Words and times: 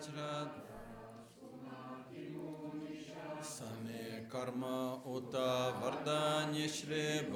vajra. 0.00 0.48
Sane 3.42 4.26
karma 4.30 4.98
uta 5.06 5.72
vardanya 5.80 6.68
shri 6.68 7.26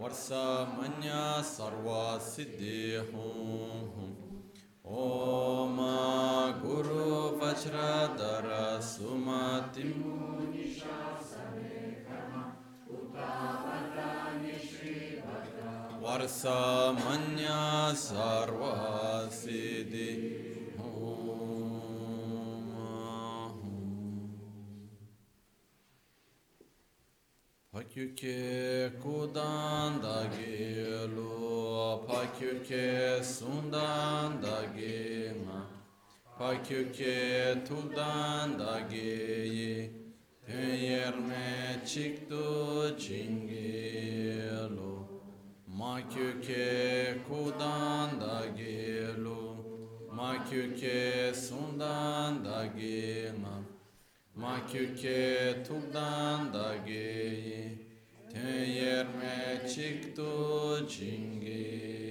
varsa 0.00 0.66
manya 0.76 1.42
sarva 1.42 2.18
siddhi 2.20 3.00
hum. 3.12 4.16
Om 4.84 5.78
Guru 6.62 7.38
Vajradhara 7.38 8.82
Sumatim 8.82 10.02
Varsamanya 16.02 17.94
Sarva 17.94 18.74
Siddhi 18.74 19.11
Pakyuke 27.92 28.90
kudan 29.02 30.00
da 30.02 30.24
gelu, 30.24 32.00
pakyuke 32.08 33.22
sundan 33.22 34.42
da 34.42 34.64
gema, 34.76 35.66
pakyuke 36.38 37.54
tudan 37.68 38.58
da 38.58 38.80
geyi, 38.90 39.92
yerme 40.48 41.80
çıktı 41.86 42.96
cingelu. 42.98 44.92
Makyuke 45.66 47.14
kudan 47.28 48.20
da 48.20 48.46
gelu, 48.56 49.56
makyuke 50.16 51.34
sundan 51.34 52.44
da 52.44 52.66
gema, 52.66 53.60
makyuke 54.36 55.64
tudan 55.68 56.54
da 56.54 56.76
geyi, 56.86 57.81
te 58.32 58.50
yerme 58.50 59.68
çıktı 59.74 60.22
cingelu. 60.88 62.01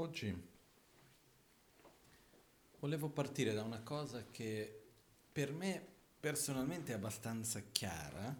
Oggi 0.00 0.34
volevo 2.78 3.10
partire 3.10 3.52
da 3.52 3.62
una 3.62 3.82
cosa 3.82 4.24
che 4.30 4.84
per 5.30 5.52
me 5.52 5.86
personalmente 6.18 6.92
è 6.92 6.94
abbastanza 6.94 7.60
chiara 7.70 8.34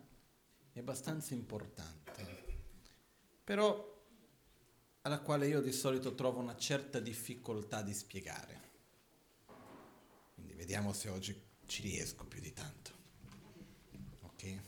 e 0.72 0.80
abbastanza 0.80 1.34
importante, 1.34 2.62
però 3.44 4.02
alla 5.02 5.20
quale 5.20 5.48
io 5.48 5.60
di 5.60 5.72
solito 5.72 6.14
trovo 6.14 6.40
una 6.40 6.56
certa 6.56 6.98
difficoltà 6.98 7.82
di 7.82 7.92
spiegare. 7.92 8.60
Quindi 10.36 10.54
vediamo 10.54 10.94
se 10.94 11.10
oggi 11.10 11.38
ci 11.66 11.82
riesco 11.82 12.24
più 12.24 12.40
di 12.40 12.54
tanto. 12.54 12.90
Ok? 14.22 14.60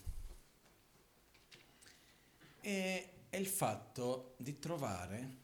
E 2.60 3.12
è 3.30 3.36
il 3.38 3.47
fatto 3.47 4.34
di 4.36 4.59
trovare, 4.59 5.41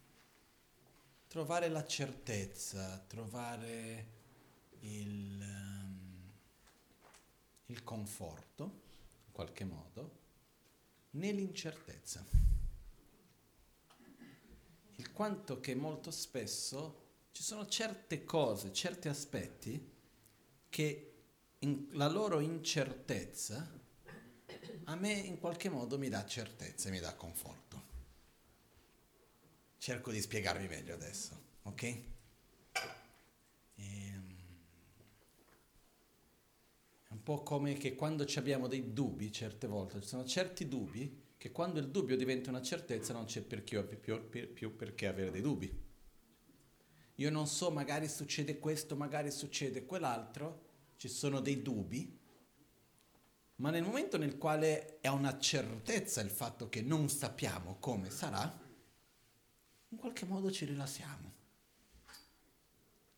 trovare 1.28 1.69
la 1.69 1.87
certezza, 1.87 2.99
trovare 3.06 4.06
il, 4.81 5.41
ehm, 5.41 6.33
il 7.66 7.84
conforto, 7.84 8.65
in 9.27 9.33
qualche 9.33 9.65
modo, 9.65 10.16
nell'incertezza 11.11 12.25
il 14.99 15.12
quanto 15.12 15.61
che 15.61 15.75
molto 15.75 16.11
spesso 16.11 17.06
ci 17.33 17.43
sono 17.43 17.66
certe 17.66 18.25
cose, 18.25 18.72
certi 18.72 19.09
aspetti 19.09 19.93
che 20.69 21.12
la 21.91 22.09
loro 22.09 22.41
incertezza 22.41 23.77
a 24.84 24.95
me 24.97 25.12
in 25.12 25.39
qualche 25.39 25.69
modo 25.69 25.99
mi 25.99 26.09
dà 26.09 26.25
certezza 26.25 26.89
e 26.89 26.91
mi 26.91 26.99
dà 26.99 27.15
conforto. 27.15 27.67
Cerco 29.88 30.10
di 30.10 30.21
spiegarvi 30.21 30.69
meglio 30.69 30.93
adesso, 30.93 31.31
ok? 31.62 31.82
Ehm, 33.76 34.37
È 37.09 37.12
un 37.15 37.22
po' 37.22 37.43
come 37.43 37.72
che 37.72 37.94
quando 37.94 38.27
abbiamo 38.34 38.66
dei 38.66 38.93
dubbi, 38.93 39.32
certe 39.32 39.66
volte, 39.66 40.03
ci 40.03 40.09
sono 40.09 40.27
certi 40.27 40.69
dubbi 40.69 41.28
che 41.38 41.50
quando 41.53 41.78
il 41.78 41.88
dubbio 41.88 42.19
diventa 42.19 42.50
una 42.50 42.60
certezza 42.60 43.15
non 43.15 43.25
c'è 43.25 43.41
perché, 43.41 43.82
più, 43.82 44.28
più- 44.28 44.53
più 44.53 44.77
perché 44.77 45.06
avere 45.06 45.31
dei 45.31 45.41
dubbi. 45.41 45.84
Io 47.15 47.31
non 47.31 47.47
so, 47.47 47.71
magari 47.71 48.09
succede 48.09 48.59
questo, 48.59 48.94
magari 48.94 49.31
succede 49.31 49.87
quell'altro, 49.87 50.66
ci 50.98 51.09
sono 51.09 51.41
dei 51.41 51.62
dubbi, 51.62 52.15
ma 53.54 53.71
nel 53.71 53.84
momento 53.84 54.18
nel 54.18 54.36
quale 54.36 55.01
è 55.01 55.09
una 55.09 55.39
certezza 55.39 56.21
il 56.21 56.28
fatto 56.28 56.68
che 56.68 56.83
non 56.83 57.09
sappiamo 57.09 57.78
come 57.80 58.10
sarà, 58.10 58.66
in 59.88 59.96
qualche 59.98 60.26
modo 60.26 60.50
ci 60.50 60.64
rilassiamo. 60.64 61.34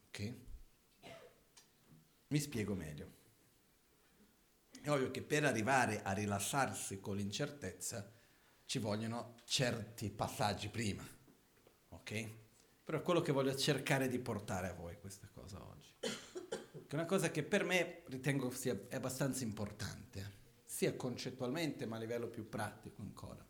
Ok? 0.09 0.35
Mi 2.29 2.39
spiego 2.39 2.75
meglio. 2.75 3.19
È 4.81 4.89
ovvio 4.89 5.11
che 5.11 5.23
per 5.23 5.45
arrivare 5.45 6.03
a 6.03 6.13
rilassarsi 6.13 7.01
con 7.01 7.17
l'incertezza 7.17 8.11
ci 8.65 8.79
vogliono 8.79 9.35
certi 9.45 10.11
passaggi 10.11 10.69
prima, 10.69 11.05
ok? 11.89 12.31
Però 12.85 12.99
è 12.99 13.03
quello 13.03 13.21
che 13.21 13.33
voglio 13.33 13.55
cercare 13.57 14.09
di 14.09 14.19
portare 14.19 14.69
a 14.69 14.73
voi 14.73 14.97
questa 14.99 15.29
cosa 15.33 15.63
oggi. 15.63 15.93
Che 16.01 16.87
è 16.89 16.95
una 16.95 17.05
cosa 17.05 17.31
che 17.31 17.43
per 17.43 17.65
me 17.65 18.03
ritengo 18.07 18.51
sia 18.51 18.79
abbastanza 18.93 19.45
importante, 19.45 20.39
sia 20.65 20.95
concettualmente 20.95 21.85
ma 21.85 21.97
a 21.97 22.01
livello 22.01 22.29
più 22.29 22.49
pratico 22.49 23.03
ancora. 23.03 23.50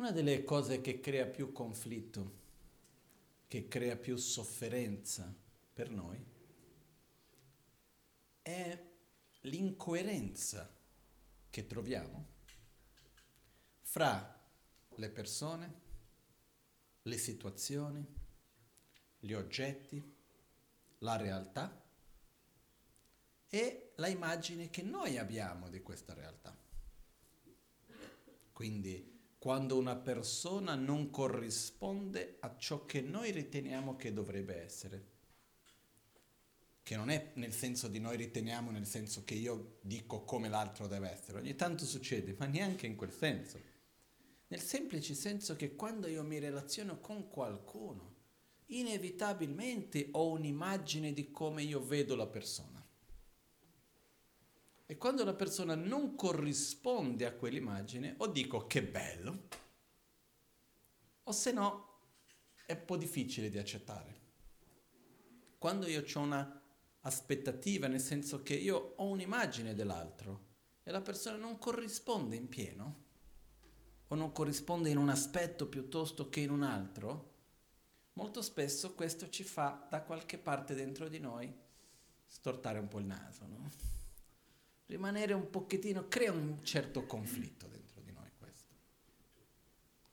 Una 0.00 0.12
delle 0.12 0.44
cose 0.44 0.80
che 0.80 0.98
crea 0.98 1.26
più 1.26 1.52
conflitto, 1.52 2.38
che 3.46 3.68
crea 3.68 3.96
più 3.96 4.16
sofferenza 4.16 5.30
per 5.74 5.90
noi, 5.90 6.18
è 8.40 8.82
l'incoerenza 9.42 10.74
che 11.50 11.66
troviamo 11.66 12.26
fra 13.82 14.42
le 14.94 15.10
persone, 15.10 15.80
le 17.02 17.18
situazioni, 17.18 18.02
gli 19.18 19.34
oggetti, 19.34 20.02
la 21.00 21.16
realtà 21.16 21.78
e 23.50 23.92
la 23.96 24.08
immagine 24.08 24.70
che 24.70 24.80
noi 24.80 25.18
abbiamo 25.18 25.68
di 25.68 25.82
questa 25.82 26.14
realtà. 26.14 26.56
Quindi 28.50 29.18
quando 29.40 29.78
una 29.78 29.96
persona 29.96 30.74
non 30.74 31.08
corrisponde 31.08 32.36
a 32.40 32.54
ciò 32.58 32.84
che 32.84 33.00
noi 33.00 33.30
riteniamo 33.30 33.96
che 33.96 34.12
dovrebbe 34.12 34.62
essere, 34.62 35.06
che 36.82 36.94
non 36.94 37.08
è 37.08 37.30
nel 37.36 37.54
senso 37.54 37.88
di 37.88 38.00
noi 38.00 38.18
riteniamo, 38.18 38.70
nel 38.70 38.84
senso 38.84 39.24
che 39.24 39.32
io 39.32 39.78
dico 39.80 40.24
come 40.24 40.50
l'altro 40.50 40.86
deve 40.86 41.10
essere, 41.10 41.38
ogni 41.38 41.54
tanto 41.54 41.86
succede, 41.86 42.36
ma 42.38 42.44
neanche 42.44 42.86
in 42.86 42.96
quel 42.96 43.14
senso, 43.14 43.58
nel 44.48 44.60
semplice 44.60 45.14
senso 45.14 45.56
che 45.56 45.74
quando 45.74 46.06
io 46.06 46.22
mi 46.22 46.38
relaziono 46.38 47.00
con 47.00 47.30
qualcuno, 47.30 48.16
inevitabilmente 48.66 50.08
ho 50.12 50.28
un'immagine 50.32 51.14
di 51.14 51.30
come 51.30 51.62
io 51.62 51.82
vedo 51.82 52.14
la 52.14 52.26
persona. 52.26 52.79
E 54.90 54.98
quando 54.98 55.22
la 55.22 55.34
persona 55.34 55.76
non 55.76 56.16
corrisponde 56.16 57.24
a 57.24 57.32
quell'immagine, 57.32 58.16
o 58.18 58.26
dico 58.26 58.66
che 58.66 58.82
bello, 58.82 59.42
o 61.22 61.30
se 61.30 61.52
no 61.52 61.98
è 62.66 62.72
un 62.72 62.84
po' 62.86 62.96
difficile 62.96 63.50
di 63.50 63.56
accettare. 63.56 64.20
Quando 65.58 65.86
io 65.86 66.02
ho 66.12 66.18
una 66.18 66.60
aspettativa, 67.02 67.86
nel 67.86 68.00
senso 68.00 68.42
che 68.42 68.54
io 68.54 68.94
ho 68.96 69.04
un'immagine 69.04 69.76
dell'altro 69.76 70.46
e 70.82 70.90
la 70.90 71.02
persona 71.02 71.36
non 71.36 71.58
corrisponde 71.58 72.34
in 72.34 72.48
pieno, 72.48 73.04
o 74.08 74.14
non 74.16 74.32
corrisponde 74.32 74.90
in 74.90 74.96
un 74.96 75.08
aspetto 75.08 75.68
piuttosto 75.68 76.28
che 76.28 76.40
in 76.40 76.50
un 76.50 76.64
altro, 76.64 77.34
molto 78.14 78.42
spesso 78.42 78.96
questo 78.96 79.28
ci 79.28 79.44
fa 79.44 79.86
da 79.88 80.02
qualche 80.02 80.36
parte 80.36 80.74
dentro 80.74 81.08
di 81.08 81.20
noi 81.20 81.56
stortare 82.26 82.80
un 82.80 82.88
po' 82.88 82.98
il 82.98 83.06
naso, 83.06 83.46
no? 83.46 83.98
Rimanere 84.90 85.32
un 85.34 85.48
pochettino, 85.48 86.08
crea 86.08 86.32
un 86.32 86.64
certo 86.64 87.06
conflitto 87.06 87.68
dentro 87.68 88.00
di 88.00 88.10
noi 88.10 88.28
questo. 88.36 88.74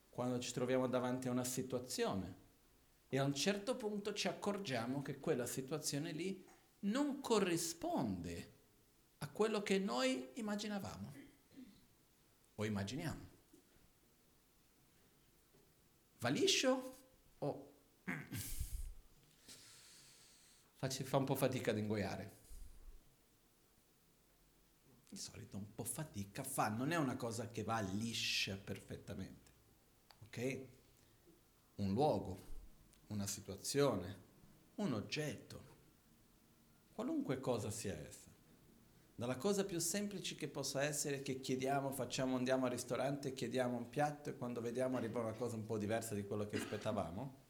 Quando 0.09 0.37
ci 0.39 0.53
troviamo 0.53 0.87
davanti 0.87 1.27
a 1.27 1.31
una 1.31 1.43
situazione 1.43 2.45
e 3.07 3.17
a 3.17 3.23
un 3.23 3.33
certo 3.33 3.75
punto 3.75 4.13
ci 4.13 4.27
accorgiamo 4.27 5.01
che 5.01 5.19
quella 5.19 5.47
situazione 5.47 6.11
lì 6.11 6.45
non 6.81 7.21
corrisponde 7.21 8.53
a 9.17 9.27
quello 9.29 9.63
che 9.63 9.79
noi 9.79 10.29
immaginavamo 10.35 11.13
o 12.53 12.65
immaginiamo. 12.65 13.25
Va 16.19 16.29
liscio 16.29 16.97
o 17.39 17.73
fa 20.79 21.17
un 21.17 21.25
po' 21.25 21.35
fatica 21.35 21.71
ad 21.71 21.79
ingoiare? 21.79 22.36
Di 25.17 25.23
solito 25.23 25.57
un 25.57 25.73
po' 25.73 25.83
fatica 25.83 26.43
fa, 26.43 26.69
non 26.69 26.91
è 26.91 26.95
una 26.95 27.15
cosa 27.15 27.49
che 27.49 27.63
va 27.63 27.79
liscia 27.79 28.55
perfettamente, 28.55 29.51
ok? 30.27 30.67
Un 31.77 31.91
luogo, 31.91 32.45
una 33.07 33.25
situazione, 33.25 34.25
un 34.75 34.93
oggetto, 34.93 35.65
qualunque 36.93 37.39
cosa 37.39 37.71
sia 37.71 37.97
essa. 37.97 38.29
Dalla 39.15 39.37
cosa 39.37 39.65
più 39.65 39.79
semplice 39.79 40.35
che 40.35 40.47
possa 40.47 40.83
essere 40.83 41.23
che 41.23 41.39
chiediamo, 41.39 41.89
facciamo, 41.89 42.35
andiamo 42.35 42.65
al 42.65 42.71
ristorante, 42.71 43.33
chiediamo 43.33 43.75
un 43.75 43.89
piatto 43.89 44.29
e 44.29 44.37
quando 44.37 44.61
vediamo 44.61 44.97
arriva 44.97 45.19
una 45.19 45.33
cosa 45.33 45.55
un 45.55 45.65
po' 45.65 45.79
diversa 45.79 46.13
di 46.13 46.27
quello 46.27 46.47
che 46.47 46.57
aspettavamo. 46.57 47.45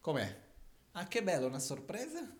Com'è? 0.00 0.40
Ah, 0.92 1.06
che 1.06 1.22
bello, 1.22 1.46
una 1.46 1.58
sorpresa? 1.58 2.34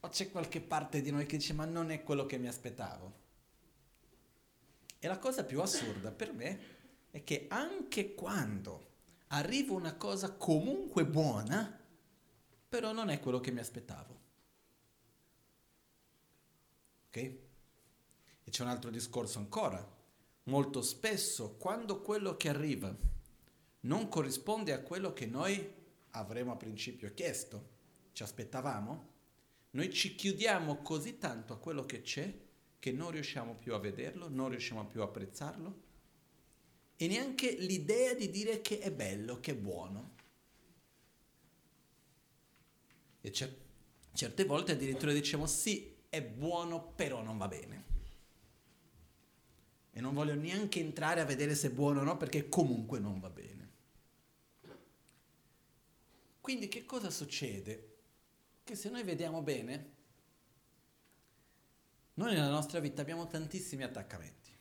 O 0.00 0.08
c'è 0.08 0.30
qualche 0.30 0.60
parte 0.60 1.02
di 1.02 1.10
noi 1.10 1.26
che 1.26 1.36
dice 1.36 1.52
ma 1.52 1.64
non 1.64 1.90
è 1.90 2.02
quello 2.02 2.26
che 2.26 2.38
mi 2.38 2.48
aspettavo? 2.48 3.18
E 4.98 5.06
la 5.06 5.18
cosa 5.18 5.44
più 5.44 5.60
assurda 5.60 6.10
per 6.10 6.32
me 6.32 6.60
è 7.10 7.24
che 7.24 7.46
anche 7.48 8.14
quando 8.14 8.88
arriva 9.28 9.72
una 9.72 9.94
cosa 9.94 10.32
comunque 10.32 11.06
buona, 11.06 11.78
però 12.68 12.92
non 12.92 13.08
è 13.08 13.20
quello 13.20 13.40
che 13.40 13.50
mi 13.50 13.60
aspettavo. 13.60 14.18
Ok? 17.08 17.16
E 17.16 18.50
c'è 18.50 18.62
un 18.62 18.68
altro 18.68 18.90
discorso 18.90 19.38
ancora. 19.38 19.98
Molto 20.44 20.82
spesso 20.82 21.56
quando 21.56 22.00
quello 22.00 22.36
che 22.36 22.48
arriva 22.48 22.94
non 23.80 24.08
corrisponde 24.08 24.72
a 24.72 24.80
quello 24.80 25.12
che 25.12 25.26
noi 25.26 25.74
avremmo 26.10 26.52
a 26.52 26.56
principio 26.56 27.12
chiesto, 27.14 27.68
ci 28.12 28.22
aspettavamo, 28.22 29.08
noi 29.70 29.92
ci 29.92 30.14
chiudiamo 30.14 30.82
così 30.82 31.18
tanto 31.18 31.52
a 31.52 31.58
quello 31.58 31.84
che 31.86 32.02
c'è 32.02 32.32
che 32.78 32.92
non 32.92 33.10
riusciamo 33.10 33.54
più 33.54 33.74
a 33.74 33.78
vederlo, 33.78 34.28
non 34.28 34.48
riusciamo 34.48 34.86
più 34.86 35.02
a 35.02 35.04
apprezzarlo 35.04 35.88
e 36.96 37.06
neanche 37.06 37.52
l'idea 37.52 38.14
di 38.14 38.30
dire 38.30 38.60
che 38.60 38.78
è 38.78 38.90
bello, 38.90 39.40
che 39.40 39.52
è 39.52 39.56
buono. 39.56 40.14
E 43.22 43.32
cer- 43.32 43.56
certe 44.12 44.44
volte 44.44 44.72
addirittura 44.72 45.12
diciamo 45.12 45.46
sì, 45.46 45.96
è 46.08 46.22
buono, 46.22 46.92
però 46.92 47.22
non 47.22 47.38
va 47.38 47.48
bene. 47.48 47.84
E 49.92 50.00
non 50.00 50.12
voglio 50.12 50.34
neanche 50.34 50.80
entrare 50.80 51.20
a 51.20 51.24
vedere 51.24 51.54
se 51.54 51.68
è 51.68 51.70
buono 51.70 52.00
o 52.00 52.04
no, 52.04 52.16
perché 52.16 52.48
comunque 52.48 52.98
non 52.98 53.18
va 53.20 53.30
bene. 53.30 53.70
Quindi 56.40 56.68
che 56.68 56.84
cosa 56.84 57.10
succede? 57.10 57.89
Che 58.70 58.76
se 58.76 58.88
noi 58.88 59.02
vediamo 59.02 59.42
bene, 59.42 59.94
noi 62.14 62.34
nella 62.34 62.50
nostra 62.50 62.78
vita 62.78 63.02
abbiamo 63.02 63.26
tantissimi 63.26 63.82
attaccamenti. 63.82 64.56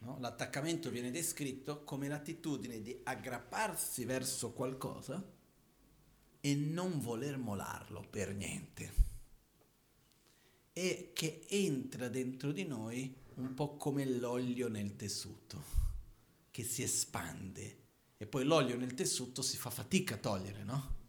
No? 0.00 0.18
L'attaccamento 0.20 0.90
viene 0.90 1.10
descritto 1.10 1.82
come 1.82 2.08
l'attitudine 2.08 2.82
di 2.82 3.00
aggrapparsi 3.04 4.04
verso 4.04 4.52
qualcosa 4.52 5.24
e 6.40 6.54
non 6.54 7.00
voler 7.00 7.38
molarlo 7.38 8.04
per 8.10 8.34
niente. 8.34 8.92
E 10.74 11.12
che 11.14 11.46
entra 11.48 12.08
dentro 12.08 12.52
di 12.52 12.66
noi 12.66 13.16
un 13.36 13.54
po' 13.54 13.78
come 13.78 14.04
l'olio 14.04 14.68
nel 14.68 14.94
tessuto, 14.96 15.64
che 16.50 16.64
si 16.64 16.82
espande. 16.82 17.78
E 18.18 18.26
poi 18.26 18.44
l'olio 18.44 18.76
nel 18.76 18.92
tessuto 18.92 19.40
si 19.40 19.56
fa 19.56 19.70
fatica 19.70 20.16
a 20.16 20.18
togliere, 20.18 20.64
no? 20.64 21.00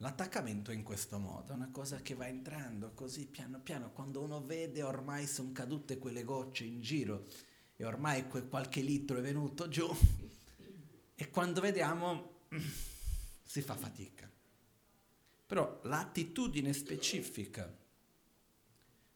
L'attaccamento 0.00 0.70
è 0.70 0.74
in 0.74 0.82
questo 0.82 1.18
modo, 1.18 1.52
è 1.52 1.54
una 1.54 1.70
cosa 1.70 2.02
che 2.02 2.14
va 2.14 2.26
entrando 2.26 2.92
così 2.92 3.26
piano 3.26 3.60
piano, 3.60 3.92
quando 3.92 4.20
uno 4.20 4.44
vede 4.44 4.82
ormai 4.82 5.26
sono 5.26 5.52
cadute 5.52 5.96
quelle 5.96 6.22
gocce 6.22 6.64
in 6.64 6.82
giro 6.82 7.24
e 7.76 7.84
ormai 7.84 8.28
quel 8.28 8.46
qualche 8.46 8.82
litro 8.82 9.16
è 9.16 9.22
venuto 9.22 9.68
giù 9.68 9.88
e 11.14 11.30
quando 11.30 11.62
vediamo 11.62 12.40
si 13.42 13.62
fa 13.62 13.74
fatica. 13.74 14.30
Però 15.46 15.80
l'attitudine 15.84 16.74
specifica 16.74 17.74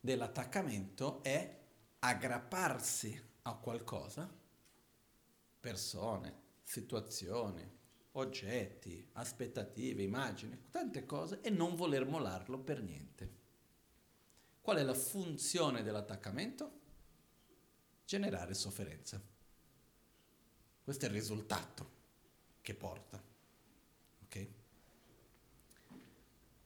dell'attaccamento 0.01 1.23
è 1.23 1.59
aggrapparsi 1.99 3.23
a 3.43 3.55
qualcosa, 3.55 4.33
persone, 5.61 6.35
situazioni, 6.63 7.79
oggetti, 8.13 9.09
aspettative, 9.13 10.03
immagini, 10.03 10.67
tante 10.71 11.05
cose 11.07 11.41
e 11.43 11.51
non 11.51 11.75
voler 11.75 12.07
molarlo 12.07 12.59
per 12.59 12.83
niente. 12.83 13.39
Qual 14.61 14.77
è 14.77 14.83
la 14.83 14.95
funzione 14.95 15.83
dell'attaccamento? 15.83 16.79
Generare 18.05 18.55
sofferenza. 18.55 19.21
Questo 20.83 21.05
è 21.05 21.09
il 21.09 21.15
risultato 21.15 21.91
che 22.61 22.75
porta. 22.75 23.23
Ok? 24.25 24.47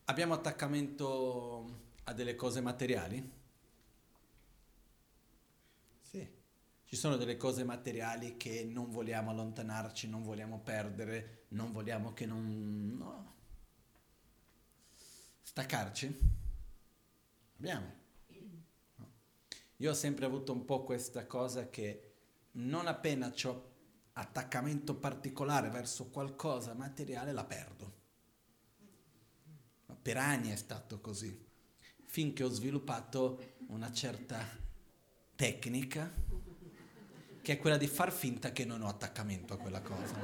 Abbiamo 0.07 0.35
attaccamento 0.35 1.83
a 2.05 2.13
delle 2.13 2.35
cose 2.35 2.61
materiali? 2.61 3.43
Ci 6.95 7.01
sono 7.01 7.17
delle 7.17 7.37
cose 7.37 7.65
materiali 7.65 8.37
che 8.37 8.63
non 8.63 8.89
vogliamo 8.89 9.33
allontanarci, 9.33 10.09
non 10.09 10.23
vogliamo 10.23 10.61
perdere, 10.61 11.47
non 11.49 11.73
vogliamo 11.73 12.13
che 12.13 12.25
non... 12.25 12.95
No. 12.97 13.35
Staccarci? 15.43 16.19
Abbiamo. 17.59 17.93
No. 18.95 19.11
Io 19.79 19.91
ho 19.91 19.95
sempre 19.95 20.25
avuto 20.25 20.53
un 20.53 20.65
po' 20.65 20.85
questa 20.85 21.27
cosa 21.27 21.69
che 21.69 22.13
non 22.53 22.87
appena 22.87 23.35
ho 23.43 23.73
attaccamento 24.13 24.95
particolare 24.95 25.71
verso 25.71 26.11
qualcosa 26.11 26.75
materiale 26.75 27.33
la 27.33 27.45
perdo. 27.45 27.93
per 30.01 30.17
anni 30.17 30.53
è 30.53 30.57
stato 30.57 31.01
così, 31.01 31.45
finché 32.05 32.45
ho 32.45 32.51
sviluppato 32.51 33.57
una 33.67 33.91
certa 33.91 34.47
tecnica 35.35 36.44
che 37.45 37.53
è 37.53 37.59
quella 37.59 37.77
di 37.77 37.87
far 37.87 38.11
finta 38.11 38.53
che 38.53 38.65
non 38.65 38.81
ho 38.81 38.89
attaccamento 38.89 39.53
a 39.53 39.59
quella 39.59 39.83
cosa. 39.83 40.15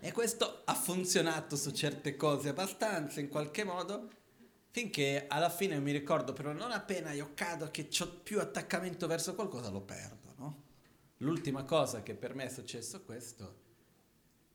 E 0.00 0.10
questo 0.10 0.62
ha 0.64 0.74
funzionato 0.74 1.54
su 1.54 1.70
certe 1.70 2.16
cose 2.16 2.48
abbastanza 2.48 3.20
in 3.20 3.28
qualche 3.28 3.62
modo, 3.62 4.10
finché 4.70 5.26
alla 5.28 5.48
fine 5.48 5.78
mi 5.78 5.92
ricordo 5.92 6.32
però 6.32 6.52
non 6.52 6.72
appena 6.72 7.12
io 7.12 7.30
cado 7.34 7.70
che 7.70 7.88
ho 8.00 8.08
più 8.24 8.40
attaccamento 8.40 9.06
verso 9.06 9.36
qualcosa 9.36 9.70
lo 9.70 9.82
perdo. 9.82 10.34
No? 10.36 10.62
L'ultima 11.18 11.62
cosa 11.62 12.02
che 12.02 12.16
per 12.16 12.34
me 12.34 12.46
è 12.46 12.48
successo 12.48 13.04
questo 13.04 13.58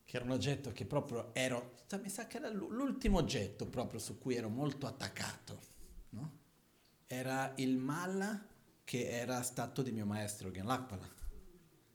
che 0.04 0.18
era 0.18 0.26
un 0.26 0.32
oggetto 0.32 0.74
che 0.74 0.86
proprio 0.86 1.34
ero, 1.34 1.78
mi 2.02 2.10
sa 2.10 2.28
che 2.28 2.36
era 2.36 2.50
l'ultimo 2.50 3.20
oggetto 3.20 3.66
proprio 3.66 4.02
su 4.02 4.18
cui 4.18 4.36
ero 4.36 4.50
molto 4.50 4.88
attaccato, 4.88 5.60
no? 6.10 6.40
Era 7.08 7.54
il 7.56 7.78
mala 7.78 8.46
che 8.86 9.10
era 9.10 9.42
stato 9.42 9.82
di 9.82 9.92
mio 9.92 10.06
maestro 10.06 10.52
Gen 10.52 10.66
Lakpala. 10.66 11.14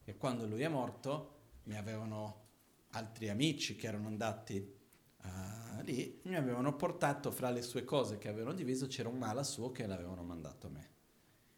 E 0.04 0.16
quando 0.16 0.47
lui 0.47 0.62
è 0.62 0.68
morto 0.68 1.38
mi 1.64 1.76
avevano 1.76 2.49
altri 2.90 3.28
amici 3.28 3.76
che 3.76 3.87
erano 3.87 4.09
andati 4.09 4.76
uh, 5.23 5.82
lì, 5.82 6.20
mi 6.25 6.35
avevano 6.35 6.75
portato 6.75 7.30
fra 7.30 7.50
le 7.50 7.62
sue 7.62 7.85
cose 7.85 8.18
che 8.18 8.28
avevano 8.28 8.54
diviso, 8.54 8.88
c'era 8.88 9.09
un 9.09 9.18
mala 9.18 9.44
suo 9.44 9.70
che 9.70 9.87
l'avevano 9.87 10.23
mandato 10.23 10.66
a 10.66 10.70
me. 10.70 10.88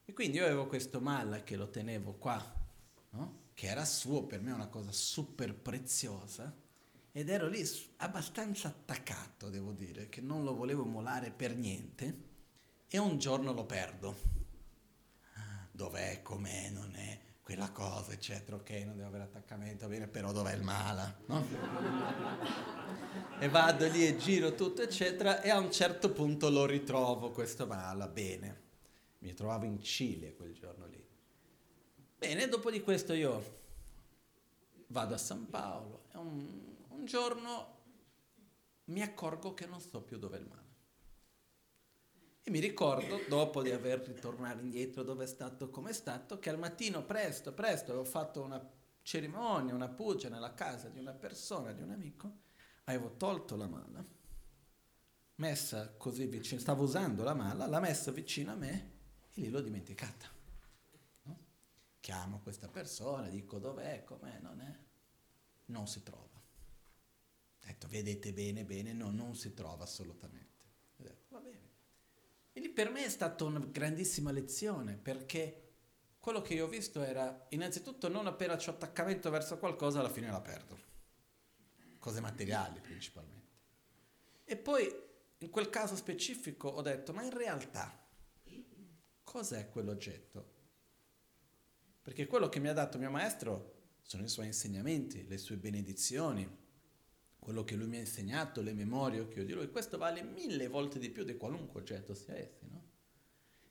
E 0.05 0.13
quindi 0.13 0.37
io 0.37 0.45
avevo 0.45 0.67
questo 0.67 1.01
mala 1.01 1.43
che 1.43 1.57
lo 1.57 1.71
tenevo 1.71 2.15
qua, 2.15 2.41
no? 3.11 3.41
che 3.55 3.67
era 3.67 3.85
suo, 3.87 4.25
per 4.25 4.43
me 4.43 4.53
una 4.53 4.69
cosa 4.69 4.93
super 4.93 5.55
preziosa, 5.55 6.55
ed 7.11 7.29
ero 7.29 7.49
lì 7.49 7.63
abbastanza 7.99 8.69
attaccato, 8.69 9.49
devo 9.49 9.73
dire, 9.73 10.09
che 10.09 10.21
non 10.21 10.45
lo 10.45 10.55
volevo 10.55 10.85
molare 10.85 11.31
per 11.31 11.57
niente, 11.57 12.31
e 12.89 12.99
un 12.99 13.19
giorno 13.19 13.53
lo 13.53 13.65
perdo. 13.65 14.42
Dov'è, 15.73 16.23
com'è, 16.23 16.71
non 16.71 16.95
è, 16.95 17.19
quella 17.43 17.71
cosa, 17.73 18.13
eccetera, 18.13 18.57
ok, 18.57 18.71
non 18.85 18.97
devo 18.97 19.09
avere 19.09 19.25
attaccamento, 19.25 19.89
bene, 19.89 20.07
però 20.07 20.31
dov'è 20.31 20.55
il 20.55 20.63
mala, 20.63 21.19
no? 21.27 21.45
e 23.41 23.49
vado 23.49 23.89
lì 23.89 24.07
e 24.07 24.17
giro 24.17 24.55
tutto, 24.55 24.83
eccetera, 24.83 25.41
e 25.41 25.51
a 25.51 25.59
un 25.59 25.73
certo 25.73 26.13
punto 26.13 26.51
lo 26.51 26.67
ritrovo 26.67 27.31
questo 27.31 27.67
mala, 27.67 28.07
bene. 28.07 28.61
Mi 29.19 29.35
trovavo 29.35 29.65
in 29.65 29.81
Cile 29.81 30.35
quel 30.35 30.53
giorno 30.53 30.87
lì 30.87 31.03
Bene, 32.23 32.47
dopo 32.47 32.71
di 32.71 32.81
questo 32.81 33.15
io 33.15 33.59
vado 34.87 35.15
a 35.15 35.19
San 35.19 35.51
Paolo 35.51 36.05
e 36.13 36.19
un, 36.19 36.77
un 36.91 37.05
giorno 37.05 37.79
mi 38.85 39.03
accorgo 39.03 39.55
che 39.55 39.67
non 39.67 39.81
so 39.81 40.01
più 40.03 40.19
dove 40.19 40.37
è 40.37 40.41
il 40.41 40.47
mare. 40.47 40.62
E 42.45 42.51
mi 42.51 42.59
ricordo, 42.59 43.21
dopo 43.29 43.63
di 43.63 43.71
aver 43.71 44.01
ritornato 44.01 44.61
indietro 44.61 45.03
dove 45.03 45.25
è 45.25 45.27
stato, 45.27 45.71
come 45.71 45.91
è 45.91 45.93
stato, 45.93 46.39
che 46.39 46.51
al 46.51 46.59
mattino 46.59 47.05
presto, 47.05 47.53
presto, 47.53 47.93
avevo 47.93 48.05
fatto 48.05 48.43
una 48.43 48.69
cerimonia, 49.03 49.75
una 49.75 49.89
pugia 49.89 50.29
nella 50.29 50.55
casa 50.55 50.89
di 50.89 50.99
una 50.99 51.13
persona, 51.13 51.73
di 51.73 51.83
un 51.83 51.91
amico, 51.91 52.39
avevo 52.85 53.17
tolto 53.17 53.57
la 53.57 53.69
mala, 53.69 54.05
messa 55.37 55.95
così 55.97 56.27
vicino, 56.27 56.61
stavo 56.61 56.83
usando 56.83 57.23
la 57.23 57.35
mala, 57.35 57.67
l'ha 57.67 57.81
messa 57.81 58.11
vicino 58.11 58.53
a 58.53 58.57
me 58.57 58.91
e 59.35 59.41
lì 59.41 59.49
l'ho 59.49 59.61
dimenticata 59.61 60.41
chiamo 62.03 62.41
questa 62.41 62.67
persona, 62.67 63.29
dico 63.29 63.61
dov'è, 63.61 64.03
com'è, 64.03 64.41
non 64.41 64.61
è, 64.61 64.77
non 65.67 65.87
si 65.87 66.03
trova. 66.03 66.27
Ho 66.35 67.65
detto, 67.65 67.87
vedete 67.87 68.33
bene, 68.33 68.65
bene, 68.65 68.93
no, 68.93 69.11
non 69.11 69.37
si 69.37 69.55
trova 69.55 69.85
assolutamente. 69.85 70.65
Ho 70.97 71.03
detto, 71.05 71.27
va 71.29 71.39
bene. 71.39 71.62
Quindi 72.53 72.71
per 72.71 72.91
me 72.91 73.05
è 73.05 73.09
stata 73.09 73.45
una 73.45 73.59
grandissima 73.59 74.31
lezione, 74.31 74.97
perché 74.97 75.71
quello 76.21 76.43
che 76.43 76.55
io 76.55 76.67
ho 76.67 76.69
visto 76.69 77.03
era, 77.03 77.47
innanzitutto, 77.49 78.09
non 78.09 78.27
appena 78.27 78.57
c'ho 78.57 78.71
attaccamento 78.71 79.31
verso 79.31 79.59
qualcosa, 79.59 80.01
alla 80.01 80.11
fine 80.11 80.31
la 80.31 80.41
perdo. 80.41 80.79
Cose 81.99 82.21
materiali 82.21 82.81
principalmente. 82.81 83.49
E 84.45 84.57
poi, 84.57 84.87
in 85.39 85.51
quel 85.51 85.71
caso 85.71 85.97
specifico, 85.97 86.69
ho 86.69 86.83
detto, 86.83 87.15
ma 87.15 87.23
in 87.23 87.35
realtà, 87.35 88.07
cos'è 89.25 89.71
quell'oggetto? 89.71 90.51
Perché 92.03 92.27
quello 92.27 92.51
che 92.51 92.61
mi 92.61 92.69
ha 92.69 92.75
dato 92.75 92.99
mio 92.99 93.11
maestro 93.11 93.97
sono 94.03 94.25
i 94.25 94.29
suoi 94.29 94.47
insegnamenti, 94.47 95.27
le 95.27 95.39
sue 95.39 95.57
benedizioni, 95.57 96.47
quello 97.43 97.65
che 97.65 97.75
lui 97.75 97.89
mi 97.89 97.97
ha 97.97 98.01
insegnato, 98.01 98.63
le 98.63 98.73
memorie 98.73 99.27
che 99.27 99.41
ho 99.41 99.45
di 99.45 99.53
lui. 99.53 99.69
Questo 99.69 99.99
vale 99.99 100.23
mille 100.23 100.69
volte 100.69 101.01
di 101.01 101.11
più 101.11 101.25
di 101.25 101.37
qualunque 101.37 101.81
oggetto 101.81 102.15
sia 102.15 102.37
essi, 102.37 102.69
no? 102.71 102.91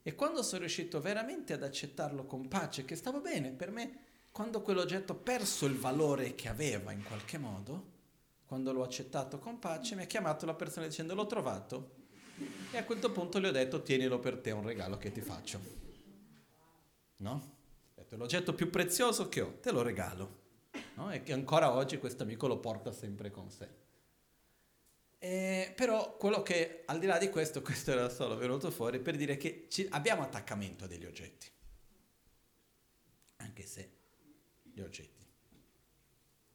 E 0.02 0.14
quando 0.14 0.44
sono 0.44 0.60
riuscito 0.60 1.00
veramente 1.00 1.54
ad 1.54 1.64
accettarlo 1.64 2.26
con 2.26 2.50
pace, 2.50 2.84
che 2.84 2.96
stava 2.96 3.20
bene 3.20 3.52
per 3.52 3.72
me, 3.72 4.00
quando 4.32 4.62
quell'oggetto 4.62 5.14
ha 5.14 5.16
perso 5.16 5.66
il 5.68 5.78
valore 5.78 6.36
che 6.36 6.50
aveva 6.50 6.92
in 6.92 7.04
qualche 7.04 7.38
modo, 7.38 8.00
quando 8.46 8.74
l'ho 8.74 8.84
accettato 8.84 9.40
con 9.40 9.60
pace, 9.60 9.96
mi 9.96 10.02
ha 10.02 10.08
chiamato 10.08 10.46
la 10.46 10.54
persona 10.54 10.88
dicendo 10.88 11.16
l'ho 11.16 11.28
trovato 11.28 12.00
e 12.72 12.78
a 12.78 12.84
quel 12.84 13.00
punto 13.12 13.40
le 13.40 13.48
ho 13.48 13.52
detto 13.52 13.84
tienilo 13.84 14.20
per 14.20 14.40
te, 14.40 14.50
è 14.50 14.54
un 14.54 14.64
regalo 14.64 14.98
che 14.98 15.12
ti 15.12 15.22
faccio. 15.22 15.60
No? 17.18 17.60
detto, 17.94 18.18
l'oggetto 18.18 18.54
più 18.54 18.70
prezioso 18.70 19.30
che 19.30 19.42
ho, 19.42 19.60
te 19.62 19.72
lo 19.72 19.82
regalo. 19.82 20.40
No? 20.96 21.12
E 21.12 21.24
che 21.24 21.34
ancora 21.34 21.74
oggi 21.74 21.98
questo 21.98 22.24
amico 22.24 22.48
lo 22.48 22.60
porta 22.60 22.92
sempre 22.92 23.32
con 23.32 23.50
sé. 23.50 23.70
E, 25.20 25.74
però 25.76 26.18
quello 26.18 26.42
che, 26.42 26.84
al 26.86 27.00
di 27.00 27.06
là 27.06 27.18
di 27.18 27.30
questo, 27.30 27.62
questo 27.64 27.92
era 27.92 28.10
solo 28.10 28.36
venuto 28.36 28.72
fuori 28.72 29.00
per 29.00 29.16
dire 29.16 29.38
che 29.38 29.68
ci, 29.70 29.88
abbiamo 29.90 30.22
attaccamento 30.24 30.86
a 30.86 30.88
degli 30.88 31.06
oggetti. 31.06 31.50
Anche 33.38 33.66
se 33.66 33.92
gli 34.64 34.82
oggetti 34.82 35.26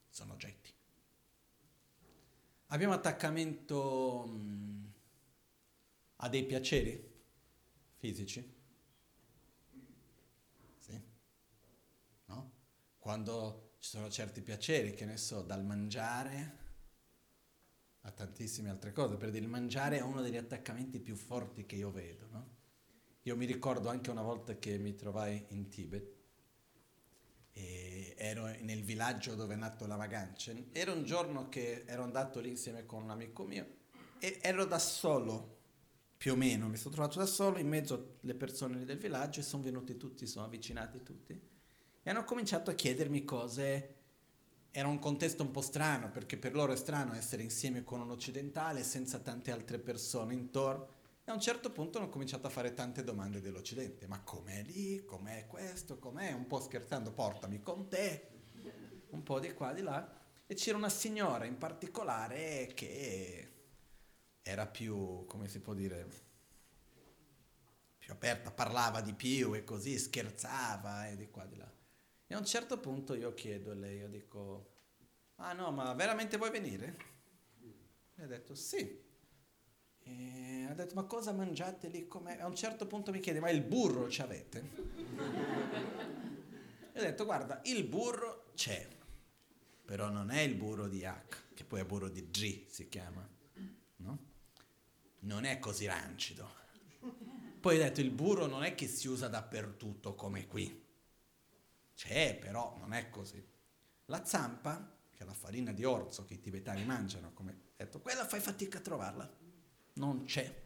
sono 0.09 0.33
oggetti. 0.33 0.73
Abbiamo 2.69 2.95
attaccamento 2.95 4.25
mh, 4.27 4.33
mm, 4.33 4.85
a 6.17 6.29
dei 6.29 6.45
piaceri 6.45 7.15
fisici 7.97 8.55
quando 13.07 13.66
ci 13.79 13.91
sono 13.91 14.11
certi 14.11 14.41
piaceri, 14.41 14.95
che 14.95 15.05
ne 15.05 15.17
so, 15.17 15.43
dal 15.43 15.65
mangiare 15.65 16.65
a 18.03 18.11
tantissime 18.11 18.71
altre 18.71 18.93
cose, 18.93 19.17
per 19.17 19.31
dire 19.31 19.45
il 19.45 19.51
mangiare 19.51 19.99
è 19.99 20.03
uno 20.03 20.23
degli 20.23 20.37
attaccamenti 20.37 21.01
più 21.01 21.17
forti 21.17 21.67
che 21.67 21.77
io 21.77 21.91
vedo, 21.91 22.27
no? 22.31 22.55
Io 23.23 23.37
mi 23.37 23.47
ricordo 23.47 23.89
anche 23.89 24.11
una 24.11 24.23
volta 24.23 24.57
che 24.57 24.79
mi 24.79 24.95
trovai 24.95 25.45
in 25.49 25.69
Tibet 25.69 26.15
ero 28.19 28.47
nel 28.47 28.83
villaggio 28.83 29.35
dove 29.35 29.55
è 29.55 29.57
nato 29.57 29.87
Lavaganchen, 29.87 30.69
era 30.73 30.93
un 30.93 31.05
giorno 31.05 31.49
che 31.49 31.85
ero 31.87 32.03
andato 32.03 32.39
lì 32.41 32.51
insieme 32.51 32.85
con 32.85 33.03
un 33.03 33.11
amico 33.11 33.45
mio 33.45 33.67
e 34.19 34.39
ero 34.43 34.65
da 34.67 34.79
solo, 34.79 35.55
più 36.17 36.33
o 36.33 36.37
meno, 36.37 36.69
mi 36.69 36.77
sono 36.77 36.95
trovato 36.95 37.19
da 37.19 37.27
solo 37.27 37.59
in 37.59 37.69
mezzo 37.69 38.19
alle 38.23 38.35
persone 38.35 38.85
del 38.85 38.99
villaggio 38.99 39.41
e 39.41 39.43
sono 39.43 39.63
venuti 39.63 39.97
tutti, 39.97 40.27
sono 40.27 40.45
avvicinati 40.45 41.03
tutti 41.03 41.56
e 42.07 42.11
hanno 42.11 42.23
cominciato 42.23 42.71
a 42.71 42.75
chiedermi 42.75 43.25
cose. 43.25 43.95
Era 44.71 44.87
un 44.87 45.01
contesto 45.01 45.43
un 45.43 45.51
po' 45.51 45.61
strano, 45.61 46.09
perché 46.09 46.37
per 46.37 46.55
loro 46.55 46.73
è 46.73 46.77
strano 46.77 47.15
essere 47.15 47.43
insieme 47.43 47.83
con 47.83 48.01
un 48.01 48.13
occidentale 48.13 48.85
senza 48.85 49.19
tante 49.19 49.51
altre 49.51 49.81
persone 49.81 50.33
intorno. 50.33 50.87
E 51.25 51.33
a 51.33 51.35
un 51.35 51.41
certo 51.41 51.73
punto 51.73 51.99
hanno 51.99 52.09
cominciato 52.09 52.47
a 52.47 52.51
fare 52.51 52.75
tante 52.75 53.03
domande 53.03 53.41
dell'Occidente. 53.41 54.07
Ma 54.07 54.21
com'è 54.21 54.63
lì? 54.63 55.05
Com'è 55.05 55.49
questo? 55.49 55.99
Com'è? 55.99 56.31
Un 56.31 56.47
po' 56.47 56.61
scherzando, 56.61 57.11
portami 57.11 57.61
con 57.61 57.89
te. 57.89 58.29
Un 59.11 59.25
po' 59.25 59.41
di 59.41 59.53
qua, 59.53 59.73
di 59.73 59.83
là. 59.83 60.09
E 60.47 60.55
c'era 60.55 60.77
una 60.77 60.89
signora 60.89 61.45
in 61.45 61.59
particolare 61.59 62.71
che 62.73 63.51
era 64.43 64.65
più, 64.69 65.25
come 65.27 65.49
si 65.49 65.59
può 65.59 65.75
dire, 65.75 66.07
più 67.99 68.13
aperta, 68.13 68.53
parlava 68.53 69.01
di 69.01 69.13
più 69.13 69.57
e 69.57 69.65
così, 69.65 69.99
scherzava 69.99 71.09
e 71.09 71.17
di 71.17 71.29
qua, 71.31 71.45
di 71.47 71.57
là. 71.57 71.76
E 72.29 72.35
a 72.35 72.39
un 72.39 72.45
certo 72.45 72.81
punto 72.81 73.15
io 73.15 73.35
chiedo 73.35 73.71
a 73.71 73.75
lei, 73.75 73.99
io 73.99 74.09
dico, 74.09 74.73
ah 75.37 75.53
no, 75.53 75.71
ma 75.71 75.93
veramente 75.95 76.37
vuoi 76.37 76.51
venire? 76.51 76.97
E 78.17 78.23
ha 78.23 78.27
detto 78.27 78.57
sì. 78.57 79.05
E 80.01 80.67
ha 80.69 80.75
detto, 80.75 80.95
ma 80.95 81.05
cosa 81.05 81.33
mangiate 81.33 81.89
lì? 81.89 82.09
Com'è? 82.09 82.41
A 82.41 82.47
un 82.47 82.57
certo 82.57 82.87
punto 82.87 83.13
mi 83.13 83.21
chiede, 83.21 83.39
ma 83.39 83.51
il 83.51 83.63
burro 83.63 84.09
ci 84.09 84.23
avete? 84.23 84.71
e 86.93 86.99
ho 86.99 87.03
detto, 87.03 87.25
guarda, 87.25 87.61
il 87.65 87.85
burro 87.85 88.51
c'è, 88.57 88.89
però 89.85 90.09
non 90.09 90.31
è 90.31 90.41
il 90.41 90.57
burro 90.57 90.89
di 90.89 91.05
H, 91.05 91.55
che 91.55 91.65
poi 91.65 91.81
è 91.81 91.85
burro 91.85 92.09
di 92.09 92.29
G 92.29 92.67
si 92.67 92.89
chiama, 92.89 93.29
no? 93.97 94.19
Non 95.21 95.45
è 95.45 95.61
così 95.61 95.87
rancido. 95.87 96.65
Poi 97.61 97.77
ho 97.77 97.83
detto, 97.83 98.01
il 98.01 98.11
burro 98.11 98.47
non 98.47 98.65
è 98.65 98.75
che 98.75 98.89
si 98.89 99.07
usa 99.07 99.29
dappertutto 99.29 100.15
come 100.15 100.49
qui 100.49 100.86
c'è, 101.97 102.37
però 102.39 102.77
non 102.79 102.93
è 102.93 103.09
così. 103.09 103.45
La 104.07 104.25
zampa, 104.25 104.97
che 105.11 105.23
è 105.23 105.27
la 105.27 105.33
farina 105.33 105.73
di 105.73 105.83
orzo 105.83 106.25
che 106.27 106.35
i 106.35 106.41
tibetani 106.41 106.85
mangiano, 106.85 107.33
come 107.33 107.73
detto, 107.75 108.01
quella 108.01 108.27
fai 108.27 108.39
fatica 108.39 108.79
a 108.79 108.83
trovarla. 108.83 109.29
non 109.95 110.25
c'è. 110.25 110.65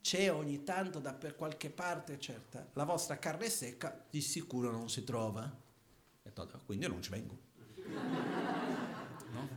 C'è 0.00 0.30
ogni 0.30 0.64
tanto 0.64 0.98
da 0.98 1.14
per 1.14 1.36
qualche 1.36 1.70
parte, 1.70 2.18
certa. 2.18 2.68
La 2.74 2.84
vostra 2.84 3.18
carne 3.18 3.48
secca 3.48 4.04
di 4.10 4.20
sicuro 4.20 4.70
non 4.70 4.90
si 4.90 5.02
trova. 5.04 5.62
Quindi 6.66 6.84
io 6.84 6.90
non 6.90 7.00
ci 7.00 7.10
vengo. 7.10 7.38
No? 9.30 9.48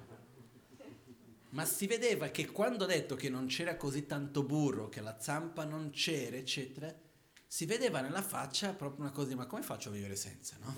Ma 1.50 1.66
si 1.66 1.88
vedeva 1.88 2.28
che 2.28 2.52
quando 2.52 2.84
ho 2.84 2.88
detto 2.88 3.16
che 3.16 3.30
non 3.30 3.48
c'era 3.48 3.76
così 3.76 4.06
tanto 4.06 4.44
burro, 4.44 4.90
che 4.90 5.02
la 5.02 5.20
zampa 5.20 5.66
non 5.66 5.90
c'era, 5.90 6.38
eccetera, 6.38 6.94
si 7.48 7.66
vedeva 7.66 8.02
nella 8.02 8.22
faccia 8.22 8.74
proprio 8.74 9.06
una 9.06 9.14
cosa 9.14 9.30
di 9.30 9.36
ma 9.36 9.46
come 9.46 9.62
faccio 9.62 9.90
a 9.90 9.94
vivere 9.94 10.16
senza, 10.16 10.58
no? 10.60 10.76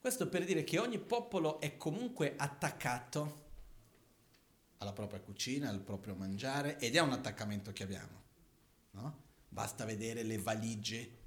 Questo 0.00 0.28
per 0.28 0.44
dire 0.44 0.64
che 0.64 0.78
ogni 0.78 0.98
popolo 0.98 1.60
è 1.60 1.76
comunque 1.76 2.34
attaccato 2.36 3.48
alla 4.78 4.94
propria 4.94 5.20
cucina, 5.20 5.68
al 5.68 5.80
proprio 5.80 6.14
mangiare 6.14 6.78
ed 6.78 6.96
è 6.96 7.00
un 7.00 7.12
attaccamento 7.12 7.70
che 7.72 7.82
abbiamo, 7.82 8.22
no? 8.92 9.28
Basta 9.46 9.84
vedere 9.84 10.22
le 10.22 10.38
valigie 10.38 11.18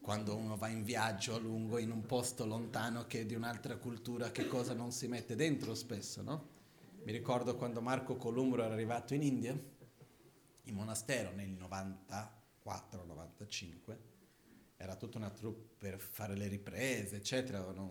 quando 0.00 0.36
uno 0.36 0.56
va 0.56 0.68
in 0.68 0.84
viaggio 0.84 1.34
a 1.34 1.38
lungo 1.38 1.78
in 1.78 1.90
un 1.90 2.06
posto 2.06 2.46
lontano 2.46 3.06
che 3.06 3.22
è 3.22 3.26
di 3.26 3.34
un'altra 3.34 3.76
cultura, 3.76 4.30
che 4.30 4.46
cosa 4.46 4.72
non 4.72 4.92
si 4.92 5.08
mette 5.08 5.34
dentro 5.34 5.74
spesso, 5.74 6.22
no? 6.22 6.48
Mi 7.02 7.10
ricordo 7.10 7.56
quando 7.56 7.80
Marco 7.80 8.14
Columbo 8.14 8.62
era 8.62 8.72
arrivato 8.72 9.14
in 9.14 9.22
India, 9.22 9.58
in 10.66 10.74
monastero 10.74 11.32
nel 11.32 11.50
94-95, 11.50 13.96
era 14.76 14.96
tutta 14.96 15.18
una 15.18 15.30
troupe 15.30 15.74
per 15.78 15.98
fare 15.98 16.36
le 16.36 16.48
riprese, 16.48 17.16
eccetera, 17.16 17.64
un, 17.64 17.90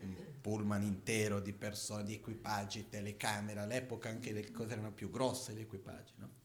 un 0.00 0.16
pullman 0.40 0.82
intero 0.82 1.40
di 1.40 1.52
persone, 1.52 2.04
di 2.04 2.14
equipaggi, 2.14 2.88
telecamere, 2.88 3.60
all'epoca 3.60 4.08
anche 4.08 4.32
le 4.32 4.50
cose 4.50 4.72
erano 4.72 4.92
più 4.92 5.10
grosse 5.10 5.52
gli 5.54 5.60
equipaggi, 5.60 6.14
no? 6.16 6.38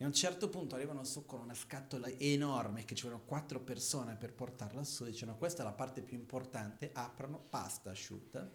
E 0.00 0.04
a 0.04 0.06
un 0.06 0.12
certo 0.12 0.48
punto 0.48 0.76
arrivano 0.76 1.02
su 1.02 1.26
con 1.26 1.40
una 1.40 1.54
scatola 1.54 2.08
enorme 2.18 2.84
che 2.84 2.94
ci 2.94 3.02
vogliono 3.02 3.24
quattro 3.24 3.58
persone 3.58 4.14
per 4.14 4.32
portarla 4.32 4.84
su, 4.84 5.04
dicono 5.04 5.36
questa 5.36 5.62
è 5.62 5.64
la 5.64 5.72
parte 5.72 6.02
più 6.02 6.16
importante, 6.16 6.90
aprono 6.92 7.44
pasta 7.50 7.90
asciutta, 7.90 8.48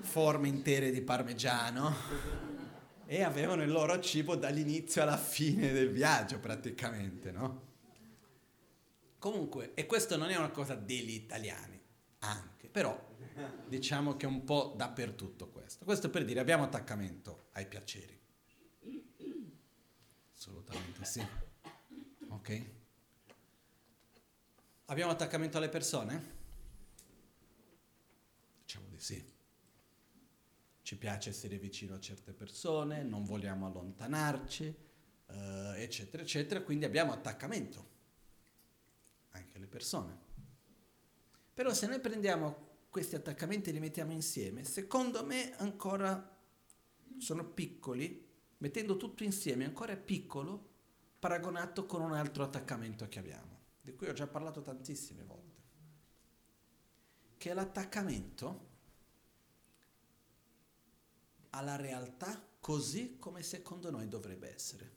forme 0.00 0.48
intere 0.48 0.90
di 0.90 1.02
parmigiano 1.02 2.57
e 3.10 3.22
avevano 3.22 3.62
il 3.62 3.70
loro 3.70 3.98
cibo 4.00 4.36
dall'inizio 4.36 5.00
alla 5.00 5.16
fine 5.16 5.72
del 5.72 5.88
viaggio 5.88 6.38
praticamente, 6.40 7.30
no? 7.30 7.66
Comunque, 9.18 9.72
e 9.72 9.86
questo 9.86 10.18
non 10.18 10.28
è 10.28 10.36
una 10.36 10.50
cosa 10.50 10.74
degli 10.74 11.14
italiani, 11.14 11.80
anche, 12.18 12.68
però 12.68 13.16
diciamo 13.66 14.18
che 14.18 14.26
è 14.26 14.28
un 14.28 14.44
po' 14.44 14.74
dappertutto 14.76 15.48
questo. 15.48 15.86
Questo 15.86 16.10
per 16.10 16.26
dire 16.26 16.38
abbiamo 16.38 16.64
attaccamento 16.64 17.48
ai 17.52 17.66
piaceri 17.66 18.16
Assolutamente 20.34 21.04
sì. 21.04 21.26
Ok? 22.28 22.62
Abbiamo 24.84 25.12
attaccamento 25.12 25.56
alle 25.56 25.70
persone? 25.70 26.36
Diciamo 28.64 28.86
di 28.90 29.00
sì. 29.00 29.36
Ci 30.88 30.96
piace 30.96 31.28
essere 31.28 31.58
vicino 31.58 31.96
a 31.96 32.00
certe 32.00 32.32
persone, 32.32 33.02
non 33.02 33.22
vogliamo 33.22 33.66
allontanarci, 33.66 34.64
eh, 35.26 35.82
eccetera, 35.82 36.22
eccetera, 36.22 36.62
quindi 36.62 36.86
abbiamo 36.86 37.12
attaccamento 37.12 37.88
anche 39.32 39.58
alle 39.58 39.66
persone. 39.66 40.18
Però 41.52 41.74
se 41.74 41.88
noi 41.88 42.00
prendiamo 42.00 42.86
questi 42.88 43.16
attaccamenti 43.16 43.68
e 43.68 43.74
li 43.74 43.80
mettiamo 43.80 44.12
insieme, 44.12 44.64
secondo 44.64 45.26
me 45.26 45.54
ancora 45.58 46.38
sono 47.18 47.44
piccoli 47.44 48.26
mettendo 48.56 48.96
tutto 48.96 49.24
insieme 49.24 49.66
ancora 49.66 49.92
è 49.92 49.98
piccolo 49.98 50.70
paragonato 51.18 51.84
con 51.84 52.00
un 52.00 52.14
altro 52.14 52.44
attaccamento 52.44 53.06
che 53.08 53.18
abbiamo, 53.18 53.58
di 53.82 53.94
cui 53.94 54.08
ho 54.08 54.14
già 54.14 54.26
parlato 54.26 54.62
tantissime 54.62 55.22
volte, 55.22 55.62
che 57.36 57.50
è 57.50 57.52
l'attaccamento 57.52 58.67
alla 61.50 61.76
realtà 61.76 62.46
così 62.60 63.16
come 63.18 63.42
secondo 63.42 63.90
noi 63.90 64.08
dovrebbe 64.08 64.52
essere. 64.52 64.96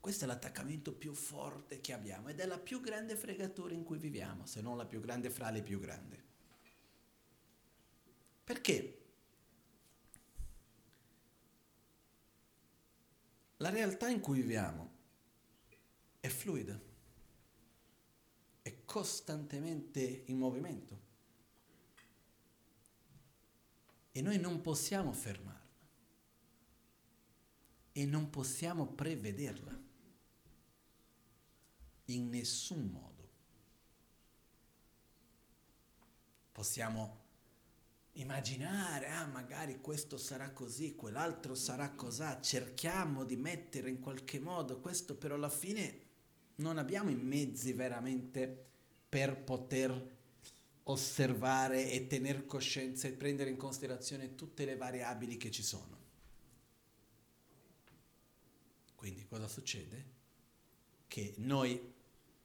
Questo 0.00 0.24
è 0.24 0.26
l'attaccamento 0.26 0.92
più 0.92 1.14
forte 1.14 1.80
che 1.80 1.92
abbiamo 1.92 2.28
ed 2.28 2.40
è 2.40 2.46
la 2.46 2.58
più 2.58 2.80
grande 2.80 3.14
fregatura 3.14 3.72
in 3.72 3.84
cui 3.84 3.98
viviamo, 3.98 4.46
se 4.46 4.60
non 4.60 4.76
la 4.76 4.84
più 4.84 5.00
grande 5.00 5.30
fra 5.30 5.50
le 5.50 5.62
più 5.62 5.78
grandi. 5.78 6.20
Perché? 8.42 8.98
La 13.58 13.70
realtà 13.70 14.08
in 14.08 14.18
cui 14.18 14.40
viviamo 14.40 14.90
è 16.18 16.28
fluida, 16.28 16.80
è 18.62 18.84
costantemente 18.84 20.24
in 20.26 20.36
movimento 20.36 21.01
e 24.12 24.20
noi 24.20 24.38
non 24.38 24.60
possiamo 24.60 25.12
fermarla. 25.12 25.60
E 27.92 28.06
non 28.06 28.30
possiamo 28.30 28.86
prevederla. 28.86 29.80
In 32.06 32.28
nessun 32.28 32.88
modo. 32.88 33.30
Possiamo 36.52 37.20
immaginare, 38.16 39.08
ah 39.08 39.26
magari 39.26 39.80
questo 39.80 40.18
sarà 40.18 40.50
così, 40.50 40.94
quell'altro 40.94 41.54
sarà 41.54 41.90
così, 41.92 42.24
cerchiamo 42.42 43.24
di 43.24 43.36
mettere 43.36 43.88
in 43.88 44.00
qualche 44.00 44.38
modo 44.38 44.78
questo, 44.80 45.16
però 45.16 45.36
alla 45.36 45.48
fine 45.48 46.00
non 46.56 46.76
abbiamo 46.76 47.08
i 47.08 47.16
mezzi 47.16 47.72
veramente 47.72 48.66
per 49.08 49.42
poter 49.42 50.20
osservare 50.84 51.90
e 51.90 52.06
tenere 52.06 52.46
coscienza 52.46 53.06
e 53.06 53.12
prendere 53.12 53.50
in 53.50 53.56
considerazione 53.56 54.34
tutte 54.34 54.64
le 54.64 54.76
variabili 54.76 55.36
che 55.36 55.50
ci 55.50 55.62
sono. 55.62 56.00
Quindi 58.94 59.26
cosa 59.26 59.48
succede? 59.48 60.20
Che 61.06 61.34
noi 61.38 61.92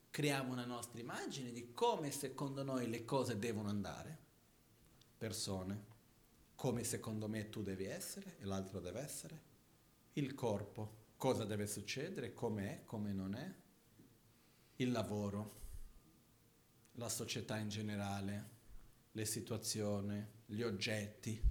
creiamo 0.10 0.52
una 0.52 0.66
nostra 0.66 1.00
immagine 1.00 1.52
di 1.52 1.72
come 1.74 2.12
secondo 2.12 2.64
noi 2.64 2.90
le 2.90 3.06
cose 3.06 3.38
devono 3.38 3.70
andare 3.70 4.18
persone, 5.18 5.96
come 6.56 6.84
secondo 6.84 7.28
me 7.28 7.50
tu 7.50 7.62
devi 7.62 7.86
essere 7.86 8.38
e 8.40 8.46
l'altro 8.46 8.80
deve 8.80 9.00
essere, 9.00 9.42
il 10.14 10.34
corpo, 10.34 11.06
cosa 11.18 11.46
deve 11.46 11.68
succedere, 11.68 12.34
come 12.34 12.80
è, 12.80 12.84
come 12.84 13.12
non 13.12 13.36
è, 13.36 13.54
il 14.78 14.92
lavoro, 14.92 15.67
la 16.98 17.10
società 17.10 17.58
in 17.58 17.70
generale, 17.70 18.50
le 19.12 19.26
situazioni, 19.26 20.26
gli 20.46 20.62
oggetti. 20.62 21.42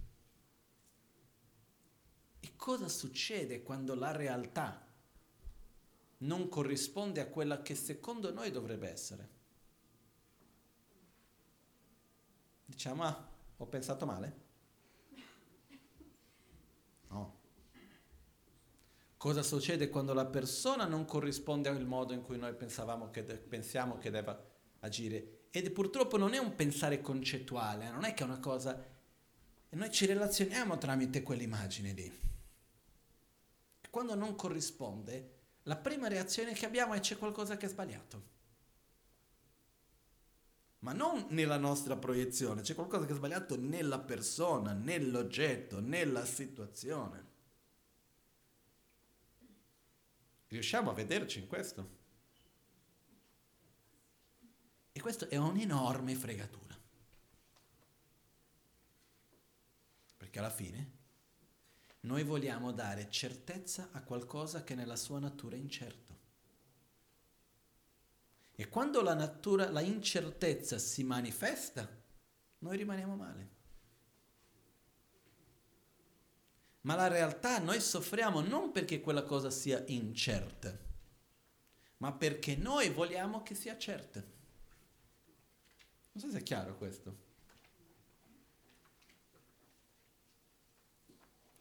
E 2.40 2.52
cosa 2.56 2.88
succede 2.88 3.62
quando 3.62 3.94
la 3.94 4.12
realtà 4.12 4.84
non 6.18 6.48
corrisponde 6.48 7.20
a 7.20 7.26
quella 7.26 7.62
che 7.62 7.74
secondo 7.74 8.32
noi 8.32 8.50
dovrebbe 8.50 8.88
essere? 8.88 9.34
Diciamo, 12.64 13.04
ah, 13.04 13.28
ho 13.56 13.66
pensato 13.66 14.06
male? 14.06 14.44
No. 17.08 17.44
Cosa 19.16 19.42
succede 19.42 19.88
quando 19.88 20.12
la 20.12 20.26
persona 20.26 20.86
non 20.86 21.04
corrisponde 21.04 21.68
al 21.68 21.86
modo 21.86 22.12
in 22.12 22.22
cui 22.22 22.36
noi 22.36 22.52
pensavamo 22.54 23.10
che 23.10 23.24
de- 23.24 23.38
pensiamo 23.38 23.96
che 23.96 24.10
debba 24.10 24.44
agire? 24.80 25.35
Ed 25.56 25.70
purtroppo 25.70 26.18
non 26.18 26.34
è 26.34 26.38
un 26.38 26.54
pensare 26.54 27.00
concettuale, 27.00 27.88
non 27.88 28.04
è 28.04 28.12
che 28.12 28.22
è 28.22 28.26
una 28.26 28.40
cosa... 28.40 28.78
E 29.68 29.74
noi 29.74 29.90
ci 29.90 30.04
relazioniamo 30.04 30.76
tramite 30.76 31.22
quell'immagine 31.22 31.92
lì. 31.92 32.12
Quando 33.88 34.14
non 34.14 34.36
corrisponde, 34.36 35.30
la 35.62 35.76
prima 35.76 36.08
reazione 36.08 36.52
che 36.52 36.66
abbiamo 36.66 36.92
è 36.92 37.00
c'è 37.00 37.16
qualcosa 37.16 37.56
che 37.56 37.64
è 37.64 37.68
sbagliato 37.70 38.34
ma 40.80 40.92
non 40.92 41.26
nella 41.30 41.56
nostra 41.56 41.96
proiezione, 41.96 42.60
c'è 42.60 42.74
qualcosa 42.74 43.06
che 43.06 43.12
è 43.12 43.16
sbagliato 43.16 43.58
nella 43.58 43.98
persona, 43.98 44.72
nell'oggetto, 44.72 45.80
nella 45.80 46.24
situazione. 46.26 47.24
Riusciamo 50.48 50.90
a 50.90 50.94
vederci 50.94 51.40
in 51.40 51.48
questo? 51.48 52.05
E 54.96 55.00
questo 55.02 55.28
è 55.28 55.36
un'enorme 55.36 56.14
fregatura. 56.14 56.74
Perché 60.16 60.38
alla 60.38 60.48
fine 60.48 60.90
noi 62.00 62.24
vogliamo 62.24 62.72
dare 62.72 63.10
certezza 63.10 63.90
a 63.92 64.00
qualcosa 64.00 64.64
che 64.64 64.74
nella 64.74 64.96
sua 64.96 65.18
natura 65.18 65.54
è 65.54 65.58
incerto. 65.58 66.18
E 68.54 68.70
quando 68.70 69.02
la 69.02 69.12
natura, 69.12 69.68
la 69.68 69.82
incertezza 69.82 70.78
si 70.78 71.04
manifesta, 71.04 71.86
noi 72.60 72.76
rimaniamo 72.78 73.16
male. 73.16 73.50
Ma 76.80 76.94
la 76.94 77.08
realtà 77.08 77.58
noi 77.58 77.82
soffriamo 77.82 78.40
non 78.40 78.72
perché 78.72 79.02
quella 79.02 79.24
cosa 79.24 79.50
sia 79.50 79.84
incerta, 79.88 80.74
ma 81.98 82.14
perché 82.14 82.56
noi 82.56 82.88
vogliamo 82.88 83.42
che 83.42 83.54
sia 83.54 83.76
certa. 83.76 84.35
Non 86.16 86.24
so 86.24 86.30
se 86.30 86.38
è 86.38 86.42
chiaro 86.42 86.78
questo. 86.78 87.14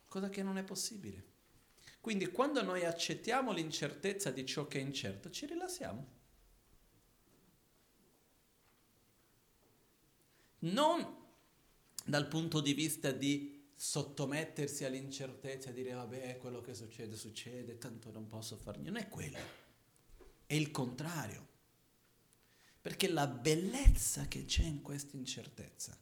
Cosa 0.08 0.30
che 0.30 0.44
non 0.44 0.58
è 0.58 0.64
possibile. 0.64 1.34
Quindi 2.00 2.28
quando 2.28 2.64
noi 2.64 2.86
accettiamo 2.86 3.52
l'incertezza 3.52 4.32
di 4.32 4.46
ciò 4.46 4.66
che 4.66 4.80
è 4.80 4.82
incerto, 4.82 5.30
ci 5.30 5.46
rilassiamo. 5.46 6.08
Non 10.60 11.24
dal 12.06 12.30
punto 12.30 12.62
di 12.62 12.74
vista 12.74 13.12
di 13.12 13.72
sottomettersi 13.76 14.86
all'incertezza 14.86 15.72
e 15.72 15.74
dire 15.74 15.92
vabbè 15.92 16.38
quello 16.38 16.62
che 16.62 16.74
succede 16.74 17.18
succede, 17.18 17.78
tanto 17.78 18.10
non 18.10 18.30
posso 18.30 18.56
fare 18.56 18.80
niente, 18.80 19.00
non 19.00 19.06
è 19.06 19.10
quello, 19.10 19.38
è 20.46 20.54
il 20.54 20.72
contrario. 20.72 21.55
Perché 22.86 23.10
la 23.10 23.26
bellezza 23.26 24.28
che 24.28 24.46
c'è 24.46 24.62
in 24.62 24.84
questa 24.84 25.18
incertezza, 25.18 25.98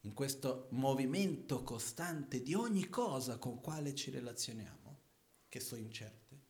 in 0.00 0.12
questo 0.12 0.66
movimento 0.72 1.62
costante 1.62 2.42
di 2.42 2.52
ogni 2.52 2.90
cosa 2.90 3.38
con 3.38 3.62
quale 3.62 3.94
ci 3.94 4.10
relazioniamo, 4.10 5.00
che 5.48 5.60
sono 5.60 5.80
incerte. 5.80 6.40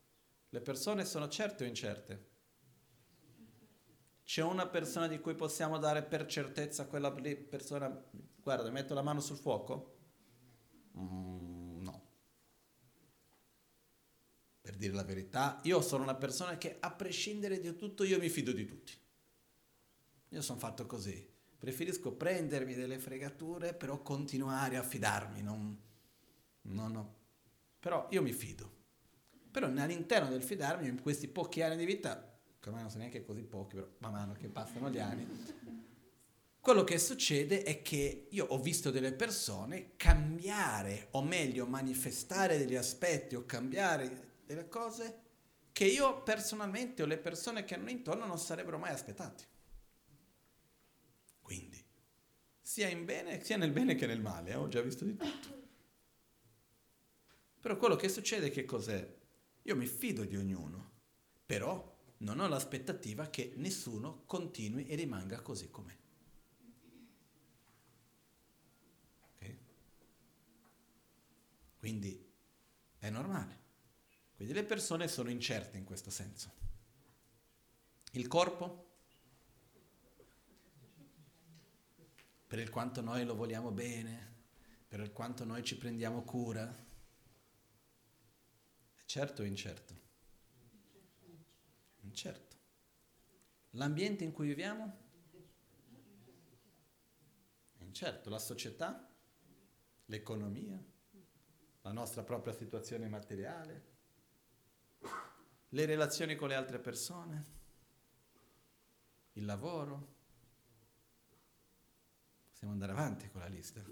Le 0.49 0.61
persone 0.61 1.05
sono 1.05 1.29
certe 1.29 1.63
o 1.63 1.69
incerte? 1.69 2.29
C'è 4.25 4.43
una 4.43 4.67
persona 4.67 5.07
di 5.07 5.21
cui 5.21 5.37
possiamo 5.37 5.79
dare 5.79 6.03
per 6.03 6.27
certezza 6.27 6.89
quella 6.89 7.13
persona, 7.13 7.89
guarda, 8.43 8.69
metto 8.71 8.93
la 8.93 9.03
mano 9.03 9.21
sul 9.21 9.37
fuoco? 9.37 9.99
Mm, 10.99 11.81
no. 11.81 12.11
Per 14.63 14.75
dire 14.75 14.95
la 14.95 15.05
verità, 15.05 15.61
io 15.63 15.81
sono 15.81 16.03
una 16.03 16.17
persona 16.17 16.59
che 16.59 16.79
a 16.81 16.91
prescindere 16.91 17.61
di 17.61 17.77
tutto 17.77 18.03
io 18.03 18.19
mi 18.19 18.29
fido 18.29 18.51
di 18.51 18.65
tutti. 18.65 19.00
Io 20.31 20.43
sono 20.43 20.59
fatto 20.59 20.87
così. 20.87 21.29
Preferisco 21.59 22.13
prendermi 22.13 22.75
delle 22.75 22.99
fregature, 22.99 23.75
però 23.75 24.01
continuare 24.03 24.77
a 24.77 24.83
fidarmi. 24.83 25.43
Non, 25.43 25.79
non 26.63 26.97
ho. 26.97 27.15
Però 27.79 28.09
io 28.11 28.23
mi 28.23 28.33
fido. 28.33 28.79
Però 29.51 29.67
all'interno 29.67 30.29
del 30.29 30.43
fidarmi, 30.43 30.89
in 30.89 31.01
questi 31.03 31.29
pochi 31.29 31.63
anni 31.63 31.77
di 31.77 31.85
vita, 31.85 32.39
che 32.59 32.69
ormai 32.69 32.83
non 32.83 32.91
sono 32.91 33.03
neanche 33.03 33.25
così 33.25 33.43
pochi, 33.43 33.75
però 33.75 33.89
man 33.99 34.13
mano 34.13 34.33
che 34.33 34.49
passano 34.49 34.91
gli 34.91 34.99
anni, 34.99 35.27
quello 36.61 36.85
che 36.85 36.99
succede 36.99 37.63
è 37.63 37.81
che 37.81 38.29
io 38.31 38.45
ho 38.45 38.59
visto 38.61 38.91
delle 38.91 39.13
persone 39.13 39.97
cambiare, 39.97 41.09
o 41.13 41.23
meglio 41.23 41.67
manifestare 41.67 42.59
degli 42.59 42.77
aspetti 42.77 43.35
o 43.35 43.47
cambiare 43.47 44.39
delle 44.45 44.69
cose 44.69 45.23
che 45.73 45.87
io 45.87 46.23
personalmente 46.23 47.03
o 47.03 47.07
le 47.07 47.17
persone 47.17 47.65
che 47.65 47.75
hanno 47.75 47.89
intorno 47.89 48.27
non 48.27 48.39
sarebbero 48.39 48.77
mai 48.77 48.93
aspettati. 48.93 49.45
Quindi, 51.41 51.83
sia, 52.71 52.95
bene, 52.95 53.43
sia 53.43 53.57
nel 53.57 53.73
bene 53.73 53.97
che 53.97 54.07
nel 54.07 54.21
male, 54.21 54.51
eh? 54.51 54.55
ho 54.55 54.69
già 54.69 54.81
visto 54.81 55.05
di 55.05 55.17
tutto. 55.17 55.59
Però 57.61 57.77
quello 57.77 57.97
che 57.97 58.09
succede 58.09 58.49
che 58.49 58.65
cos'è? 58.65 59.19
Io 59.63 59.75
mi 59.75 59.87
fido 59.87 60.25
di 60.25 60.37
ognuno, 60.37 60.93
però 61.45 61.99
non 62.19 62.39
ho 62.39 62.47
l'aspettativa 62.47 63.29
che 63.29 63.55
nessuno 63.57 64.23
continui 64.25 64.87
e 64.87 64.95
rimanga 64.95 65.43
così 65.43 65.69
com'è. 65.69 65.97
Okay? 69.35 69.59
Quindi 71.77 72.25
è 73.01 73.11
normale. 73.11 73.59
Quindi 74.37 74.55
le 74.55 74.63
persone 74.63 75.09
sono 75.09 75.29
incerte 75.29 75.77
in 75.77 75.85
questo 75.85 76.11
senso. 76.11 76.53
Il 78.13 78.29
corpo, 78.29 78.90
per 82.51 82.59
il 82.59 82.69
quanto 82.69 83.01
noi 83.01 83.25
lo 83.25 83.37
vogliamo 83.37 83.71
bene, 83.71 84.39
per 84.89 84.99
il 84.99 85.13
quanto 85.13 85.45
noi 85.45 85.63
ci 85.63 85.79
prendiamo 85.79 86.25
cura, 86.25 86.89
Certo 89.11 89.43
o 89.43 89.45
incerto? 89.45 89.95
Incerto. 92.03 92.57
L'ambiente 93.71 94.23
in 94.23 94.31
cui 94.31 94.47
viviamo? 94.47 94.99
Incerto. 97.79 98.31
La 98.31 98.39
società? 98.39 99.13
L'economia? 100.05 100.81
La 101.83 101.91
nostra 101.91 102.23
propria 102.23 102.53
situazione 102.53 103.09
materiale? 103.09 103.85
Le 105.71 105.87
relazioni 105.87 106.37
con 106.37 106.47
le 106.47 106.55
altre 106.55 106.79
persone? 106.79 107.45
Il 109.33 109.45
lavoro? 109.45 110.19
Possiamo 112.61 112.75
andare 112.75 112.93
avanti 112.93 113.31
con 113.31 113.41
la 113.41 113.47
lista. 113.47 113.83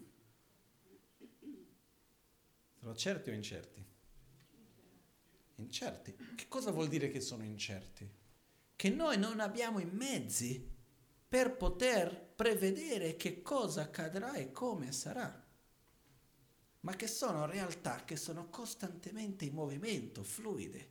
Sono 2.78 2.94
certi 2.94 3.30
o 3.30 3.32
incerti? 3.32 3.82
Incerti. 5.54 6.14
Che 6.36 6.48
cosa 6.48 6.70
vuol 6.70 6.88
dire 6.88 7.10
che 7.10 7.22
sono 7.22 7.44
incerti? 7.44 8.06
Che 8.76 8.90
noi 8.90 9.16
non 9.16 9.40
abbiamo 9.40 9.78
i 9.78 9.86
mezzi 9.86 10.70
per 11.26 11.56
poter 11.56 12.14
prevedere 12.36 13.16
che 13.16 13.40
cosa 13.40 13.80
accadrà 13.84 14.34
e 14.34 14.52
come 14.52 14.92
sarà, 14.92 15.46
ma 16.80 16.94
che 16.94 17.06
sono 17.06 17.46
realtà 17.46 18.04
che 18.04 18.16
sono 18.16 18.50
costantemente 18.50 19.46
in 19.46 19.54
movimento, 19.54 20.22
fluide, 20.22 20.90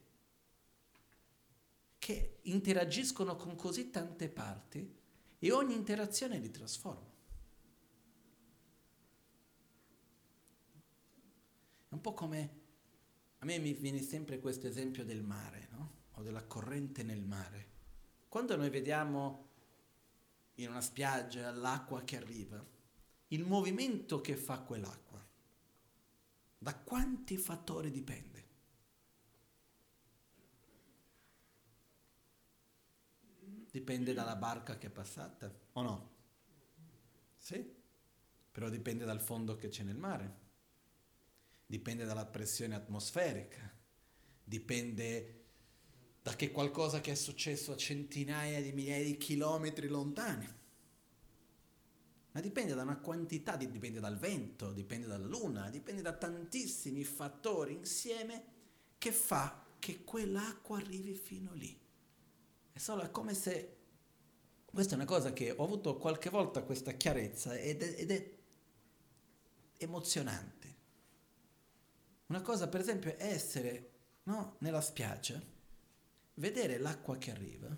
che 1.99 2.39
interagiscono 2.41 3.35
con 3.35 3.55
così 3.55 3.91
tante 3.91 4.29
parti 4.29 4.95
e 5.37 5.51
ogni 5.51 5.75
interazione 5.75 6.39
li 6.39 6.49
trasforma. 6.49 7.06
È 11.89 11.93
un 11.93 12.01
po' 12.01 12.13
come 12.13 12.65
a 13.39 13.45
me 13.45 13.59
mi 13.59 13.73
viene 13.73 14.01
sempre 14.01 14.39
questo 14.39 14.67
esempio 14.67 15.05
del 15.05 15.23
mare, 15.23 15.67
no? 15.71 16.05
O 16.13 16.21
della 16.21 16.43
corrente 16.43 17.03
nel 17.03 17.23
mare. 17.23 17.75
Quando 18.27 18.55
noi 18.55 18.69
vediamo 18.69 19.45
in 20.55 20.69
una 20.69 20.81
spiaggia 20.81 21.51
l'acqua 21.51 22.03
che 22.03 22.17
arriva, 22.17 22.63
il 23.27 23.45
movimento 23.45 24.21
che 24.21 24.35
fa 24.35 24.59
quell'acqua, 24.61 25.25
da 26.57 26.75
quanti 26.75 27.37
fattori 27.37 27.91
dipende? 27.91 28.45
Dipende 33.69 34.13
dalla 34.13 34.35
barca 34.35 34.77
che 34.77 34.87
è 34.87 34.89
passata, 34.89 35.53
o 35.73 35.81
no? 35.81 36.15
Sì, 37.35 37.75
però 38.51 38.69
dipende 38.69 39.05
dal 39.05 39.21
fondo 39.21 39.55
che 39.55 39.69
c'è 39.69 39.83
nel 39.83 39.97
mare 39.97 40.45
dipende 41.67 42.05
dalla 42.05 42.25
pressione 42.25 42.73
atmosferica, 42.73 43.71
dipende 44.43 45.33
da 46.21 46.35
che 46.35 46.51
qualcosa 46.51 47.01
che 47.01 47.11
è 47.11 47.15
successo 47.15 47.73
a 47.73 47.77
centinaia 47.77 48.61
di 48.61 48.71
migliaia 48.71 49.03
di 49.03 49.17
chilometri 49.17 49.87
lontani. 49.87 50.55
Ma 52.31 52.41
dipende 52.41 52.73
da 52.73 52.83
una 52.83 52.97
quantità, 52.97 53.55
dipende 53.55 53.99
dal 53.99 54.17
vento, 54.17 54.71
dipende 54.71 55.07
dalla 55.07 55.25
luna, 55.25 55.69
dipende 55.69 56.01
da 56.01 56.13
tantissimi 56.13 57.03
fattori 57.03 57.73
insieme 57.73 58.43
che 58.97 59.11
fa 59.11 59.65
che 59.79 60.03
quell'acqua 60.03 60.77
arrivi 60.77 61.15
fino 61.15 61.53
lì. 61.53 61.77
È 62.71 62.77
solo 62.77 63.09
come 63.11 63.33
se... 63.33 63.75
Questa 64.65 64.93
è 64.93 64.95
una 64.95 65.05
cosa 65.05 65.33
che 65.33 65.51
ho 65.51 65.63
avuto 65.63 65.97
qualche 65.97 66.29
volta 66.29 66.61
questa 66.61 66.91
chiarezza 66.91 67.55
ed 67.55 67.81
è, 67.81 68.01
ed 68.01 68.11
è 68.11 68.31
emozionante. 69.77 70.76
Una 72.27 72.41
cosa, 72.41 72.67
per 72.67 72.81
esempio, 72.81 73.15
è 73.15 73.25
essere 73.25 73.91
no, 74.23 74.57
nella 74.59 74.81
spiaggia, 74.81 75.41
vedere 76.35 76.77
l'acqua 76.77 77.17
che 77.17 77.31
arriva 77.31 77.75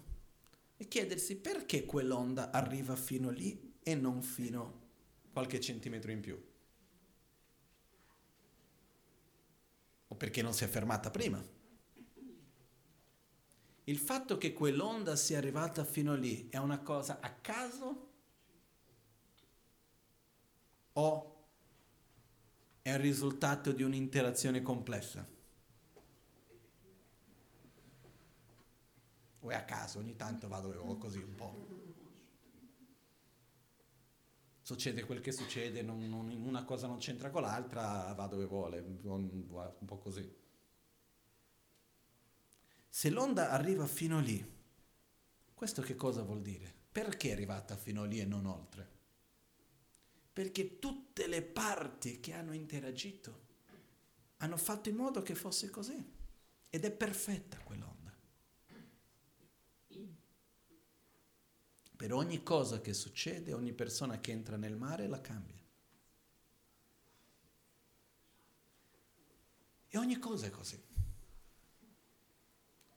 e 0.75 0.87
chiedersi 0.87 1.35
perché 1.37 1.85
quell'onda 1.85 2.51
arriva 2.51 2.95
fino 2.95 3.29
lì 3.29 3.77
e 3.81 3.95
non 3.95 4.21
fino 4.21 4.87
qualche 5.31 5.59
centimetro 5.59 6.11
in 6.11 6.19
più. 6.21 6.47
O 10.07 10.15
perché 10.15 10.41
non 10.41 10.53
si 10.53 10.63
è 10.63 10.67
fermata 10.67 11.11
prima. 11.11 11.57
Il 13.83 13.97
fatto 13.97 14.37
che 14.37 14.53
quell'onda 14.53 15.15
sia 15.15 15.37
arrivata 15.37 15.83
fino 15.83 16.15
lì 16.15 16.49
è 16.49 16.57
una 16.57 16.79
cosa 16.79 17.19
a 17.19 17.31
caso 17.31 18.07
o 20.93 21.28
è 22.89 22.93
il 22.93 22.99
risultato 22.99 23.71
di 23.71 23.83
un'interazione 23.83 24.61
complessa. 24.61 25.27
O 29.41 29.49
è 29.49 29.55
a 29.55 29.63
caso, 29.63 29.99
ogni 29.99 30.15
tanto 30.15 30.47
vado 30.47 30.97
così 30.97 31.19
un 31.19 31.35
po'. 31.35 31.79
succede 34.69 35.03
quel 35.03 35.19
che 35.19 35.31
succede, 35.31 35.81
non, 35.81 36.07
non, 36.07 36.29
una 36.29 36.63
cosa 36.63 36.85
non 36.85 36.99
c'entra 36.99 37.31
con 37.31 37.41
l'altra, 37.41 38.13
va 38.13 38.27
dove 38.27 38.45
vuole, 38.45 38.77
un, 39.01 39.83
po' 39.83 39.97
così. 39.97 40.31
Se 42.87 43.09
l'onda 43.09 43.49
arriva 43.49 43.87
fino 43.87 44.19
lì, 44.19 44.57
questo 45.55 45.81
che 45.81 45.95
cosa 45.95 46.21
vuol 46.21 46.43
dire? 46.43 46.71
Perché 46.91 47.29
è 47.29 47.31
arrivata 47.31 47.75
fino 47.75 48.03
lì 48.03 48.19
e 48.19 48.25
non 48.25 48.45
oltre? 48.45 48.98
Perché 50.31 50.79
tutte 50.79 51.27
le 51.27 51.41
parti 51.41 52.19
che 52.19 52.33
hanno 52.33 52.53
interagito 52.53 53.47
hanno 54.37 54.57
fatto 54.57 54.89
in 54.89 54.95
modo 54.95 55.21
che 55.21 55.35
fosse 55.35 55.69
così. 55.69 56.17
Ed 56.69 56.85
è 56.85 56.91
perfetta 56.91 57.57
quell'onda. 57.57 57.97
Per 61.95 62.13
ogni 62.13 62.43
cosa 62.43 62.79
che 62.79 62.93
succede, 62.93 63.51
ogni 63.51 63.73
persona 63.73 64.21
che 64.21 64.31
entra 64.31 64.55
nel 64.55 64.77
mare 64.77 65.07
la 65.07 65.19
cambia. 65.19 65.61
E 69.89 69.97
ogni 69.97 70.17
cosa 70.17 70.45
è 70.45 70.49
così. 70.49 70.81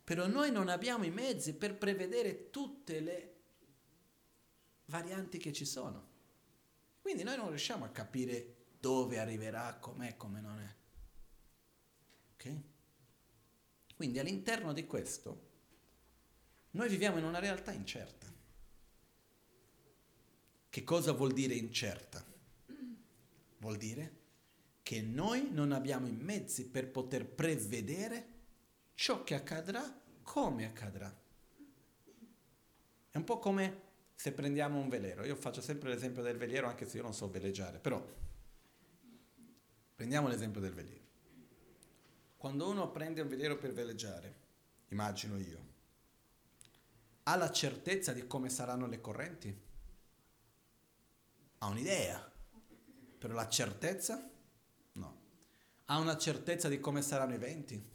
Però 0.05 0.27
noi 0.29 0.53
non 0.53 0.69
abbiamo 0.69 1.05
i 1.05 1.11
mezzi 1.11 1.55
per 1.55 1.77
prevedere 1.77 2.51
tutte 2.51 3.01
le 3.01 3.37
varianti 4.85 5.39
che 5.39 5.53
ci 5.53 5.65
sono. 5.65 6.11
Quindi 7.03 7.25
noi 7.25 7.37
non 7.37 7.49
riusciamo 7.49 7.85
a 7.85 7.91
capire 7.91 8.55
dove 8.79 9.19
arriverà, 9.19 9.77
com'è, 9.79 10.17
come 10.17 10.41
non 10.41 10.61
è. 10.61 10.75
Ok? 12.33 12.61
Quindi 13.97 14.19
all'interno 14.19 14.73
di 14.73 14.87
questo 14.87 15.51
noi 16.71 16.89
viviamo 16.89 17.19
in 17.19 17.25
una 17.25 17.41
realtà 17.41 17.73
incerta. 17.73 18.33
Che 20.71 20.85
cosa 20.85 21.13
vuol 21.13 21.33
dire 21.33 21.55
incerta? 21.55 22.25
Vuol 23.59 23.77
dire 23.77 24.21
che 24.83 25.03
noi 25.03 25.51
non 25.51 25.73
abbiamo 25.73 26.07
i 26.07 26.17
mezzi 26.17 26.67
per 26.67 26.91
poter 26.91 27.27
prevedere 27.27 28.29
ciò 28.95 29.23
che 29.23 29.35
accadrà, 29.35 30.01
come 30.23 30.65
accadrà. 30.65 31.15
È 33.11 33.17
un 33.17 33.25
po' 33.25 33.39
come 33.39 33.82
se 34.15 34.33
prendiamo 34.33 34.79
un 34.79 34.89
velero. 34.89 35.25
Io 35.25 35.37
faccio 35.37 35.61
sempre 35.61 35.89
l'esempio 35.89 36.23
del 36.23 36.37
veliero 36.37 36.69
anche 36.69 36.89
se 36.89 36.97
io 36.97 37.03
non 37.03 37.15
so 37.15 37.31
veleggiare, 37.31 37.79
però 37.79 38.05
prendiamo 39.95 40.29
l'esempio 40.29 40.61
del 40.61 40.75
veliero. 40.75 41.01
Quando 42.37 42.69
uno 42.69 42.91
prende 42.91 43.21
un 43.21 43.29
veliero 43.29 43.57
per 43.57 43.73
veleggiare, 43.73 44.35
immagino 44.89 45.39
io, 45.39 45.71
ha 47.25 47.37
la 47.37 47.51
certezza 47.53 48.13
di 48.13 48.27
come 48.27 48.49
saranno 48.49 48.87
le 48.87 49.01
correnti? 49.01 49.71
ha 51.63 51.67
un'idea, 51.67 52.31
però 53.19 53.35
la 53.35 53.49
certezza 53.49 54.29
no. 54.93 55.21
Ha 55.87 55.99
una 55.99 56.17
certezza 56.17 56.69
di 56.69 56.81
come 56.81 57.03
saranno 57.03 57.35
i 57.35 57.39
venti? 57.39 57.91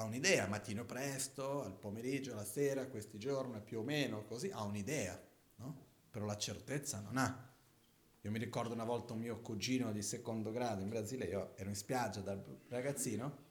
Ha 0.00 0.04
un'idea, 0.04 0.46
mattino 0.46 0.86
presto, 0.86 1.62
al 1.62 1.76
pomeriggio, 1.76 2.32
alla 2.32 2.46
sera, 2.46 2.86
questi 2.86 3.18
giorni, 3.18 3.60
più 3.60 3.80
o 3.80 3.82
meno, 3.82 4.24
così, 4.24 4.48
ha 4.50 4.62
un'idea, 4.62 5.22
no? 5.56 5.86
Però 6.10 6.24
la 6.24 6.38
certezza 6.38 7.00
non 7.00 7.18
ha. 7.18 7.52
Io 8.22 8.30
mi 8.30 8.38
ricordo 8.38 8.72
una 8.72 8.84
volta 8.84 9.12
un 9.12 9.18
mio 9.18 9.42
cugino 9.42 9.92
di 9.92 10.00
secondo 10.00 10.52
grado 10.52 10.80
in 10.80 10.88
Brasile, 10.88 11.26
io 11.26 11.54
ero 11.54 11.68
in 11.68 11.74
spiaggia 11.74 12.20
da 12.20 12.42
ragazzino, 12.68 13.44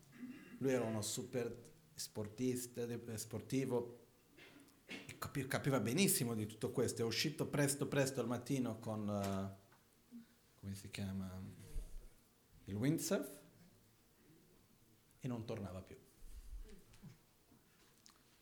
lui 0.58 0.72
era 0.72 0.86
uno 0.86 1.04
super 1.04 1.56
sportista, 1.94 2.84
sportivo, 3.16 4.08
capiva 5.20 5.80
benissimo 5.80 6.34
di 6.34 6.48
tutto 6.48 6.72
questo, 6.72 7.04
è 7.04 7.06
uscito 7.06 7.46
presto 7.46 7.88
presto 7.88 8.22
al 8.22 8.28
mattino 8.28 8.80
con, 8.80 9.08
uh, 9.08 10.18
come 10.56 10.74
si 10.74 10.90
chiama, 10.90 11.32
il 12.66 12.74
windsurf 12.74 13.32
e 15.20 15.28
non 15.28 15.46
tornava 15.46 15.84
più. 15.84 16.08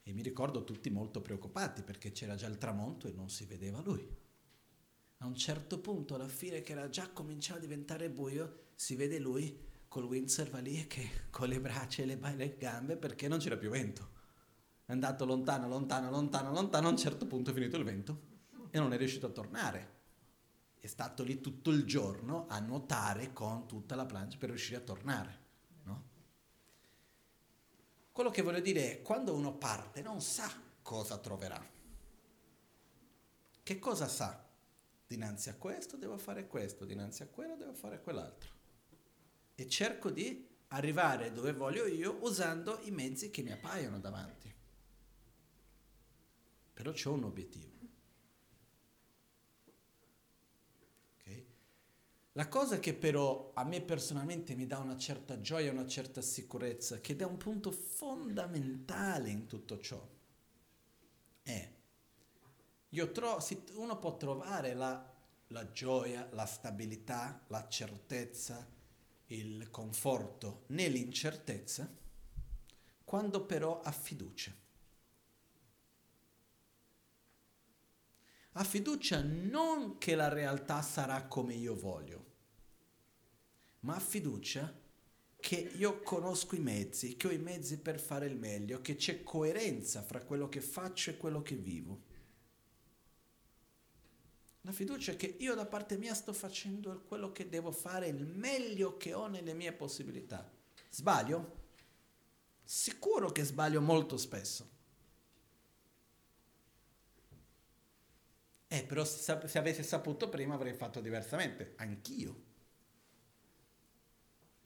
E 0.08 0.13
mi 0.13 0.22
ricordo 0.22 0.63
tutti 0.63 0.89
molto 0.89 1.22
preoccupati 1.22 1.84
perché 1.84 2.12
c'era 2.12 2.36
già 2.36 2.48
il 2.48 2.58
tramonto 2.58 3.08
e 3.08 3.12
non 3.12 3.30
si 3.30 3.46
vedeva 3.46 3.82
lui. 3.82 4.08
A 5.17 5.26
un 5.26 5.36
certo 5.36 5.80
punto, 5.80 6.15
alla 6.15 6.28
fine 6.28 6.62
che 6.62 6.72
era 6.72 6.88
già 6.88 7.10
cominciato 7.10 7.60
a 7.60 7.62
diventare 7.62 8.10
buio, 8.10 8.67
si 8.76 8.96
vede 8.96 9.20
lui 9.20 9.65
col 9.88 10.06
windsurf 10.06 10.62
lì 10.62 10.88
che 10.88 11.10
con 11.30 11.50
le 11.50 11.60
braccia 11.60 12.04
e 12.04 12.06
le, 12.06 12.20
le 12.36 12.56
gambe 12.58 12.96
perché 12.96 13.28
non 13.28 13.39
c'era 13.39 13.58
più 13.58 13.70
vento 13.70 14.15
è 14.88 14.93
andato 14.93 15.26
lontano, 15.26 15.67
lontano, 15.67 16.10
lontano, 16.10 16.54
lontano, 16.54 16.88
a 16.88 16.91
un 16.91 16.98
certo 16.98 17.28
punto 17.28 17.52
è 17.52 17.54
finito 17.54 17.76
il 17.76 17.84
vento 17.84 18.22
e 18.70 18.80
non 18.80 18.93
è 18.93 18.98
riuscito 18.98 19.26
a 19.26 19.32
tornare. 19.32 19.96
È 20.80 20.88
stato 20.88 21.24
lì 21.24 21.41
tutto 21.41 21.72
il 21.72 21.84
giorno 21.84 22.46
a 22.48 22.58
nuotare 22.60 23.34
con 23.34 23.67
tutta 23.67 23.96
la 23.96 24.06
plancia 24.06 24.38
per 24.38 24.48
riuscire 24.48 24.78
a 24.78 24.82
tornare. 24.82 25.47
Quello 28.17 28.32
che 28.32 28.41
voglio 28.41 28.62
dire 28.62 28.93
è, 28.93 29.01
quando 29.03 29.36
uno 29.36 29.53
parte 29.53 30.01
non 30.01 30.21
sa 30.21 30.51
cosa 30.82 31.19
troverà. 31.19 31.63
Che 33.62 33.77
cosa 33.77 34.08
sa? 34.08 34.43
Dinanzi 35.06 35.49
a 35.49 35.56
questo 35.56 35.97
devo 35.97 36.17
fare 36.17 36.47
questo, 36.47 36.84
dinanzi 36.84 37.21
a 37.21 37.27
quello 37.27 37.56
devo 37.56 37.73
fare 37.73 38.01
quell'altro. 38.01 38.49
E 39.53 39.69
cerco 39.69 40.10
di 40.10 40.47
arrivare 40.69 41.32
dove 41.32 41.53
voglio 41.53 41.86
io 41.86 42.17
usando 42.21 42.80
i 42.86 42.89
mezzi 42.89 43.30
che 43.30 43.43
mi 43.43 43.51
appaiono 43.51 43.99
davanti 43.99 44.47
però 46.73 46.91
c'è 46.91 47.10
un 47.10 47.23
obiettivo. 47.23 47.75
Okay? 51.19 51.45
La 52.38 52.47
cosa 52.50 52.80
che 52.80 52.93
però 52.93 53.50
a 53.56 53.63
me 53.63 53.82
personalmente 53.82 54.54
mi 54.54 54.67
dà 54.67 54.78
una 54.78 54.95
certa 54.95 55.41
gioia, 55.41 55.71
una 55.71 55.88
certa 55.88 56.21
sicurezza, 56.21 57.02
che 57.02 57.15
è 57.15 57.23
un 57.23 57.38
punto 57.38 57.71
fondamentale 57.71 59.32
in 59.32 59.47
tutto 59.47 59.80
ciò, 59.80 60.00
è, 61.41 61.71
io 62.89 63.12
tro- 63.12 63.39
uno 63.73 63.97
può 63.97 64.17
trovare 64.17 64.76
la, 64.76 65.12
la 65.47 65.71
gioia, 65.71 66.30
la 66.34 66.45
stabilità, 66.45 67.41
la 67.47 67.67
certezza, 67.67 68.63
il 69.30 69.71
conforto 69.71 70.65
nell'incertezza, 70.67 71.91
quando 73.04 73.45
però 73.47 73.82
ha 73.82 73.91
fiducia. 73.91 74.54
ha 78.60 78.63
fiducia 78.63 79.21
non 79.21 80.00
che 80.00 80.15
la 80.15 80.30
realtà 80.30 80.82
sarà 80.82 81.28
come 81.28 81.54
io 81.54 81.76
voglio, 81.76 82.27
ma 83.88 83.95
ha 83.95 84.00
fiducia 84.02 84.86
che 85.39 85.71
io 85.78 86.02
conosco 86.02 86.58
i 86.58 86.60
mezzi, 86.60 87.15
che 87.15 87.28
ho 87.28 87.32
i 87.32 87.38
mezzi 87.38 87.78
per 87.78 88.02
fare 88.02 88.26
il 88.26 88.36
meglio, 88.36 88.82
che 88.82 88.97
c'è 88.97 89.23
coerenza 89.23 90.02
fra 90.02 90.21
quello 90.21 90.50
che 90.50 90.60
faccio 90.60 91.10
e 91.10 91.17
quello 91.17 91.41
che 91.41 91.56
vivo. 91.56 92.04
La 94.62 94.73
fiducia 94.73 95.13
è 95.13 95.15
che 95.15 95.38
io 95.39 95.56
da 95.56 95.65
parte 95.65 95.95
mia 95.95 96.13
sto 96.13 96.34
facendo 96.34 97.02
quello 97.08 97.32
che 97.32 97.47
devo 97.47 97.71
fare, 97.71 98.10
il 98.10 98.26
meglio 98.26 98.97
che 98.97 99.13
ho 99.13 99.28
nelle 99.28 99.54
mie 99.54 99.71
possibilità. 99.71 100.52
Sbaglio? 100.89 101.56
Sicuro 102.65 103.32
che 103.32 103.45
sbaglio 103.45 103.80
molto 103.80 104.17
spesso. 104.17 104.69
Eh, 108.67 108.84
però 108.84 109.06
se, 109.06 109.47
se 109.47 109.58
avessi 109.58 109.84
saputo 109.84 110.28
prima 110.28 110.56
avrei 110.56 110.73
fatto 110.73 111.00
diversamente, 111.00 111.76
anch'io. 111.78 112.47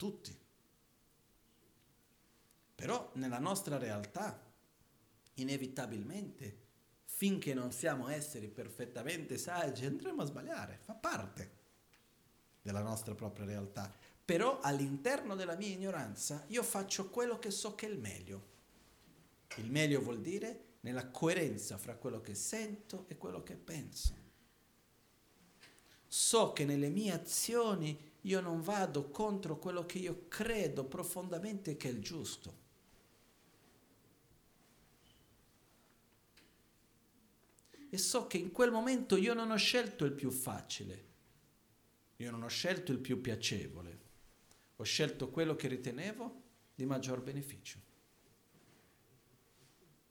Tutti. 0.02 0.36
Però 2.74 3.12
nella 3.14 3.38
nostra 3.38 3.78
realtà, 3.78 4.36
inevitabilmente, 5.34 6.58
finché 7.04 7.54
non 7.54 7.70
siamo 7.70 8.08
esseri 8.08 8.48
perfettamente 8.48 9.38
saggi, 9.38 9.86
andremo 9.86 10.22
a 10.22 10.24
sbagliare, 10.24 10.80
fa 10.82 10.94
parte 10.94 11.50
della 12.60 12.82
nostra 12.82 13.14
propria 13.14 13.44
realtà. 13.44 13.94
Però 14.24 14.58
all'interno 14.58 15.36
della 15.36 15.54
mia 15.54 15.72
ignoranza 15.72 16.46
io 16.48 16.64
faccio 16.64 17.08
quello 17.08 17.38
che 17.38 17.52
so 17.52 17.76
che 17.76 17.86
è 17.86 17.90
il 17.90 18.00
meglio. 18.00 18.46
Il 19.58 19.70
meglio 19.70 20.00
vuol 20.00 20.20
dire 20.20 20.78
nella 20.80 21.10
coerenza 21.10 21.78
fra 21.78 21.94
quello 21.94 22.20
che 22.20 22.34
sento 22.34 23.04
e 23.06 23.16
quello 23.16 23.44
che 23.44 23.54
penso. 23.54 24.16
So 26.08 26.52
che 26.52 26.64
nelle 26.64 26.88
mie 26.88 27.12
azioni 27.12 28.10
io 28.22 28.40
non 28.40 28.60
vado 28.60 29.10
contro 29.10 29.58
quello 29.58 29.84
che 29.84 29.98
io 29.98 30.26
credo 30.28 30.84
profondamente 30.84 31.76
che 31.76 31.88
è 31.88 31.92
il 31.92 32.00
giusto. 32.00 32.60
E 37.88 37.98
so 37.98 38.26
che 38.26 38.38
in 38.38 38.52
quel 38.52 38.70
momento 38.70 39.16
io 39.16 39.34
non 39.34 39.50
ho 39.50 39.56
scelto 39.56 40.04
il 40.04 40.12
più 40.12 40.30
facile, 40.30 41.10
io 42.16 42.30
non 42.30 42.42
ho 42.42 42.48
scelto 42.48 42.92
il 42.92 42.98
più 42.98 43.20
piacevole, 43.20 44.00
ho 44.76 44.82
scelto 44.84 45.28
quello 45.30 45.54
che 45.56 45.68
ritenevo 45.68 46.42
di 46.74 46.86
maggior 46.86 47.20
beneficio 47.20 47.90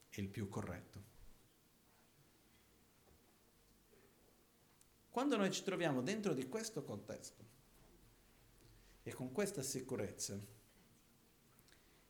è 0.09 0.19
il 0.19 0.27
più 0.27 0.47
corretto. 0.49 1.09
Quando 5.09 5.37
noi 5.37 5.51
ci 5.51 5.63
troviamo 5.63 6.01
dentro 6.01 6.33
di 6.33 6.47
questo 6.47 6.83
contesto 6.83 7.50
e 9.03 9.13
con 9.13 9.31
questa 9.31 9.61
sicurezza 9.61 10.39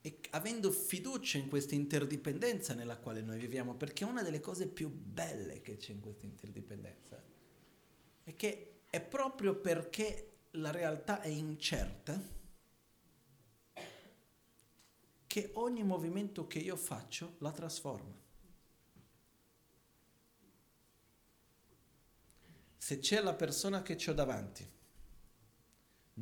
e 0.04 0.18
avendo 0.30 0.72
fiducia 0.72 1.38
in 1.38 1.48
questa 1.48 1.76
interdipendenza 1.76 2.74
nella 2.74 2.98
quale 2.98 3.22
noi 3.22 3.38
viviamo, 3.38 3.74
perché 3.74 4.04
una 4.04 4.22
delle 4.22 4.40
cose 4.40 4.66
più 4.66 4.88
belle 4.88 5.60
che 5.60 5.76
c'è 5.76 5.92
in 5.92 6.00
questa 6.00 6.26
interdipendenza 6.26 7.22
è 8.24 8.34
che 8.34 8.80
è 8.90 9.00
proprio 9.00 9.54
perché 9.54 10.30
la 10.52 10.72
realtà 10.72 11.20
è 11.20 11.28
incerta 11.28 12.20
che 15.26 15.50
ogni 15.54 15.84
movimento 15.84 16.46
che 16.46 16.58
io 16.58 16.76
faccio 16.76 17.36
la 17.38 17.52
trasforma. 17.52 18.20
Se 22.76 22.98
c'è 22.98 23.22
la 23.22 23.32
persona 23.32 23.82
che 23.82 23.96
ho 24.08 24.12
davanti, 24.12 24.68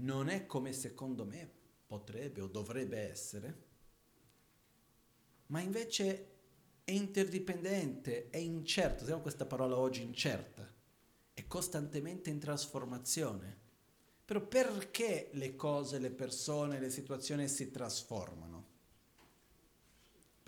non 0.00 0.28
è 0.28 0.46
come 0.46 0.72
secondo 0.72 1.24
me 1.24 1.48
potrebbe 1.86 2.40
o 2.40 2.46
dovrebbe 2.46 2.98
essere, 2.98 3.68
ma 5.46 5.60
invece 5.60 6.28
è 6.84 6.92
interdipendente, 6.92 8.30
è 8.30 8.36
incerto, 8.36 9.02
usiamo 9.02 9.22
questa 9.22 9.46
parola 9.46 9.78
oggi 9.78 10.02
incerta, 10.02 10.68
è 11.32 11.46
costantemente 11.46 12.30
in 12.30 12.38
trasformazione. 12.38 13.58
Però 14.24 14.40
perché 14.46 15.30
le 15.32 15.56
cose, 15.56 15.98
le 15.98 16.10
persone, 16.10 16.78
le 16.78 16.90
situazioni 16.90 17.48
si 17.48 17.70
trasformano? 17.70 18.70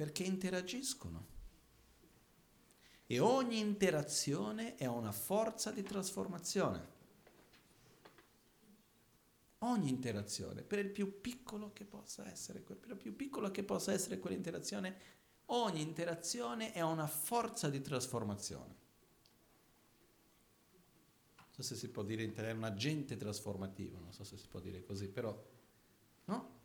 perché 0.02 0.24
interagiscono. 0.24 1.26
E 3.06 3.20
ogni 3.20 3.60
interazione 3.60 4.74
è 4.74 4.86
una 4.86 5.12
forza 5.12 5.70
di 5.70 5.82
trasformazione. 5.82 6.91
Ogni 9.64 9.90
interazione, 9.90 10.62
per 10.62 10.78
il 10.78 10.90
più 10.90 11.20
piccolo 11.20 11.72
che 11.72 11.84
possa 11.84 12.28
essere, 12.28 12.60
per 12.60 12.90
il 12.90 12.96
più 12.96 13.14
piccolo 13.14 13.50
che 13.50 13.62
possa 13.62 13.92
essere 13.92 14.18
quell'interazione, 14.18 14.96
ogni 15.46 15.80
interazione 15.80 16.72
è 16.72 16.80
una 16.80 17.06
forza 17.06 17.68
di 17.68 17.80
trasformazione. 17.80 18.80
Non 21.36 21.46
so 21.50 21.62
se 21.62 21.76
si 21.76 21.90
può 21.90 22.02
dire 22.02 22.22
italiano 22.22 22.58
un 22.58 22.64
agente 22.64 23.16
trasformativo, 23.16 23.98
non 23.98 24.12
so 24.12 24.24
se 24.24 24.36
si 24.36 24.48
può 24.48 24.60
dire 24.60 24.82
così, 24.82 25.08
però 25.08 25.36
no? 26.24 26.60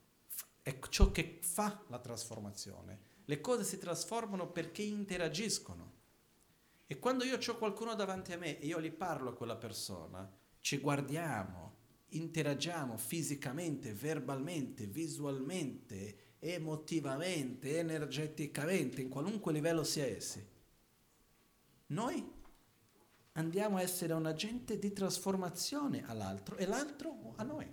è 0.62 0.80
ciò 0.90 1.12
che 1.12 1.40
fa 1.42 1.84
la 1.88 2.00
trasformazione 2.00 3.16
le 3.30 3.42
cose 3.42 3.64
si 3.64 3.78
trasformano 3.78 4.50
perché 4.52 4.84
interagiscono. 4.84 5.96
E 6.88 6.98
quando 6.98 7.26
io 7.26 7.38
ho 7.38 7.58
qualcuno 7.58 7.94
davanti 7.94 8.32
a 8.32 8.38
me 8.38 8.58
e 8.58 8.66
io 8.66 8.80
gli 8.80 8.92
parlo 8.92 9.32
a 9.32 9.34
quella 9.34 9.58
persona, 9.58 10.30
ci 10.62 10.78
guardiamo, 10.78 11.77
interagiamo 12.10 12.98
fisicamente, 12.98 13.94
verbalmente, 13.94 14.86
visualmente, 14.86 16.36
emotivamente, 16.40 17.80
energeticamente, 17.80 19.02
in 19.02 19.10
qualunque 19.10 19.52
livello 19.54 19.84
sia 19.84 20.06
essi, 20.06 20.46
noi 21.88 22.36
andiamo 23.34 23.78
a 23.78 23.82
essere 23.82 24.14
un 24.14 24.26
agente 24.26 24.78
di 24.80 24.92
trasformazione 24.92 26.06
all'altro 26.06 26.58
e 26.58 26.66
l'altro 26.66 27.34
a 27.36 27.44
noi. 27.44 27.68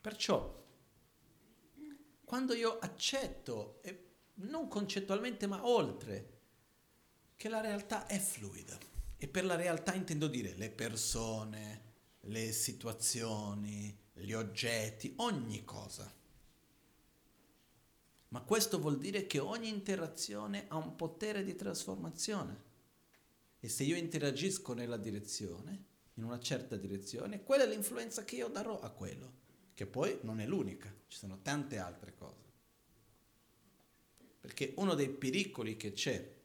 Perciò 0.00 0.58
quando 2.28 2.52
io 2.52 2.78
accetto, 2.78 3.80
non 4.34 4.68
concettualmente 4.68 5.46
ma 5.46 5.66
oltre, 5.66 6.36
che 7.36 7.48
la 7.48 7.62
realtà 7.62 8.06
è 8.06 8.18
fluida. 8.18 8.78
E 9.18 9.28
per 9.28 9.44
la 9.44 9.56
realtà 9.56 9.94
intendo 9.94 10.28
dire 10.28 10.54
le 10.54 10.70
persone, 10.70 11.82
le 12.20 12.52
situazioni, 12.52 13.96
gli 14.12 14.32
oggetti, 14.32 15.12
ogni 15.16 15.64
cosa. 15.64 16.10
Ma 18.28 18.40
questo 18.42 18.78
vuol 18.78 18.98
dire 18.98 19.26
che 19.26 19.38
ogni 19.38 19.68
interazione 19.68 20.66
ha 20.68 20.76
un 20.76 20.94
potere 20.94 21.42
di 21.42 21.54
trasformazione. 21.56 22.66
E 23.58 23.68
se 23.68 23.82
io 23.82 23.96
interagisco 23.96 24.72
nella 24.72 24.96
direzione, 24.96 25.84
in 26.14 26.24
una 26.24 26.38
certa 26.38 26.76
direzione, 26.76 27.42
quella 27.42 27.64
è 27.64 27.68
l'influenza 27.68 28.24
che 28.24 28.36
io 28.36 28.48
darò 28.48 28.78
a 28.80 28.90
quello 28.90 29.46
che 29.78 29.86
poi 29.86 30.18
non 30.22 30.40
è 30.40 30.46
l'unica, 30.46 30.92
ci 31.06 31.18
sono 31.18 31.40
tante 31.40 31.78
altre 31.78 32.12
cose. 32.12 32.42
Perché 34.40 34.74
uno 34.78 34.94
dei 34.94 35.08
pericoli 35.08 35.76
che 35.76 35.92
c'è 35.92 36.37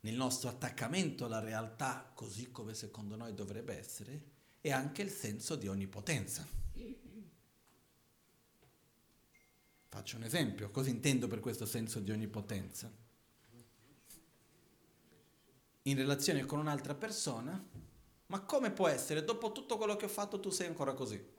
nel 0.00 0.14
nostro 0.14 0.48
attaccamento 0.48 1.24
alla 1.24 1.40
realtà 1.40 2.10
così 2.14 2.50
come 2.50 2.74
secondo 2.74 3.16
noi 3.16 3.34
dovrebbe 3.34 3.76
essere 3.76 4.36
è 4.60 4.70
anche 4.70 5.02
il 5.02 5.10
senso 5.10 5.56
di 5.56 5.68
onnipotenza. 5.68 6.46
Faccio 9.88 10.16
un 10.16 10.22
esempio, 10.22 10.70
cosa 10.70 10.90
intendo 10.90 11.26
per 11.26 11.40
questo 11.40 11.66
senso 11.66 12.00
di 12.00 12.10
onnipotenza? 12.10 12.92
In 15.82 15.96
relazione 15.96 16.44
con 16.44 16.58
un'altra 16.58 16.94
persona, 16.94 17.66
ma 18.26 18.40
come 18.40 18.70
può 18.70 18.88
essere, 18.88 19.24
dopo 19.24 19.52
tutto 19.52 19.78
quello 19.78 19.96
che 19.96 20.04
ho 20.04 20.08
fatto, 20.08 20.38
tu 20.38 20.50
sei 20.50 20.66
ancora 20.66 20.92
così? 20.92 21.36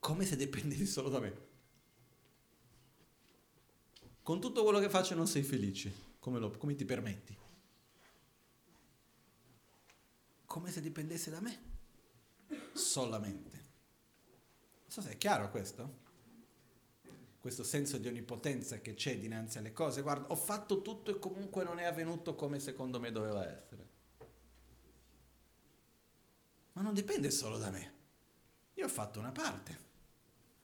come 0.00 0.24
se 0.24 0.34
dipendessi 0.34 0.86
solo 0.86 1.08
da 1.08 1.20
me. 1.20 1.48
Con 4.30 4.40
tutto 4.40 4.62
quello 4.62 4.78
che 4.78 4.88
faccio 4.88 5.16
non 5.16 5.26
sei 5.26 5.42
felice, 5.42 5.92
come, 6.20 6.38
lo, 6.38 6.52
come 6.52 6.76
ti 6.76 6.84
permetti? 6.84 7.36
Come 10.44 10.70
se 10.70 10.80
dipendesse 10.80 11.32
da 11.32 11.40
me, 11.40 11.60
solamente. 12.72 13.56
Non 13.56 14.86
so 14.86 15.00
se 15.00 15.10
è 15.10 15.16
chiaro 15.16 15.50
questo 15.50 15.98
questo 17.40 17.64
senso 17.64 17.98
di 17.98 18.06
onnipotenza 18.06 18.78
che 18.78 18.94
c'è 18.94 19.18
dinanzi 19.18 19.58
alle 19.58 19.72
cose. 19.72 20.00
Guarda, 20.00 20.28
ho 20.28 20.36
fatto 20.36 20.80
tutto 20.80 21.10
e 21.10 21.18
comunque 21.18 21.64
non 21.64 21.80
è 21.80 21.84
avvenuto 21.84 22.36
come 22.36 22.60
secondo 22.60 23.00
me 23.00 23.10
doveva 23.10 23.44
essere. 23.50 23.88
Ma 26.74 26.82
non 26.82 26.94
dipende 26.94 27.32
solo 27.32 27.58
da 27.58 27.70
me. 27.70 27.94
Io 28.74 28.84
ho 28.84 28.88
fatto 28.88 29.18
una 29.18 29.32
parte 29.32 29.88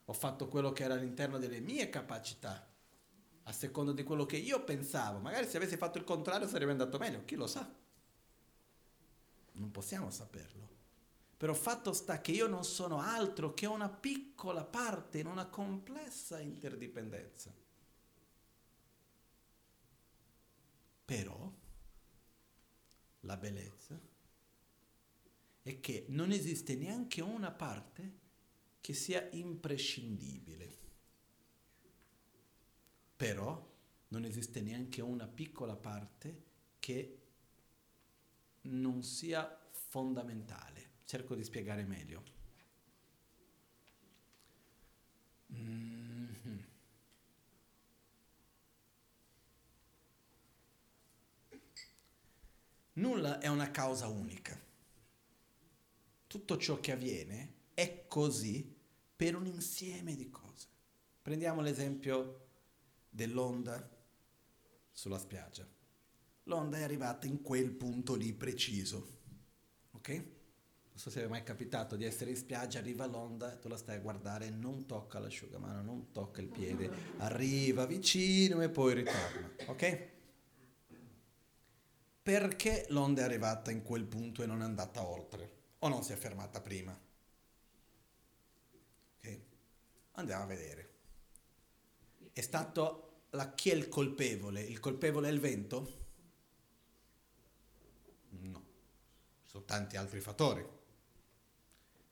ho 0.09 0.13
fatto 0.13 0.47
quello 0.47 0.73
che 0.73 0.85
era 0.85 0.95
all'interno 0.95 1.37
delle 1.39 1.59
mie 1.59 1.91
capacità, 1.91 2.65
a 3.49 3.53
seconda 3.53 3.93
di 3.93 4.03
quello 4.03 4.27
che 4.27 4.37
io 4.37 4.63
pensavo. 4.65 5.19
Magari 5.19 5.47
se 5.47 5.57
avessi 5.57 5.77
fatto 5.77 5.99
il 5.99 6.05
contrario 6.05 6.49
sarebbe 6.49 6.73
andato 6.73 6.99
meglio, 6.99 7.25
chi 7.25 7.37
lo 7.37 7.47
sa? 7.47 7.73
Non 9.53 9.71
possiamo 9.71 10.11
saperlo. 10.11 10.75
Però 11.37 11.55
fatto 11.55 11.93
sta 11.93 12.21
che 12.21 12.33
io 12.33 12.47
non 12.49 12.65
sono 12.65 13.01
altro 13.01 13.55
che 13.55 13.67
una 13.67 13.89
piccola 13.89 14.65
parte 14.65 15.19
in 15.19 15.27
una 15.27 15.47
complessa 15.47 16.41
interdipendenza. 16.41 17.53
Però 21.05 21.53
la 23.21 23.37
bellezza 23.37 24.01
è 25.63 25.81
che 25.81 26.07
non 26.09 26.33
esiste 26.33 26.75
neanche 26.75 27.21
una 27.21 27.53
parte 27.53 28.25
che 28.81 28.93
sia 28.93 29.29
imprescindibile. 29.33 30.76
Però 33.17 33.75
non 34.09 34.25
esiste 34.25 34.61
neanche 34.61 35.01
una 35.01 35.27
piccola 35.27 35.75
parte 35.75 36.45
che 36.79 37.21
non 38.63 39.03
sia 39.03 39.59
fondamentale. 39.71 40.91
Cerco 41.05 41.35
di 41.35 41.45
spiegare 41.45 41.85
meglio. 41.85 42.23
Mm-hmm. 45.53 46.59
Nulla 52.95 53.39
è 53.41 53.49
una 53.49 53.71
causa 53.71 54.09
unica. 54.09 54.59
Tutto 56.27 56.57
ciò 56.57 56.81
che 56.81 56.93
avviene 56.93 57.55
è 57.75 58.07
così 58.09 58.75
per 59.15 59.37
un 59.37 59.47
insieme 59.47 60.15
di 60.17 60.31
cose. 60.31 60.67
Prendiamo 61.23 61.61
l'esempio 61.61 62.46
dell'onda 63.17 63.89
sulla 64.93 65.19
spiaggia. 65.19 65.67
L'onda 66.45 66.79
è 66.79 66.83
arrivata 66.83 67.27
in 67.27 67.43
quel 67.43 67.73
punto 67.73 68.15
lì 68.15 68.33
preciso, 68.33 69.15
ok? 69.93 70.09
Non 70.09 70.99
so 71.05 71.11
se 71.11 71.25
è 71.25 71.27
mai 71.27 71.43
capitato 71.43 71.97
di 71.97 72.05
essere 72.05 72.31
in 72.31 72.37
spiaggia, 72.37 72.79
arriva 72.79 73.07
l'onda, 73.07 73.57
tu 73.57 73.69
la 73.69 73.77
stai 73.77 73.97
a 73.97 74.01
guardare, 74.01 74.51
non 74.51 74.87
tocca 74.87 75.19
l'asciugamano, 75.19 75.83
non 75.83 76.13
tocca 76.13 76.41
il 76.41 76.49
piede, 76.49 76.91
arriva 77.19 77.87
vicino 77.87 78.63
e 78.63 78.69
poi 78.69 78.95
ritorna, 78.95 79.51
ok? 79.67 80.09
Perché 82.23 82.87
l'onda 82.91 83.23
è 83.23 83.25
arrivata 83.25 83.71
in 83.71 83.83
quel 83.83 84.05
punto 84.05 84.43
e 84.43 84.47
non 84.47 84.61
è 84.61 84.65
andata 84.65 85.07
oltre? 85.07 85.55
O 85.81 85.89
non 85.89 86.03
si 86.03 86.13
è 86.13 86.17
fermata 86.17 86.61
prima? 86.61 86.99
Andiamo 90.19 90.45
a 90.45 90.47
vedere. 90.47 90.91
È 92.33 92.41
stato 92.41 93.06
la, 93.31 93.53
chi 93.55 93.71
è 93.71 93.75
il 93.75 93.89
colpevole? 93.89 94.63
Il 94.63 94.81
colpevole 94.81 95.29
è 95.29 95.33
il 95.33 95.41
vento? 95.41 96.05
No, 98.31 98.65
ci 99.45 99.51
sono 99.51 99.65
tanti 99.65 99.97
altri 99.97 100.21
fattori. 100.21 100.67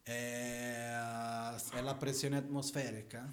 È, 0.02 0.10
è 0.10 1.80
la 1.80 1.94
pressione 1.94 2.36
atmosferica? 2.36 3.32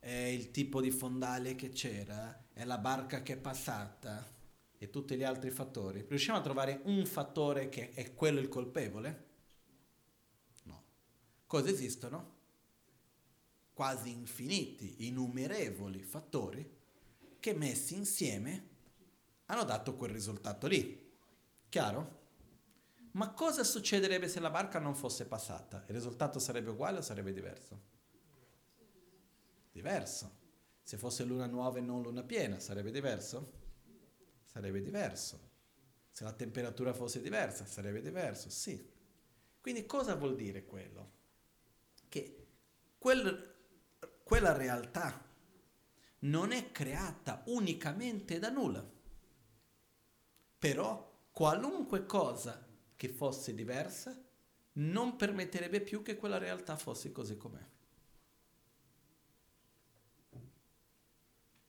È 0.00 0.10
il 0.10 0.50
tipo 0.50 0.80
di 0.80 0.90
fondale 0.90 1.54
che 1.54 1.70
c'era? 1.70 2.46
È 2.52 2.64
la 2.64 2.78
barca 2.78 3.22
che 3.22 3.34
è 3.34 3.36
passata? 3.36 4.36
E 4.78 4.90
tutti 4.90 5.16
gli 5.16 5.24
altri 5.24 5.50
fattori? 5.50 6.04
Riusciamo 6.08 6.38
a 6.38 6.42
trovare 6.42 6.80
un 6.84 7.04
fattore 7.04 7.68
che 7.68 7.90
è 7.92 8.14
quello 8.14 8.38
il 8.40 8.48
colpevole? 8.48 9.26
No. 10.64 10.82
Cosa 11.46 11.68
esistono? 11.68 12.36
Quasi 13.78 14.10
infiniti, 14.10 15.06
innumerevoli 15.06 16.02
fattori 16.02 16.68
che 17.38 17.54
messi 17.54 17.94
insieme 17.94 18.68
hanno 19.44 19.62
dato 19.62 19.94
quel 19.94 20.10
risultato 20.10 20.66
lì. 20.66 21.14
Chiaro? 21.68 22.22
Ma 23.12 23.30
cosa 23.30 23.62
succederebbe 23.62 24.26
se 24.26 24.40
la 24.40 24.50
barca 24.50 24.80
non 24.80 24.96
fosse 24.96 25.26
passata? 25.26 25.84
Il 25.86 25.94
risultato 25.94 26.40
sarebbe 26.40 26.70
uguale 26.70 26.98
o 26.98 27.02
sarebbe 27.02 27.32
diverso? 27.32 27.80
Diverso. 29.70 30.36
Se 30.82 30.96
fosse 30.96 31.22
luna 31.22 31.46
nuova 31.46 31.78
e 31.78 31.82
non 31.82 32.02
luna 32.02 32.24
piena, 32.24 32.58
sarebbe 32.58 32.90
diverso? 32.90 33.52
Sarebbe 34.42 34.82
diverso. 34.82 35.50
Se 36.10 36.24
la 36.24 36.32
temperatura 36.32 36.92
fosse 36.92 37.20
diversa, 37.20 37.64
sarebbe 37.64 38.00
diverso, 38.00 38.50
sì. 38.50 38.90
Quindi 39.60 39.86
cosa 39.86 40.16
vuol 40.16 40.34
dire 40.34 40.64
quello? 40.64 41.12
Che 42.08 42.46
quel 42.98 43.54
quella 44.28 44.52
realtà 44.52 45.24
non 46.18 46.52
è 46.52 46.70
creata 46.70 47.44
unicamente 47.46 48.38
da 48.38 48.50
nulla. 48.50 48.86
Però 50.58 51.20
qualunque 51.32 52.04
cosa 52.04 52.62
che 52.94 53.08
fosse 53.08 53.54
diversa 53.54 54.22
non 54.72 55.16
permetterebbe 55.16 55.80
più 55.80 56.02
che 56.02 56.18
quella 56.18 56.36
realtà 56.36 56.76
fosse 56.76 57.10
così 57.10 57.38
com'è. 57.38 57.66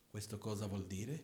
Questo 0.10 0.38
cosa 0.38 0.68
vuol 0.68 0.86
dire? 0.86 1.24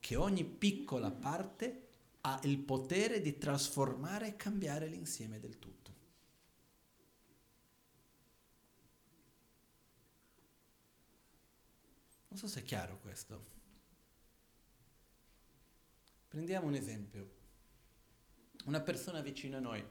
Che 0.00 0.16
ogni 0.16 0.44
piccola 0.44 1.12
parte 1.12 1.90
ha 2.22 2.40
il 2.42 2.58
potere 2.58 3.20
di 3.20 3.38
trasformare 3.38 4.26
e 4.26 4.36
cambiare 4.36 4.88
l'insieme 4.88 5.38
del 5.38 5.60
tutto. 5.60 5.81
Non 12.32 12.40
so 12.40 12.46
se 12.46 12.60
è 12.60 12.62
chiaro 12.62 12.98
questo. 13.00 13.44
Prendiamo 16.28 16.66
un 16.66 16.72
esempio. 16.72 17.30
Una 18.64 18.80
persona 18.80 19.20
vicino 19.20 19.58
a 19.58 19.60
noi 19.60 19.84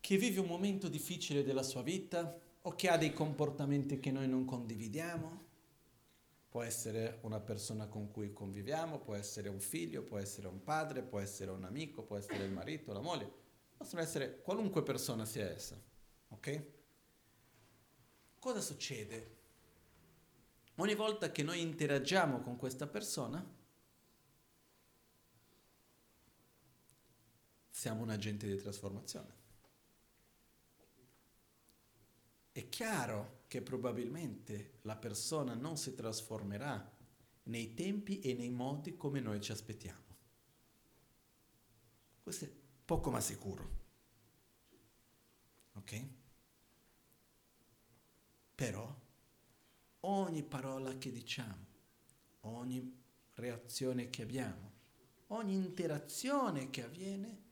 che 0.00 0.16
vive 0.16 0.40
un 0.40 0.46
momento 0.46 0.88
difficile 0.88 1.44
della 1.44 1.62
sua 1.62 1.82
vita 1.82 2.40
o 2.62 2.74
che 2.74 2.88
ha 2.88 2.96
dei 2.96 3.12
comportamenti 3.12 4.00
che 4.00 4.10
noi 4.10 4.26
non 4.26 4.46
condividiamo. 4.46 5.44
Può 6.48 6.62
essere 6.62 7.18
una 7.24 7.40
persona 7.40 7.86
con 7.86 8.10
cui 8.10 8.32
conviviamo, 8.32 9.00
può 9.00 9.16
essere 9.16 9.50
un 9.50 9.60
figlio, 9.60 10.02
può 10.02 10.16
essere 10.16 10.46
un 10.46 10.64
padre, 10.64 11.02
può 11.02 11.18
essere 11.18 11.50
un 11.50 11.64
amico, 11.64 12.04
può 12.04 12.16
essere 12.16 12.44
il 12.44 12.52
marito, 12.52 12.94
la 12.94 13.02
moglie, 13.02 13.30
possono 13.76 14.00
essere 14.00 14.40
qualunque 14.40 14.82
persona 14.82 15.26
sia 15.26 15.46
essa. 15.46 15.78
Ok? 16.28 16.64
Cosa 18.38 18.62
succede 18.62 19.36
Ogni 20.80 20.94
volta 20.94 21.32
che 21.32 21.42
noi 21.42 21.60
interagiamo 21.60 22.40
con 22.40 22.56
questa 22.56 22.86
persona, 22.86 23.44
siamo 27.68 28.02
un 28.02 28.10
agente 28.10 28.46
di 28.46 28.56
trasformazione. 28.56 29.36
È 32.52 32.68
chiaro 32.68 33.42
che 33.48 33.60
probabilmente 33.60 34.78
la 34.82 34.96
persona 34.96 35.54
non 35.54 35.76
si 35.76 35.94
trasformerà 35.94 36.96
nei 37.44 37.74
tempi 37.74 38.20
e 38.20 38.34
nei 38.34 38.50
modi 38.50 38.96
come 38.96 39.18
noi 39.18 39.40
ci 39.40 39.50
aspettiamo. 39.50 40.06
Questo 42.22 42.44
è 42.44 42.50
poco 42.84 43.10
ma 43.10 43.20
sicuro. 43.20 43.70
Ok? 45.72 46.06
Però 48.54 48.97
ogni 50.00 50.42
parola 50.42 50.96
che 50.98 51.10
diciamo, 51.10 51.66
ogni 52.42 52.96
reazione 53.34 54.10
che 54.10 54.22
abbiamo, 54.22 54.72
ogni 55.28 55.54
interazione 55.54 56.70
che 56.70 56.84
avviene 56.84 57.42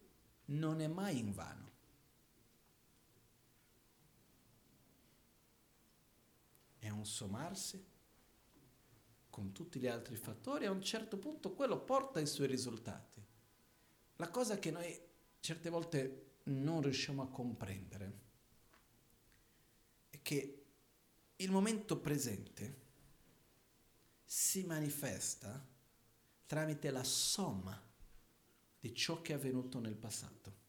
non 0.46 0.80
è 0.80 0.86
mai 0.86 1.18
in 1.18 1.32
vano. 1.32 1.64
È 6.78 6.88
un 6.88 7.04
sommarsi 7.04 7.84
con 9.28 9.52
tutti 9.52 9.78
gli 9.78 9.86
altri 9.86 10.16
fattori 10.16 10.64
e 10.64 10.68
a 10.68 10.70
un 10.70 10.82
certo 10.82 11.18
punto 11.18 11.52
quello 11.52 11.78
porta 11.80 12.20
i 12.20 12.26
suoi 12.26 12.46
risultati. 12.46 13.22
La 14.16 14.30
cosa 14.30 14.58
che 14.58 14.70
noi 14.70 14.98
certe 15.40 15.68
volte 15.68 16.36
non 16.44 16.80
riusciamo 16.80 17.22
a 17.22 17.28
comprendere 17.28 18.18
è 20.10 20.22
che 20.22 20.65
il 21.36 21.50
momento 21.50 21.98
presente 21.98 22.84
si 24.24 24.64
manifesta 24.64 25.64
tramite 26.46 26.90
la 26.90 27.04
somma 27.04 27.80
di 28.80 28.94
ciò 28.94 29.20
che 29.20 29.32
è 29.32 29.36
avvenuto 29.36 29.78
nel 29.78 29.96
passato. 29.96 30.64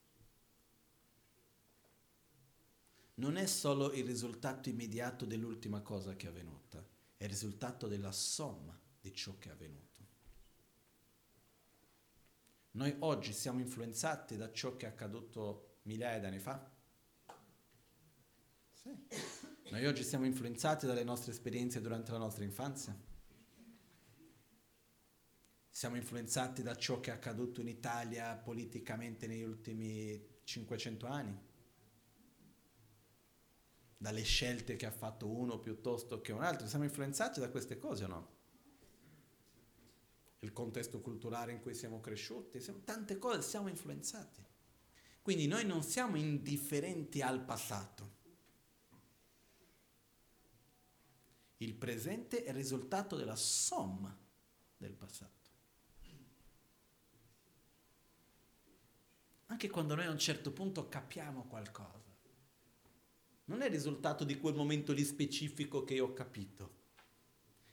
Non 3.15 3.38
è 3.38 3.45
solo 3.47 3.93
il 3.93 4.05
risultato 4.05 4.70
immediato 4.70 5.26
dell'ultima 5.26 5.82
cosa 5.82 6.15
che 6.15 6.28
è 6.28 6.30
avvenuta, 6.30 6.86
è 7.15 7.24
il 7.24 7.30
risultato 7.30 7.88
della 7.88 8.11
somma 8.11 8.80
di 8.99 9.13
ciò 9.13 9.38
che 9.39 9.49
è 9.49 9.51
avvenuto. 9.53 9.86
Noi 12.72 12.95
oggi 12.99 13.34
siamo 13.34 13.59
influenzati 13.59 14.38
da 14.38 14.51
ciò 14.51 14.76
che 14.76 14.86
è 14.86 14.89
accaduto 14.89 15.78
migliaia 15.84 16.20
di 16.20 16.26
anni 16.26 16.39
fa? 16.39 16.70
Sì. 18.74 19.07
Noi 19.70 19.86
oggi 19.86 20.03
siamo 20.03 20.26
influenzati 20.26 20.86
dalle 20.86 21.03
nostre 21.03 21.34
esperienze 21.34 21.82
durante 21.82 22.13
la 22.13 22.18
nostra 22.18 22.45
infanzia. 22.45 22.97
Siamo 25.70 25.97
influenzati 25.97 26.63
da 26.63 26.74
ciò 26.76 27.01
che 27.01 27.11
è 27.11 27.13
accaduto 27.13 27.59
in 27.59 27.68
Italia 27.68 28.34
politicamente 28.38 29.28
negli 29.28 29.43
ultimi 29.43 30.39
500 30.45 31.05
anni. 31.07 31.38
Dalle 33.97 34.24
scelte 34.24 34.78
che 34.78 34.86
ha 34.86 34.91
fatto 34.91 35.28
uno 35.28 35.59
piuttosto 35.59 36.22
che 36.22 36.32
un 36.32 36.43
altro. 36.43 36.65
Siamo 36.65 36.86
influenzati 36.86 37.41
da 37.41 37.49
queste 37.49 37.78
cose 37.78 38.05
o 38.05 38.07
no? 38.07 38.36
Il 40.39 40.53
contesto 40.53 41.01
culturale 41.01 41.51
in 41.51 41.59
cui 41.59 41.76
siamo 41.76 41.99
cresciuti, 41.99 42.61
siamo, 42.61 42.80
tante 42.86 43.18
cose 43.18 43.41
siamo 43.41 43.68
influenzati. 43.68 44.41
Quindi 45.22 45.45
noi 45.45 45.65
non 45.65 45.84
siamo 45.84 46.15
indifferenti 46.15 47.22
al 47.22 47.43
passato 47.43 48.16
Il 51.57 51.73
presente 51.73 52.43
è 52.43 52.49
il 52.49 52.55
risultato 52.55 53.15
della 53.15 53.35
somma 53.35 54.15
del 54.77 54.93
passato. 54.93 55.35
Anche 59.47 59.69
quando 59.69 59.95
noi 59.95 60.05
a 60.05 60.11
un 60.11 60.19
certo 60.19 60.51
punto 60.51 60.87
capiamo 60.87 61.45
qualcosa, 61.45 62.13
non 63.45 63.61
è 63.61 63.65
il 63.65 63.71
risultato 63.71 64.23
di 64.23 64.37
quel 64.39 64.55
momento 64.55 64.91
lì 64.91 65.05
specifico 65.05 65.83
che 65.83 65.95
io 65.95 66.07
ho 66.07 66.13
capito, 66.13 66.75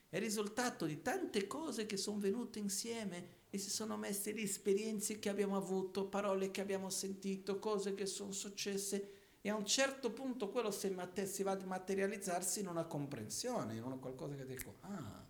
è 0.09 0.17
il 0.17 0.23
risultato 0.23 0.87
di 0.87 1.03
tante 1.03 1.49
cose 1.49 1.87
che 1.87 1.97
sono 1.97 2.21
venute 2.21 2.61
insieme 2.61 3.43
e 3.51 3.59
si 3.59 3.69
sono 3.69 3.97
messe 3.97 4.31
lì, 4.31 4.43
esperienze 4.43 5.19
che 5.19 5.29
abbiamo 5.29 5.57
avuto, 5.57 6.07
parole 6.07 6.53
che 6.53 6.61
abbiamo 6.61 6.89
sentito, 6.91 7.59
cose 7.59 7.95
che 7.95 8.07
sono 8.07 8.31
successe 8.31 9.14
e 9.47 9.51
a 9.51 9.57
un 9.57 9.67
certo 9.67 10.11
punto 10.11 10.49
quello 10.49 10.71
si, 10.71 10.89
mater- 10.89 11.29
si 11.29 11.43
va 11.43 11.53
a 11.53 11.67
materializzarsi 11.67 12.61
in 12.61 12.67
una 12.67 12.87
comprensione, 12.87 13.75
in 13.75 13.83
una 13.83 13.99
qualcosa 13.99 14.37
che 14.37 14.47
dico, 14.47 14.77
ah, 14.81 15.27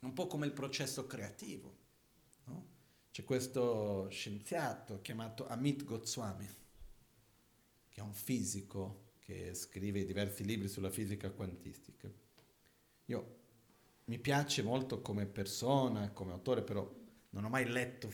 un 0.00 0.12
po' 0.12 0.26
come 0.26 0.46
il 0.46 0.52
processo 0.52 1.06
creativo. 1.06 1.76
No? 2.46 2.66
C'è 3.12 3.22
questo 3.22 4.08
scienziato 4.10 5.00
chiamato 5.02 5.46
Amit 5.46 5.84
Goswami, 5.84 6.48
che 7.88 8.00
è 8.00 8.02
un 8.02 8.12
fisico 8.12 9.12
che 9.20 9.54
scrive 9.54 10.04
diversi 10.04 10.44
libri 10.44 10.66
sulla 10.66 10.90
fisica 10.90 11.30
quantistica. 11.30 12.10
Io 13.04 13.38
mi 14.06 14.18
piace 14.18 14.62
molto 14.62 15.00
come 15.00 15.26
persona, 15.26 16.10
come 16.10 16.32
autore, 16.32 16.64
però 16.64 16.92
non 17.30 17.44
ho 17.44 17.48
mai 17.48 17.68
letto 17.70 18.12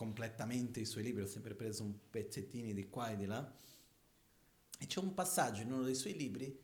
completamente 0.00 0.80
i 0.80 0.86
suoi 0.86 1.02
libri, 1.02 1.24
ho 1.24 1.26
sempre 1.26 1.54
preso 1.54 1.82
un 1.82 1.94
pezzettini 2.08 2.72
di 2.72 2.88
qua 2.88 3.10
e 3.10 3.16
di 3.16 3.26
là. 3.26 3.54
E 4.78 4.86
c'è 4.86 4.98
un 4.98 5.12
passaggio 5.12 5.60
in 5.60 5.70
uno 5.70 5.82
dei 5.82 5.94
suoi 5.94 6.16
libri 6.16 6.58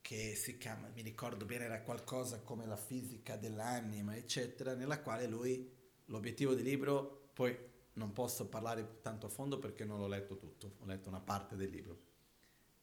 che 0.00 0.34
si 0.34 0.58
chiama, 0.58 0.88
mi 0.88 1.02
ricordo 1.02 1.44
bene, 1.44 1.66
era 1.66 1.80
qualcosa 1.82 2.40
come 2.40 2.66
la 2.66 2.76
fisica 2.76 3.36
dell'anima, 3.36 4.16
eccetera, 4.16 4.74
nella 4.74 5.00
quale 5.00 5.28
lui, 5.28 5.72
l'obiettivo 6.06 6.52
del 6.52 6.64
libro, 6.64 7.30
poi 7.34 7.56
non 7.92 8.10
posso 8.12 8.48
parlare 8.48 8.98
tanto 9.00 9.26
a 9.26 9.28
fondo 9.28 9.60
perché 9.60 9.84
non 9.84 10.00
l'ho 10.00 10.08
letto 10.08 10.36
tutto, 10.36 10.74
ho 10.80 10.86
letto 10.86 11.08
una 11.08 11.20
parte 11.20 11.54
del 11.54 11.70
libro, 11.70 12.00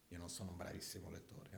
io 0.07 0.17
non 0.17 0.29
sono 0.29 0.51
un 0.51 0.55
bravissimo 0.55 1.09
lettore, 1.09 1.49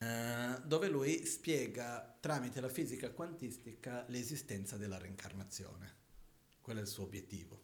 eh? 0.00 0.54
uh, 0.56 0.66
dove 0.66 0.88
lui 0.88 1.24
spiega 1.24 2.16
tramite 2.18 2.60
la 2.60 2.68
fisica 2.68 3.12
quantistica 3.12 4.04
l'esistenza 4.08 4.76
della 4.76 4.98
reincarnazione, 4.98 6.04
quello 6.66 6.80
è 6.80 6.82
il 6.82 6.88
suo 6.88 7.04
obiettivo, 7.04 7.62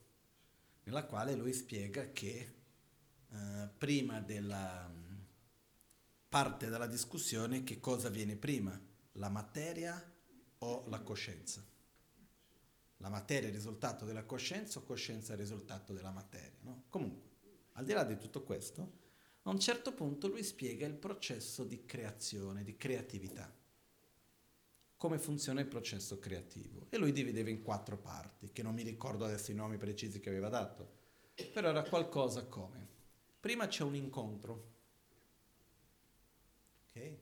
nella 0.83 1.03
quale 1.03 1.35
lui 1.35 1.51
spiega 1.51 2.13
che 2.13 2.53
uh, 3.27 3.67
prima 3.77 4.21
della 4.21 4.89
parte 6.29 6.69
dalla 6.69 6.87
discussione 6.87 7.65
che 7.65 7.81
cosa 7.81 8.07
viene 8.07 8.37
prima, 8.37 8.81
la 9.13 9.27
materia 9.27 10.01
o 10.59 10.85
la 10.87 11.01
coscienza. 11.01 11.61
La 12.99 13.09
materia 13.09 13.49
è 13.49 13.51
il 13.51 13.57
risultato 13.57 14.05
della 14.05 14.23
coscienza 14.23 14.79
o 14.79 14.83
coscienza 14.83 15.33
è 15.33 15.35
il 15.35 15.41
risultato 15.41 15.91
della 15.91 16.11
materia. 16.11 16.59
No? 16.61 16.85
Comunque, 16.87 17.29
al 17.73 17.83
di 17.83 17.91
là 17.91 18.05
di 18.05 18.17
tutto 18.17 18.43
questo, 18.43 18.99
a 19.41 19.49
un 19.49 19.59
certo 19.59 19.93
punto 19.93 20.29
lui 20.29 20.43
spiega 20.43 20.87
il 20.87 20.95
processo 20.95 21.65
di 21.65 21.83
creazione, 21.85 22.63
di 22.63 22.77
creatività. 22.77 23.53
Come 25.03 25.19
funziona 25.19 25.59
il 25.59 25.67
processo 25.67 26.17
creativo. 26.17 26.87
E 26.89 26.95
lui 26.95 27.11
divideva 27.11 27.49
in 27.49 27.61
quattro 27.61 27.97
parti, 27.97 28.53
che 28.53 28.63
non 28.63 28.73
mi 28.73 28.83
ricordo 28.83 29.25
adesso 29.25 29.51
i 29.51 29.53
nomi 29.53 29.75
precisi 29.75 30.21
che 30.21 30.29
aveva 30.29 30.47
dato, 30.47 30.89
però 31.51 31.67
era 31.67 31.83
qualcosa 31.83 32.45
come. 32.45 32.87
Prima 33.37 33.67
c'è 33.67 33.83
un 33.83 33.95
incontro 33.95 34.71
Okay? 36.87 37.19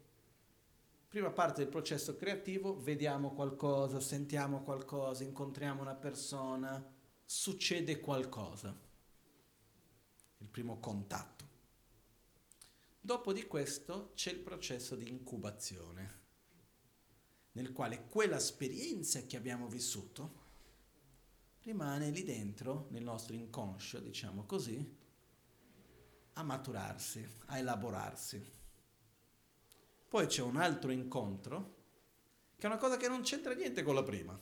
Prima 1.07 1.31
parte 1.31 1.63
del 1.63 1.71
processo 1.71 2.15
creativo, 2.15 2.79
vediamo 2.79 3.33
qualcosa, 3.33 3.99
sentiamo 3.99 4.61
qualcosa, 4.61 5.23
incontriamo 5.23 5.81
una 5.81 5.95
persona, 5.95 6.87
succede 7.25 7.99
qualcosa. 7.99 8.79
Il 10.37 10.47
primo 10.49 10.79
contatto. 10.79 11.45
Dopo 12.99 13.33
di 13.33 13.47
questo 13.47 14.11
c'è 14.13 14.29
il 14.29 14.39
processo 14.39 14.95
di 14.95 15.09
incubazione, 15.09 16.20
nel 17.53 17.71
quale 17.71 18.07
quella 18.07 18.37
esperienza 18.37 19.25
che 19.25 19.37
abbiamo 19.37 19.67
vissuto 19.67 20.39
rimane 21.63 22.09
lì 22.09 22.23
dentro, 22.23 22.87
nel 22.91 23.03
nostro 23.03 23.35
inconscio, 23.35 23.99
diciamo 23.99 24.45
così, 24.45 24.97
a 26.33 26.43
maturarsi, 26.43 27.27
a 27.47 27.57
elaborarsi. 27.57 28.59
Poi 30.07 30.25
c'è 30.27 30.41
un 30.41 30.57
altro 30.57 30.91
incontro, 30.91 31.79
che 32.57 32.67
è 32.67 32.69
una 32.69 32.79
cosa 32.79 32.97
che 32.97 33.07
non 33.07 33.21
c'entra 33.21 33.53
niente 33.53 33.83
con 33.83 33.95
la 33.95 34.03
prima. 34.03 34.39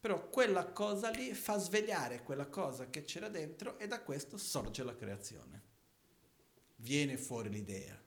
Però 0.00 0.28
quella 0.30 0.66
cosa 0.72 1.10
lì 1.10 1.32
fa 1.32 1.58
svegliare 1.58 2.22
quella 2.22 2.48
cosa 2.48 2.90
che 2.90 3.04
c'era 3.04 3.28
dentro 3.28 3.78
e 3.78 3.86
da 3.86 4.02
questo 4.02 4.36
sorge 4.36 4.82
la 4.82 4.96
creazione. 4.96 5.62
Viene 6.76 7.16
fuori 7.16 7.50
l'idea. 7.50 8.00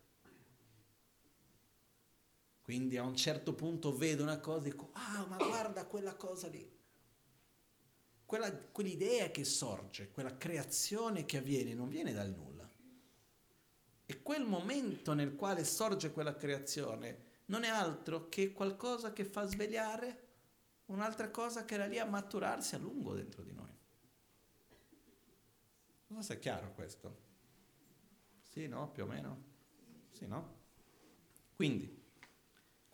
Quindi 2.66 2.98
a 2.98 3.04
un 3.04 3.16
certo 3.16 3.54
punto 3.54 3.96
vedo 3.96 4.24
una 4.24 4.40
cosa 4.40 4.66
e 4.66 4.72
dico, 4.72 4.90
ah 4.94 5.24
ma 5.30 5.38
guarda 5.38 5.86
quella 5.86 6.16
cosa 6.16 6.48
lì. 6.48 6.68
Quella, 8.26 8.52
quell'idea 8.52 9.30
che 9.30 9.44
sorge, 9.44 10.10
quella 10.10 10.36
creazione 10.36 11.26
che 11.26 11.38
avviene, 11.38 11.76
non 11.76 11.88
viene 11.90 12.12
dal 12.12 12.34
nulla 12.34 12.56
e 14.08 14.22
quel 14.22 14.46
momento 14.46 15.14
nel 15.14 15.36
quale 15.36 15.64
sorge 15.64 16.12
quella 16.12 16.36
creazione 16.36 17.24
non 17.46 17.64
è 17.64 17.70
altro 17.70 18.30
che 18.30 18.52
qualcosa 18.52 19.14
che 19.14 19.26
fa 19.26 19.46
svegliare 19.46 20.24
un'altra 20.86 21.30
cosa 21.32 21.66
che 21.66 21.74
era 21.74 21.88
lì 21.88 21.98
a 21.98 22.06
maturarsi 22.06 22.76
a 22.76 22.78
lungo 22.78 23.14
dentro 23.16 23.42
di 23.42 23.52
noi. 23.52 23.74
Non 26.08 26.22
so 26.22 26.30
se 26.30 26.36
è 26.36 26.40
chiaro 26.40 26.72
questo. 26.74 27.24
Sì, 28.44 28.68
no? 28.68 28.92
Più 28.92 29.04
o 29.04 29.08
meno? 29.08 29.44
Sì, 30.12 30.28
no? 30.28 30.64
Quindi, 31.56 32.04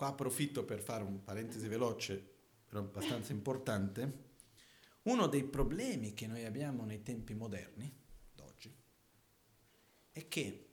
qua 0.02 0.10
approfitto 0.10 0.66
per 0.66 0.82
fare 0.82 1.04
un 1.04 1.24
parentesi 1.24 1.68
veloce, 1.68 2.20
però 2.66 2.80
abbastanza 2.80 3.34
importante. 3.34 4.30
Uno 5.04 5.28
dei 5.28 5.44
problemi 5.44 6.16
che 6.16 6.26
noi 6.26 6.44
abbiamo 6.44 6.86
nei 6.86 7.04
tempi 7.04 7.36
moderni, 7.36 7.96
d'oggi, 8.34 8.76
è 10.10 10.28
che 10.28 10.70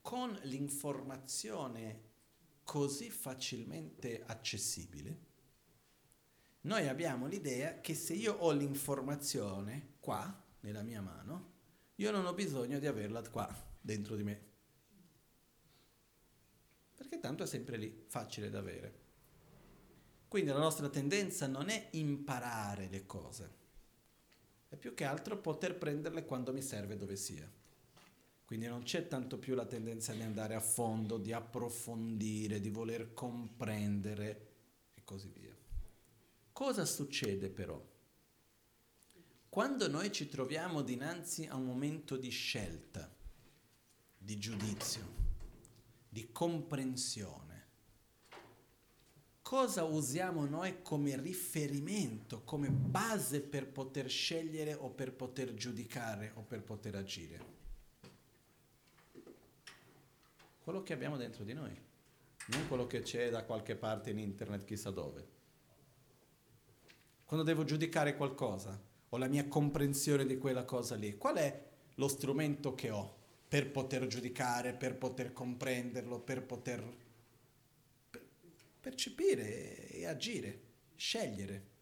con 0.00 0.38
l'informazione 0.44 2.04
così 2.64 3.10
facilmente 3.10 4.22
accessibile, 4.24 5.18
noi 6.62 6.88
abbiamo 6.88 7.26
l'idea 7.26 7.82
che 7.82 7.94
se 7.94 8.14
io 8.14 8.32
ho 8.36 8.52
l'informazione 8.52 9.96
qua, 10.00 10.44
nella 10.60 10.82
mia 10.82 11.02
mano, 11.02 11.52
io 11.96 12.10
non 12.10 12.24
ho 12.24 12.32
bisogno 12.32 12.78
di 12.78 12.86
averla 12.86 13.20
qua, 13.28 13.54
dentro 13.78 14.16
di 14.16 14.22
me. 14.22 14.45
Perché 16.96 17.20
tanto 17.20 17.44
è 17.44 17.46
sempre 17.46 17.76
lì, 17.76 18.04
facile 18.08 18.50
da 18.50 18.58
avere. 18.58 19.04
Quindi 20.26 20.50
la 20.50 20.58
nostra 20.58 20.88
tendenza 20.88 21.46
non 21.46 21.68
è 21.68 21.88
imparare 21.92 22.88
le 22.88 23.06
cose, 23.06 23.50
è 24.68 24.76
più 24.76 24.94
che 24.94 25.04
altro 25.04 25.38
poter 25.38 25.76
prenderle 25.76 26.24
quando 26.24 26.52
mi 26.52 26.62
serve 26.62 26.96
dove 26.96 27.14
sia. 27.16 27.48
Quindi 28.44 28.66
non 28.66 28.82
c'è 28.82 29.08
tanto 29.08 29.38
più 29.38 29.54
la 29.54 29.66
tendenza 29.66 30.12
di 30.12 30.22
andare 30.22 30.54
a 30.54 30.60
fondo, 30.60 31.18
di 31.18 31.32
approfondire, 31.32 32.60
di 32.60 32.70
voler 32.70 33.12
comprendere 33.12 34.54
e 34.94 35.02
così 35.04 35.28
via. 35.28 35.54
Cosa 36.52 36.84
succede 36.84 37.50
però? 37.50 37.94
Quando 39.48 39.88
noi 39.88 40.12
ci 40.12 40.28
troviamo 40.28 40.82
dinanzi 40.82 41.46
a 41.46 41.56
un 41.56 41.64
momento 41.64 42.16
di 42.16 42.30
scelta, 42.30 43.12
di 44.16 44.38
giudizio, 44.38 45.25
di 46.16 46.32
comprensione, 46.32 47.66
cosa 49.42 49.84
usiamo 49.84 50.46
noi 50.46 50.80
come 50.80 51.14
riferimento, 51.20 52.40
come 52.42 52.70
base 52.70 53.42
per 53.42 53.68
poter 53.68 54.08
scegliere 54.08 54.72
o 54.72 54.88
per 54.88 55.12
poter 55.12 55.52
giudicare 55.52 56.32
o 56.36 56.40
per 56.40 56.62
poter 56.62 56.94
agire? 56.94 57.56
quello 60.64 60.82
che 60.82 60.94
abbiamo 60.94 61.18
dentro 61.18 61.44
di 61.44 61.52
noi, 61.52 61.78
non 62.46 62.66
quello 62.66 62.86
che 62.86 63.02
c'è 63.02 63.28
da 63.28 63.44
qualche 63.44 63.76
parte 63.76 64.08
in 64.08 64.18
internet 64.18 64.64
chissà 64.64 64.90
dove. 64.90 65.28
Quando 67.26 67.44
devo 67.44 67.62
giudicare 67.64 68.16
qualcosa, 68.16 68.80
o 69.10 69.18
la 69.18 69.28
mia 69.28 69.46
comprensione 69.46 70.24
di 70.24 70.38
quella 70.38 70.64
cosa 70.64 70.94
lì, 70.94 71.18
qual 71.18 71.36
è 71.36 71.68
lo 71.94 72.08
strumento 72.08 72.74
che 72.74 72.90
ho 72.90 73.16
per 73.48 73.70
poter 73.70 74.06
giudicare, 74.06 74.72
per 74.74 74.96
poter 74.96 75.32
comprenderlo, 75.32 76.20
per 76.20 76.44
poter 76.44 76.96
percepire 78.80 79.88
e 79.88 80.06
agire, 80.06 80.62
scegliere 80.96 81.74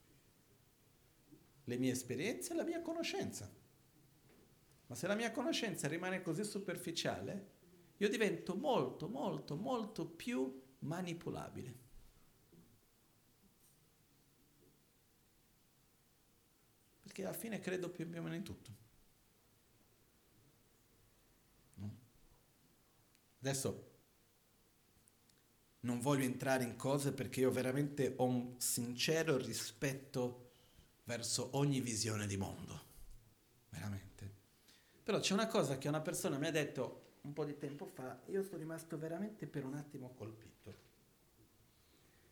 le 1.65 1.77
mie 1.79 1.93
esperienze 1.93 2.53
e 2.53 2.57
la 2.57 2.65
mia 2.65 2.83
conoscenza. 2.83 3.51
Ma 4.87 4.95
se 4.95 5.07
la 5.07 5.15
mia 5.15 5.31
conoscenza 5.31 5.89
rimane 5.89 6.21
così 6.21 6.45
superficiale, 6.45 7.53
io 7.97 8.09
divento 8.09 8.55
molto, 8.55 9.09
molto, 9.09 9.57
molto 9.57 10.07
più 10.07 10.61
manipolabile. 10.81 11.83
Perché 17.03 17.23
alla 17.23 17.33
fine 17.33 17.61
credo 17.61 17.89
più 17.89 18.05
o 18.05 18.09
meno 18.09 18.35
in 18.35 18.43
tutto. 18.43 18.84
Adesso 23.45 23.90
non 25.80 26.01
voglio 26.01 26.24
entrare 26.24 26.64
in 26.64 26.76
cose 26.76 27.12
perché 27.12 27.40
io 27.40 27.51
veramente 27.51 28.14
ho 28.16 28.24
un 28.24 28.55
sincero 28.59 29.36
rispetto 29.36 30.53
verso 31.05 31.51
ogni 31.53 31.82
visione 31.82 32.26
di 32.26 32.38
mondo. 32.38 32.80
Veramente. 33.68 34.32
Però 35.03 35.20
c'è 35.20 35.34
una 35.34 35.47
cosa 35.47 35.76
che 35.76 35.88
una 35.88 36.01
persona 36.01 36.38
mi 36.38 36.47
ha 36.47 36.51
detto 36.51 37.16
un 37.20 37.34
po' 37.34 37.45
di 37.45 37.59
tempo 37.59 37.84
fa, 37.84 38.18
io 38.28 38.42
sono 38.42 38.57
rimasto 38.57 38.97
veramente 38.97 39.47
per 39.47 39.66
un 39.66 39.74
attimo 39.74 40.14
colpito. 40.14 40.74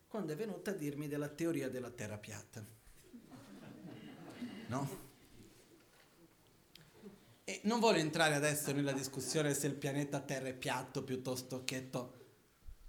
Quando 0.09 0.33
è 0.33 0.37
venuta 0.37 0.71
a 0.71 0.75
dirmi 0.75 1.09
della 1.09 1.29
teoria 1.29 1.69
della 1.69 1.91
terra 1.91 2.17
piatta. 2.17 2.65
No? 4.69 5.11
E 7.53 7.61
non 7.65 7.81
voglio 7.81 7.99
entrare 7.99 8.35
adesso 8.35 8.73
nella 8.73 8.93
discussione 8.93 9.53
se 9.53 9.67
il 9.67 9.75
pianeta 9.75 10.21
Terra 10.21 10.49
è 10.49 10.55
piatto 10.55 11.05
piuttosto 11.05 11.65
che 11.65 11.91
to. 11.91 12.15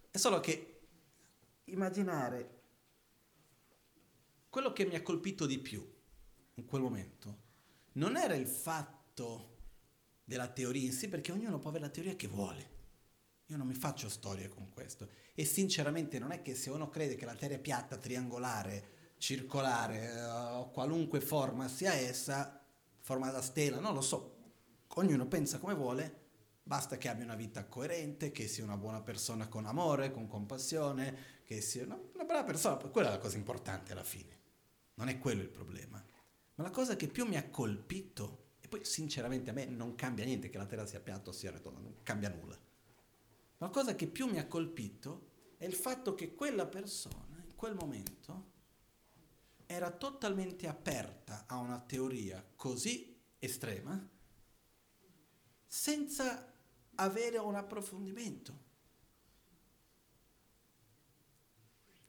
È 0.09 0.17
solo 0.17 0.39
che 0.39 0.79
immaginare 1.65 2.61
quello 4.47 4.71
che 4.71 4.85
mi 4.85 4.95
ha 4.95 5.01
colpito 5.01 5.45
di 5.45 5.59
più 5.59 5.85
in 6.53 6.65
quel 6.65 6.81
momento 6.81 7.41
non 7.95 8.15
era 8.15 8.35
il 8.35 8.47
fatto 8.47 9.57
della 10.23 10.47
teoria 10.47 10.85
in 10.85 10.93
sé, 10.93 11.09
perché 11.09 11.33
ognuno 11.33 11.59
può 11.59 11.69
avere 11.69 11.83
la 11.83 11.91
teoria 11.91 12.15
che 12.15 12.27
vuole. 12.27 12.71
Io 13.47 13.57
non 13.57 13.67
mi 13.67 13.73
faccio 13.73 14.07
storie 14.07 14.47
con 14.47 14.69
questo. 14.69 15.09
E 15.33 15.43
sinceramente 15.43 16.19
non 16.19 16.31
è 16.31 16.41
che 16.41 16.55
se 16.55 16.69
uno 16.69 16.87
crede 16.87 17.15
che 17.15 17.25
la 17.25 17.35
Terra 17.35 17.55
è 17.55 17.59
piatta, 17.59 17.97
triangolare, 17.97 19.15
circolare 19.17 20.13
eh, 20.13 20.23
o 20.23 20.71
qualunque 20.71 21.19
forma 21.19 21.67
sia 21.67 21.91
essa, 21.95 22.65
forma 23.01 23.29
da 23.29 23.41
stella, 23.41 23.81
non 23.81 23.93
lo 23.93 23.99
so. 23.99 24.32
Ognuno 24.95 25.27
pensa 25.27 25.57
come 25.57 25.73
vuole, 25.73 26.21
basta 26.61 26.97
che 26.97 27.09
abbia 27.09 27.23
una 27.25 27.35
vita 27.35 27.65
coerente, 27.65 28.31
che 28.31 28.47
sia 28.47 28.63
una 28.63 28.77
buona 28.77 29.01
persona 29.01 29.47
con 29.47 29.65
amore, 29.65 30.11
con 30.11 30.27
compassione, 30.27 31.41
che 31.43 31.61
sia 31.61 31.83
una, 31.83 31.99
una 32.13 32.23
brava 32.23 32.43
persona. 32.43 32.75
Quella 32.75 33.07
è 33.07 33.11
la 33.11 33.17
cosa 33.17 33.37
importante 33.37 33.91
alla 33.91 34.03
fine. 34.03 34.39
Non 34.95 35.09
è 35.09 35.17
quello 35.17 35.41
il 35.41 35.49
problema. 35.49 36.03
Ma 36.55 36.63
la 36.63 36.69
cosa 36.69 36.95
che 36.95 37.07
più 37.07 37.25
mi 37.25 37.37
ha 37.37 37.49
colpito, 37.49 38.51
e 38.61 38.67
poi 38.67 38.85
sinceramente 38.85 39.49
a 39.49 39.53
me 39.53 39.65
non 39.65 39.95
cambia 39.95 40.25
niente 40.25 40.49
che 40.49 40.59
la 40.59 40.67
Terra 40.67 40.85
sia 40.85 40.99
piatta 40.99 41.31
o 41.31 41.33
sia 41.33 41.49
retonda, 41.49 41.79
non 41.79 41.95
cambia 42.03 42.29
nulla. 42.29 42.55
Ma 43.57 43.65
la 43.65 43.69
cosa 43.69 43.95
che 43.95 44.05
più 44.05 44.27
mi 44.27 44.37
ha 44.37 44.45
colpito 44.45 45.31
è 45.57 45.65
il 45.65 45.73
fatto 45.73 46.13
che 46.13 46.35
quella 46.35 46.67
persona, 46.67 47.43
in 47.43 47.55
quel 47.55 47.73
momento, 47.73 48.51
era 49.65 49.89
totalmente 49.89 50.67
aperta 50.67 51.45
a 51.47 51.57
una 51.57 51.79
teoria 51.79 52.45
così 52.55 53.19
estrema, 53.39 54.07
senza 55.73 56.53
avere 56.95 57.39
un 57.39 57.55
approfondimento. 57.55 58.61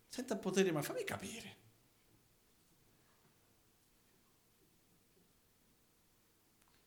Senza 0.06 0.36
poter 0.36 0.64
dire, 0.64 0.74
ma 0.74 0.82
fammi 0.82 1.02
capire. 1.02 1.56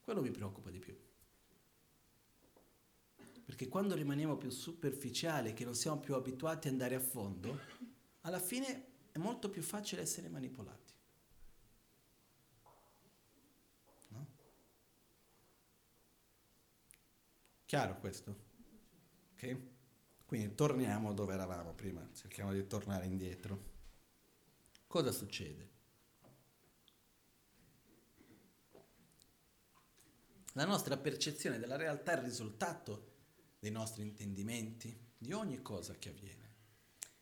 Quello 0.04 0.22
mi 0.22 0.30
preoccupa 0.30 0.70
di 0.70 0.78
più. 0.78 0.96
Perché 3.44 3.68
quando 3.68 3.96
rimaniamo 3.96 4.38
più 4.38 4.52
superficiali, 4.52 5.54
che 5.54 5.66
non 5.66 5.74
siamo 5.74 6.00
più 6.00 6.14
abituati 6.14 6.68
ad 6.68 6.74
andare 6.74 6.94
a 6.94 7.00
fondo, 7.00 7.60
alla 8.22 8.40
fine 8.40 8.86
è 9.12 9.18
molto 9.18 9.50
più 9.50 9.64
facile 9.64 10.04
essere 10.04 10.30
manipolati. 10.30 10.94
Chiaro 17.68 18.00
questo? 18.00 18.36
Ok? 19.34 19.58
Quindi 20.26 20.56
torniamo 20.56 21.14
dove 21.14 21.34
eravamo 21.34 21.74
prima, 21.74 22.10
cerchiamo 22.14 22.54
di 22.54 22.66
tornare 22.66 23.06
indietro. 23.06 23.62
Cosa 24.88 25.12
succede? 25.12 25.70
La 30.54 30.64
nostra 30.64 30.96
percezione 30.96 31.60
della 31.60 31.76
realtà 31.76 32.14
è 32.14 32.16
il 32.16 32.24
risultato 32.24 33.16
dei 33.60 33.72
nostri 33.72 34.04
intendimenti, 34.04 34.98
di 35.18 35.34
ogni 35.34 35.62
cosa 35.62 35.94
che 35.96 36.08
avviene. 36.08 36.54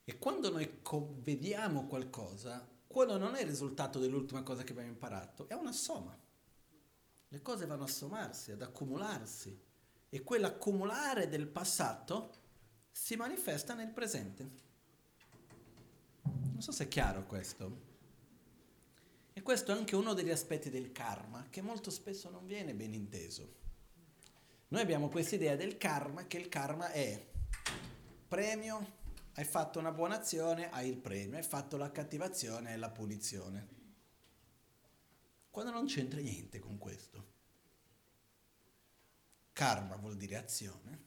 E 0.04 0.20
quando 0.20 0.52
noi 0.52 0.80
vediamo 1.24 1.88
qualcosa, 1.88 2.70
quello 2.86 3.18
non 3.18 3.34
è 3.34 3.42
il 3.42 3.48
risultato 3.48 3.98
dell'ultima 3.98 4.44
cosa 4.44 4.64
che 4.64 4.74
abbiamo 4.74 4.92
imparato, 4.92 5.50
è 5.50 5.56
una 5.56 5.72
somma. 5.72 6.16
Le 7.30 7.42
cose 7.42 7.66
vanno 7.66 7.86
a 7.86 7.88
sommarsi, 7.88 8.52
ad 8.52 8.62
accumularsi 8.62 9.65
e 10.16 10.24
quell'accumulare 10.24 11.28
del 11.28 11.46
passato 11.46 12.32
si 12.90 13.18
manifesta 13.18 13.74
nel 13.74 13.90
presente. 13.90 14.50
Non 16.22 16.62
so 16.62 16.72
se 16.72 16.86
è 16.86 16.88
chiaro 16.88 17.26
questo. 17.26 17.82
E 19.34 19.42
questo 19.42 19.74
è 19.74 19.78
anche 19.78 19.98
uno 19.98 20.14
degli 20.14 20.30
aspetti 20.30 20.70
del 20.70 20.94
karma 20.94 21.48
che 21.50 21.62
molto 21.62 21.90
spesso 21.92 22.30
non 22.30 22.46
viene 22.46 22.74
ben 22.74 22.94
inteso. 22.94 23.56
Noi 24.70 24.80
abbiamo 24.80 25.10
questa 25.10 25.36
idea 25.36 25.58
del 25.58 25.76
karma 25.76 26.28
che 26.28 26.38
il 26.38 26.48
karma 26.48 26.92
è 26.92 27.22
premio, 28.26 28.94
hai 29.34 29.44
fatto 29.44 29.80
una 29.80 29.92
buona 29.92 30.16
azione, 30.16 30.72
hai 30.72 30.88
il 30.88 30.98
premio, 30.98 31.36
hai 31.36 31.44
fatto 31.44 31.76
la 31.76 31.92
cattiva 31.92 32.24
azione, 32.24 32.72
hai 32.72 32.80
la 32.80 32.90
punizione. 32.90 33.68
Quando 35.52 35.72
non 35.72 35.88
c'entra 35.88 36.22
niente 36.22 36.60
con 36.60 36.78
questo. 36.78 37.35
Karma 39.56 39.96
vuol 39.96 40.18
dire 40.18 40.36
azione 40.36 41.04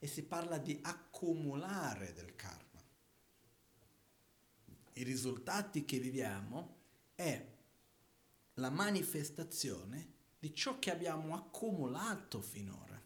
e 0.00 0.08
si 0.08 0.24
parla 0.24 0.58
di 0.58 0.80
accumulare 0.82 2.12
del 2.12 2.34
karma. 2.34 2.82
I 4.94 5.04
risultati 5.04 5.84
che 5.84 6.00
viviamo 6.00 6.78
è 7.14 7.46
la 8.54 8.70
manifestazione 8.70 10.14
di 10.40 10.52
ciò 10.52 10.80
che 10.80 10.90
abbiamo 10.90 11.36
accumulato 11.36 12.40
finora, 12.42 13.00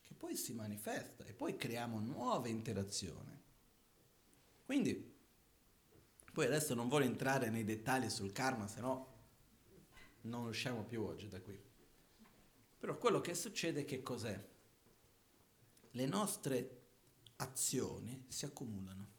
che 0.00 0.14
poi 0.14 0.36
si 0.36 0.52
manifesta 0.52 1.24
e 1.24 1.32
poi 1.32 1.56
creiamo 1.56 1.98
nuove 1.98 2.50
interazioni. 2.50 3.36
Quindi, 4.64 5.12
poi 6.32 6.46
adesso 6.46 6.72
non 6.74 6.86
voglio 6.86 7.06
entrare 7.06 7.50
nei 7.50 7.64
dettagli 7.64 8.08
sul 8.08 8.30
karma, 8.30 8.68
se 8.68 8.80
no 8.80 9.10
non 10.20 10.46
usciamo 10.46 10.84
più 10.84 11.02
oggi 11.02 11.26
da 11.26 11.40
qui. 11.40 11.70
Però 12.82 12.98
quello 12.98 13.20
che 13.20 13.36
succede 13.36 13.84
che 13.84 14.02
cos'è? 14.02 14.44
Le 15.92 16.06
nostre 16.06 16.80
azioni 17.36 18.24
si 18.26 18.44
accumulano 18.44 19.10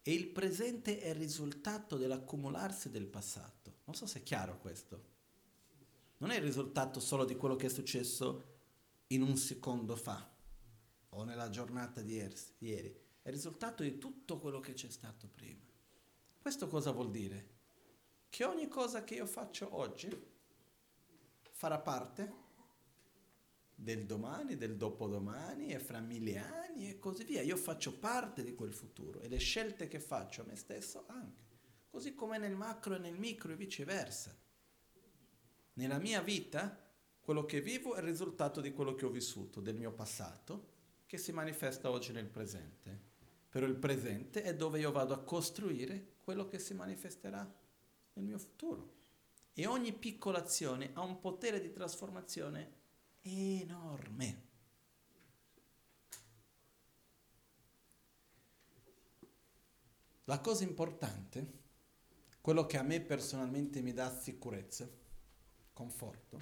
e 0.00 0.14
il 0.14 0.28
presente 0.28 1.00
è 1.00 1.10
il 1.10 1.16
risultato 1.16 1.98
dell'accumularsi 1.98 2.88
del 2.88 3.04
passato. 3.04 3.80
Non 3.84 3.94
so 3.94 4.06
se 4.06 4.20
è 4.20 4.22
chiaro 4.22 4.58
questo. 4.58 5.04
Non 6.16 6.30
è 6.30 6.36
il 6.36 6.42
risultato 6.44 6.98
solo 6.98 7.26
di 7.26 7.36
quello 7.36 7.56
che 7.56 7.66
è 7.66 7.68
successo 7.68 8.56
in 9.08 9.20
un 9.20 9.36
secondo 9.36 9.94
fa 9.94 10.34
o 11.10 11.24
nella 11.24 11.50
giornata 11.50 12.00
di 12.00 12.14
ieri, 12.14 12.98
è 13.20 13.28
il 13.28 13.34
risultato 13.34 13.82
di 13.82 13.98
tutto 13.98 14.38
quello 14.38 14.60
che 14.60 14.72
c'è 14.72 14.88
stato 14.88 15.28
prima. 15.28 15.60
Questo 16.40 16.68
cosa 16.68 16.90
vuol 16.90 17.10
dire? 17.10 17.56
Che 18.30 18.44
ogni 18.46 18.66
cosa 18.66 19.04
che 19.04 19.16
io 19.16 19.26
faccio 19.26 19.76
oggi 19.76 20.36
farà 21.58 21.80
parte 21.80 22.32
del 23.74 24.06
domani, 24.06 24.56
del 24.56 24.76
dopodomani 24.76 25.72
e 25.72 25.80
fra 25.80 25.98
mille 25.98 26.38
anni 26.38 26.88
e 26.88 27.00
così 27.00 27.24
via. 27.24 27.42
Io 27.42 27.56
faccio 27.56 27.98
parte 27.98 28.44
di 28.44 28.54
quel 28.54 28.72
futuro 28.72 29.18
e 29.18 29.28
le 29.28 29.38
scelte 29.38 29.88
che 29.88 29.98
faccio 29.98 30.42
a 30.42 30.44
me 30.44 30.54
stesso 30.54 31.06
anche. 31.08 31.42
Così 31.90 32.14
come 32.14 32.38
nel 32.38 32.54
macro 32.54 32.94
e 32.94 32.98
nel 32.98 33.18
micro 33.18 33.50
e 33.50 33.56
viceversa. 33.56 34.38
Nella 35.72 35.98
mia 35.98 36.22
vita 36.22 36.92
quello 37.18 37.44
che 37.44 37.60
vivo 37.60 37.96
è 37.96 37.98
il 37.98 38.06
risultato 38.06 38.60
di 38.60 38.72
quello 38.72 38.94
che 38.94 39.06
ho 39.06 39.10
vissuto, 39.10 39.60
del 39.60 39.74
mio 39.74 39.90
passato, 39.90 40.76
che 41.06 41.18
si 41.18 41.32
manifesta 41.32 41.90
oggi 41.90 42.12
nel 42.12 42.28
presente. 42.28 43.06
Però 43.48 43.66
il 43.66 43.74
presente 43.74 44.42
è 44.42 44.54
dove 44.54 44.78
io 44.78 44.92
vado 44.92 45.12
a 45.12 45.24
costruire 45.24 46.18
quello 46.22 46.46
che 46.46 46.60
si 46.60 46.72
manifesterà 46.74 47.52
nel 48.12 48.24
mio 48.24 48.38
futuro. 48.38 48.97
E 49.58 49.66
ogni 49.66 49.92
piccola 49.92 50.38
azione 50.38 50.90
ha 50.92 51.00
un 51.00 51.18
potere 51.18 51.60
di 51.60 51.72
trasformazione 51.72 52.74
enorme. 53.22 54.42
La 60.26 60.38
cosa 60.38 60.62
importante, 60.62 61.54
quello 62.40 62.66
che 62.66 62.76
a 62.76 62.82
me 62.82 63.00
personalmente 63.00 63.82
mi 63.82 63.92
dà 63.92 64.16
sicurezza, 64.16 64.88
conforto, 65.72 66.40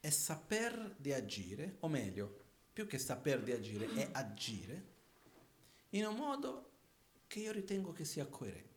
è 0.00 0.08
saper 0.08 0.96
di 0.96 1.12
agire, 1.12 1.76
o 1.80 1.88
meglio, 1.88 2.44
più 2.72 2.86
che 2.86 2.96
saper 2.96 3.42
di 3.42 3.52
agire, 3.52 3.92
è 3.92 4.08
agire 4.12 4.86
in 5.90 6.06
un 6.06 6.16
modo 6.16 6.70
che 7.26 7.40
io 7.40 7.52
ritengo 7.52 7.92
che 7.92 8.06
sia 8.06 8.26
coerente, 8.26 8.71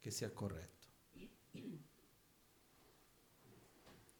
che 0.00 0.10
sia 0.10 0.30
corretto. 0.32 0.78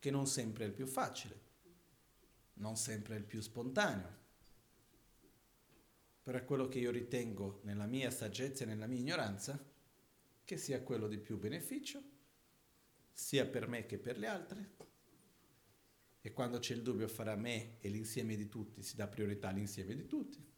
che 0.01 0.11
non 0.11 0.27
sempre 0.27 0.65
è 0.65 0.67
il 0.67 0.73
più 0.73 0.87
facile, 0.87 1.39
non 2.55 2.77
sempre 2.77 3.15
è 3.15 3.19
il 3.19 3.25
più 3.25 3.41
spontaneo, 3.43 4.19
però 6.23 6.39
è 6.39 6.45
quello 6.45 6.69
che 6.69 6.79
io 6.79 6.91
ritengo 6.91 7.61
nella 7.65 7.87
mia 7.87 8.11
saggezza 8.11 8.65
e 8.65 8.67
nella 8.67 8.87
mia 8.87 8.99
ignoranza 8.99 9.63
che 10.43 10.57
sia 10.57 10.83
quello 10.83 11.07
di 11.07 11.19
più 11.19 11.39
beneficio, 11.39 12.03
sia 13.13 13.47
per 13.47 13.69
me 13.69 13.85
che 13.85 13.99
per 13.99 14.19
le 14.19 14.27
altre. 14.27 14.71
E 16.23 16.33
quando 16.33 16.59
c'è 16.59 16.75
il 16.75 16.83
dubbio 16.83 17.07
fra 17.07 17.37
me 17.37 17.77
e 17.81 17.89
l'insieme 17.91 18.37
di 18.37 18.49
tutti, 18.49 18.83
si 18.83 18.97
dà 18.97 19.07
priorità 19.07 19.49
all'insieme 19.49 19.95
di 19.95 20.07
tutti. 20.07 20.50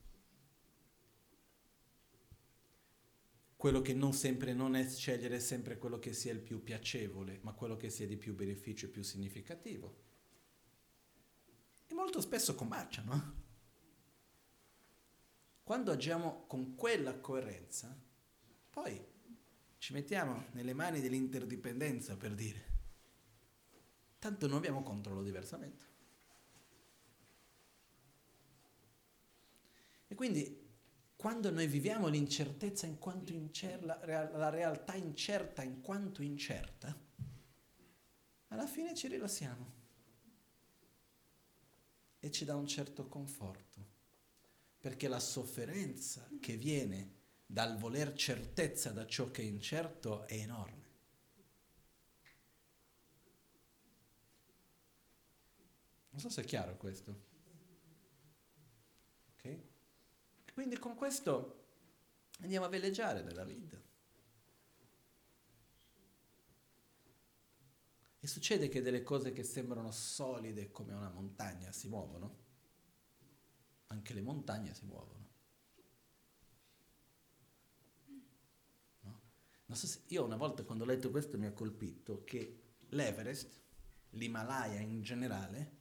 quello 3.63 3.81
che 3.81 3.95
non 3.95 4.13
sempre 4.13 4.55
non 4.55 4.75
è 4.75 4.85
scegliere 4.89 5.39
sempre 5.39 5.79
quello 5.79 6.01
che 6.01 6.13
sia 6.13 6.33
il 6.33 6.41
più 6.41 6.65
piacevole, 6.65 7.39
ma 7.43 7.53
quello 7.53 7.77
che 7.77 7.91
sia 7.91 8.09
di 8.09 8.17
più 8.17 8.35
beneficio 8.35 8.87
e 8.87 8.89
più 8.89 9.05
significativo. 9.05 9.99
E 11.87 11.95
molto 11.95 12.21
spesso 12.21 12.57
combaciano. 12.57 13.35
Quando 15.63 15.93
agiamo 15.93 16.45
con 16.49 16.75
quella 16.75 17.21
coerenza, 17.21 17.97
poi 18.69 19.01
ci 19.79 19.93
mettiamo 19.93 20.47
nelle 20.55 20.75
mani 20.75 21.01
dell'interdipendenza, 21.01 22.17
per 22.17 22.35
dire. 22.35 22.65
Tanto 24.19 24.49
non 24.49 24.57
abbiamo 24.57 24.83
controllo 24.83 25.23
diversamente. 25.23 25.85
E 30.09 30.15
quindi 30.17 30.62
quando 31.23 31.53
noi 31.53 31.69
viviamo 31.69 32.09
l'incertezza 32.09 32.85
in 32.87 32.99
quanto 32.99 33.33
incerta, 33.33 34.05
la 34.05 34.49
realtà 34.49 34.97
incerta 34.97 35.63
in 35.63 35.81
quanto 35.81 36.21
incerta, 36.21 36.93
alla 38.49 38.67
fine 38.67 38.93
ci 38.93 39.07
rilassiamo 39.07 39.73
e 42.19 42.29
ci 42.33 42.45
dà 42.45 42.57
un 42.57 42.67
certo 42.67 43.07
conforto, 43.07 43.87
perché 44.81 45.07
la 45.07 45.21
sofferenza 45.21 46.29
che 46.41 46.57
viene 46.57 47.21
dal 47.47 47.79
voler 47.79 48.15
certezza 48.15 48.91
da 48.91 49.07
ciò 49.07 49.31
che 49.31 49.43
è 49.43 49.45
incerto 49.45 50.27
è 50.27 50.35
enorme. 50.35 50.91
Non 56.11 56.21
so 56.21 56.29
se 56.29 56.43
è 56.43 56.45
chiaro 56.45 56.77
questo. 56.77 57.17
Ok? 59.37 59.71
Quindi 60.53 60.79
con 60.79 60.95
questo 60.95 61.61
andiamo 62.41 62.67
a 62.67 62.69
veleggiare 62.69 63.23
nella 63.23 63.45
vita. 63.45 63.81
E 68.21 68.27
succede 68.29 68.69
che 68.69 68.83
delle 68.83 69.03
cose 69.03 69.33
che 69.33 69.43
sembrano 69.43 69.91
solide 69.91 70.71
come 70.71 70.95
una 70.95 71.11
montagna 71.11 71.73
si 71.73 71.89
muovono. 71.89 72.41
Anche 73.87 74.15
le 74.15 74.21
montagne 74.21 74.75
si 74.75 74.85
muovono. 74.85 75.29
No? 79.01 79.75
So 79.75 80.03
io 80.09 80.25
una 80.25 80.37
volta 80.37 80.63
quando 80.63 80.85
ho 80.85 80.87
letto 80.87 81.11
questo 81.11 81.37
mi 81.37 81.47
ha 81.47 81.53
colpito 81.53 82.23
che 82.25 82.77
l'Everest, 82.91 83.61
l'Himalaya 84.11 84.79
in 84.81 85.03
generale, 85.03 85.81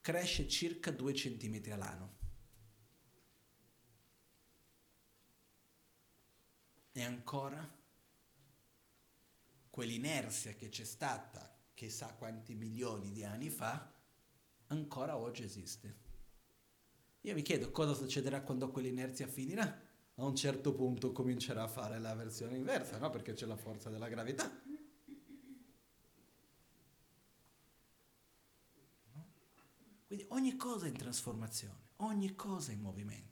cresce 0.00 0.46
circa 0.46 0.90
2 0.90 1.12
cm 1.12 1.72
all'anno. 1.72 2.21
E 6.92 7.02
ancora 7.02 7.66
quell'inerzia 9.70 10.52
che 10.52 10.68
c'è 10.68 10.84
stata 10.84 11.50
chissà 11.74 12.12
quanti 12.14 12.54
milioni 12.54 13.10
di 13.10 13.24
anni 13.24 13.48
fa, 13.48 13.90
ancora 14.66 15.16
oggi 15.16 15.42
esiste. 15.42 16.00
Io 17.22 17.34
mi 17.34 17.42
chiedo 17.42 17.70
cosa 17.70 17.94
succederà 17.94 18.42
quando 18.42 18.70
quell'inerzia 18.70 19.26
finirà. 19.26 19.90
A 20.16 20.24
un 20.24 20.36
certo 20.36 20.74
punto 20.74 21.12
comincerà 21.12 21.62
a 21.62 21.68
fare 21.68 21.98
la 21.98 22.14
versione 22.14 22.56
inversa, 22.56 22.98
no? 22.98 23.08
Perché 23.10 23.32
c'è 23.32 23.46
la 23.46 23.56
forza 23.56 23.88
della 23.88 24.08
gravità. 24.08 24.50
Quindi 30.06 30.26
ogni 30.28 30.56
cosa 30.56 30.84
è 30.84 30.88
in 30.90 30.96
trasformazione, 30.96 31.78
ogni 31.96 32.34
cosa 32.34 32.70
è 32.70 32.74
in 32.74 32.80
movimento. 32.80 33.31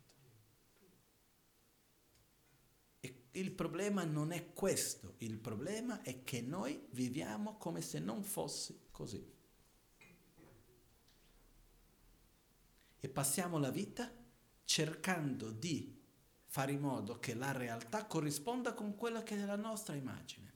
Il 3.33 3.53
problema 3.53 4.05
non 4.05 4.33
è 4.33 4.53
questo, 4.53 5.15
il 5.19 5.39
problema 5.39 6.03
è 6.03 6.25
che 6.25 6.41
noi 6.41 6.89
viviamo 6.91 7.57
come 7.59 7.81
se 7.81 8.01
non 8.01 8.25
fosse 8.25 8.89
così. 8.91 9.25
E 13.03 13.09
passiamo 13.09 13.59
la 13.59 13.71
vita 13.71 14.13
cercando 14.65 15.53
di 15.53 15.99
fare 16.47 16.73
in 16.73 16.81
modo 16.81 17.21
che 17.21 17.35
la 17.35 17.53
realtà 17.53 18.07
corrisponda 18.07 18.75
con 18.75 18.97
quella 18.97 19.23
che 19.23 19.37
è 19.37 19.45
la 19.45 19.57
nostra 19.57 19.95
immagine. 19.95 20.49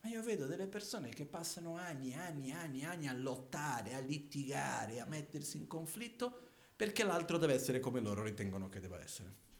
Ma 0.00 0.10
io 0.10 0.22
vedo 0.22 0.46
delle 0.46 0.66
persone 0.66 1.08
che 1.08 1.24
passano 1.24 1.76
anni, 1.76 2.12
anni, 2.14 2.52
anni, 2.52 2.84
anni 2.84 3.08
a 3.08 3.14
lottare, 3.14 3.94
a 3.94 4.00
litigare, 4.00 5.00
a 5.00 5.06
mettersi 5.06 5.56
in 5.56 5.66
conflitto 5.66 6.50
perché 6.76 7.04
l'altro 7.04 7.38
deve 7.38 7.54
essere 7.54 7.80
come 7.80 8.00
loro 8.00 8.22
ritengono 8.22 8.68
che 8.68 8.80
debba 8.80 9.00
essere. 9.00 9.51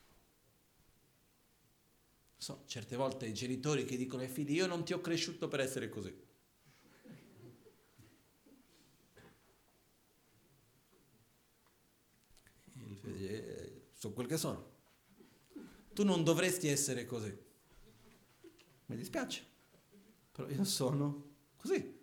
So, 2.42 2.64
certe 2.66 2.96
volte 2.96 3.26
i 3.26 3.32
genitori 3.32 3.84
che 3.84 3.96
dicono 3.96 4.22
ai 4.22 4.28
figli 4.28 4.54
io 4.54 4.66
non 4.66 4.84
ti 4.84 4.92
ho 4.92 5.00
cresciuto 5.00 5.46
per 5.46 5.60
essere 5.60 5.88
così. 5.88 6.12
Eh, 13.04 13.90
sono 13.92 14.12
quel 14.12 14.26
che 14.26 14.36
sono. 14.36 14.70
Tu 15.92 16.02
non 16.02 16.24
dovresti 16.24 16.66
essere 16.66 17.06
così. 17.06 17.32
Mi 18.86 18.96
dispiace, 18.96 19.46
però 20.32 20.48
io 20.48 20.64
sono 20.64 21.34
così. 21.54 22.00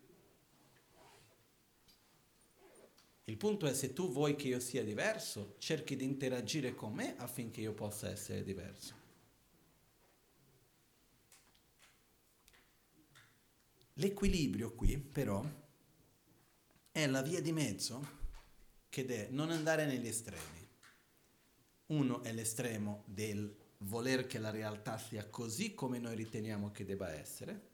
Il 3.25 3.35
punto 3.35 3.67
è 3.67 3.73
se 3.73 3.91
tu 3.91 4.09
vuoi 4.09 4.37
che 4.37 4.47
io 4.47 4.61
sia 4.61 4.85
diverso, 4.85 5.55
cerchi 5.57 5.97
di 5.97 6.05
interagire 6.05 6.75
con 6.75 6.93
me 6.93 7.17
affinché 7.17 7.59
io 7.59 7.73
possa 7.73 8.09
essere 8.09 8.41
diverso. 8.41 8.98
L'equilibrio 13.99 14.75
qui, 14.75 14.97
però, 14.97 15.43
è 16.89 17.05
la 17.05 17.21
via 17.21 17.41
di 17.41 17.51
mezzo 17.51 18.17
che 18.87 19.05
è 19.05 19.27
non 19.29 19.51
andare 19.51 19.85
negli 19.85 20.07
estremi. 20.07 20.65
Uno 21.87 22.23
è 22.23 22.31
l'estremo 22.31 23.03
del 23.07 23.53
voler 23.79 24.25
che 24.25 24.39
la 24.39 24.51
realtà 24.51 24.97
sia 24.97 25.27
così 25.27 25.73
come 25.73 25.99
noi 25.99 26.15
riteniamo 26.15 26.71
che 26.71 26.85
debba 26.85 27.11
essere, 27.11 27.67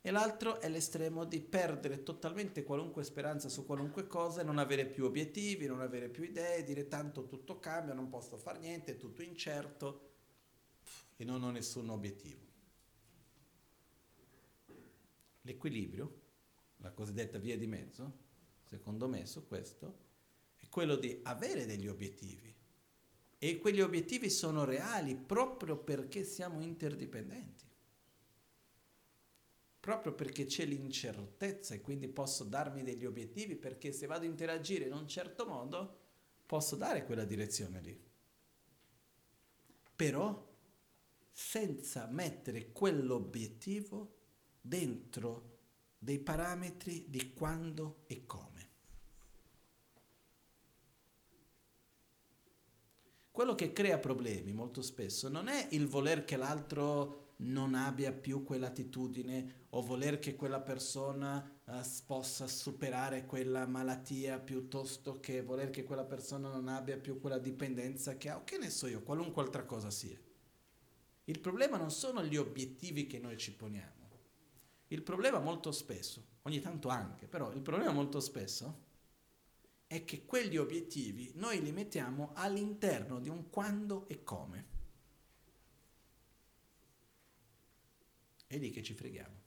e 0.00 0.10
l'altro 0.10 0.60
è 0.60 0.68
l'estremo 0.68 1.24
di 1.24 1.40
perdere 1.40 2.02
totalmente 2.02 2.64
qualunque 2.64 3.04
speranza 3.04 3.48
su 3.48 3.64
qualunque 3.64 4.08
cosa, 4.08 4.42
non 4.42 4.58
avere 4.58 4.86
più 4.86 5.04
obiettivi, 5.04 5.66
non 5.66 5.82
avere 5.82 6.08
più 6.08 6.24
idee, 6.24 6.64
dire 6.64 6.88
tanto 6.88 7.28
tutto 7.28 7.60
cambia, 7.60 7.94
non 7.94 8.08
posso 8.08 8.36
fare 8.36 8.58
niente, 8.58 8.94
è 8.94 8.96
tutto 8.96 9.22
incerto 9.22 10.14
e 11.14 11.24
non 11.24 11.44
ho 11.44 11.52
nessun 11.52 11.90
obiettivo. 11.90 12.51
L'equilibrio, 15.42 16.20
la 16.78 16.92
cosiddetta 16.92 17.38
via 17.38 17.56
di 17.56 17.66
mezzo, 17.66 18.18
secondo 18.62 19.08
me 19.08 19.26
su 19.26 19.46
questo, 19.46 19.98
è 20.56 20.68
quello 20.68 20.96
di 20.96 21.20
avere 21.24 21.66
degli 21.66 21.88
obiettivi. 21.88 22.54
E 23.38 23.58
quegli 23.58 23.80
obiettivi 23.80 24.30
sono 24.30 24.64
reali 24.64 25.16
proprio 25.16 25.76
perché 25.76 26.22
siamo 26.22 26.60
interdipendenti. 26.62 27.70
Proprio 29.80 30.14
perché 30.14 30.44
c'è 30.44 30.64
l'incertezza 30.64 31.74
e 31.74 31.80
quindi 31.80 32.06
posso 32.06 32.44
darmi 32.44 32.84
degli 32.84 33.04
obiettivi 33.04 33.56
perché 33.56 33.90
se 33.90 34.06
vado 34.06 34.24
a 34.24 34.28
interagire 34.28 34.86
in 34.86 34.92
un 34.92 35.08
certo 35.08 35.44
modo 35.44 35.98
posso 36.46 36.76
dare 36.76 37.04
quella 37.04 37.24
direzione 37.24 37.80
lì. 37.80 38.00
Però 39.96 40.50
senza 41.32 42.06
mettere 42.06 42.70
quell'obiettivo 42.70 44.21
dentro 44.62 45.50
dei 45.98 46.18
parametri 46.18 47.06
di 47.08 47.32
quando 47.34 48.04
e 48.06 48.24
come. 48.24 48.70
Quello 53.30 53.54
che 53.54 53.72
crea 53.72 53.98
problemi 53.98 54.52
molto 54.52 54.82
spesso 54.82 55.28
non 55.28 55.48
è 55.48 55.68
il 55.70 55.86
voler 55.86 56.24
che 56.24 56.36
l'altro 56.36 57.34
non 57.36 57.74
abbia 57.74 58.12
più 58.12 58.44
quell'attitudine 58.44 59.66
o 59.70 59.80
voler 59.80 60.18
che 60.18 60.36
quella 60.36 60.60
persona 60.60 61.60
uh, 61.64 61.80
possa 62.06 62.46
superare 62.46 63.24
quella 63.24 63.66
malattia 63.66 64.38
piuttosto 64.38 65.18
che 65.18 65.42
voler 65.42 65.70
che 65.70 65.82
quella 65.82 66.04
persona 66.04 66.50
non 66.50 66.68
abbia 66.68 66.98
più 66.98 67.20
quella 67.20 67.38
dipendenza 67.38 68.16
che 68.16 68.28
ha 68.28 68.36
o 68.36 68.44
che 68.44 68.58
ne 68.58 68.70
so 68.70 68.86
io, 68.86 69.02
qualunque 69.02 69.42
altra 69.42 69.64
cosa 69.64 69.90
sia. 69.90 70.18
Il 71.24 71.40
problema 71.40 71.78
non 71.78 71.90
sono 71.90 72.22
gli 72.22 72.36
obiettivi 72.36 73.06
che 73.06 73.18
noi 73.18 73.38
ci 73.38 73.52
poniamo 73.54 74.01
il 74.92 75.02
problema 75.02 75.38
molto 75.38 75.72
spesso, 75.72 76.24
ogni 76.42 76.60
tanto 76.60 76.88
anche, 76.88 77.26
però 77.26 77.50
il 77.52 77.62
problema 77.62 77.92
molto 77.92 78.20
spesso 78.20 78.90
è 79.86 80.04
che 80.04 80.24
quegli 80.24 80.58
obiettivi 80.58 81.32
noi 81.36 81.62
li 81.62 81.72
mettiamo 81.72 82.32
all'interno 82.34 83.18
di 83.18 83.28
un 83.28 83.48
quando 83.48 84.06
e 84.08 84.22
come. 84.22 84.66
È 88.46 88.58
lì 88.58 88.70
che 88.70 88.82
ci 88.82 88.92
freghiamo. 88.92 89.40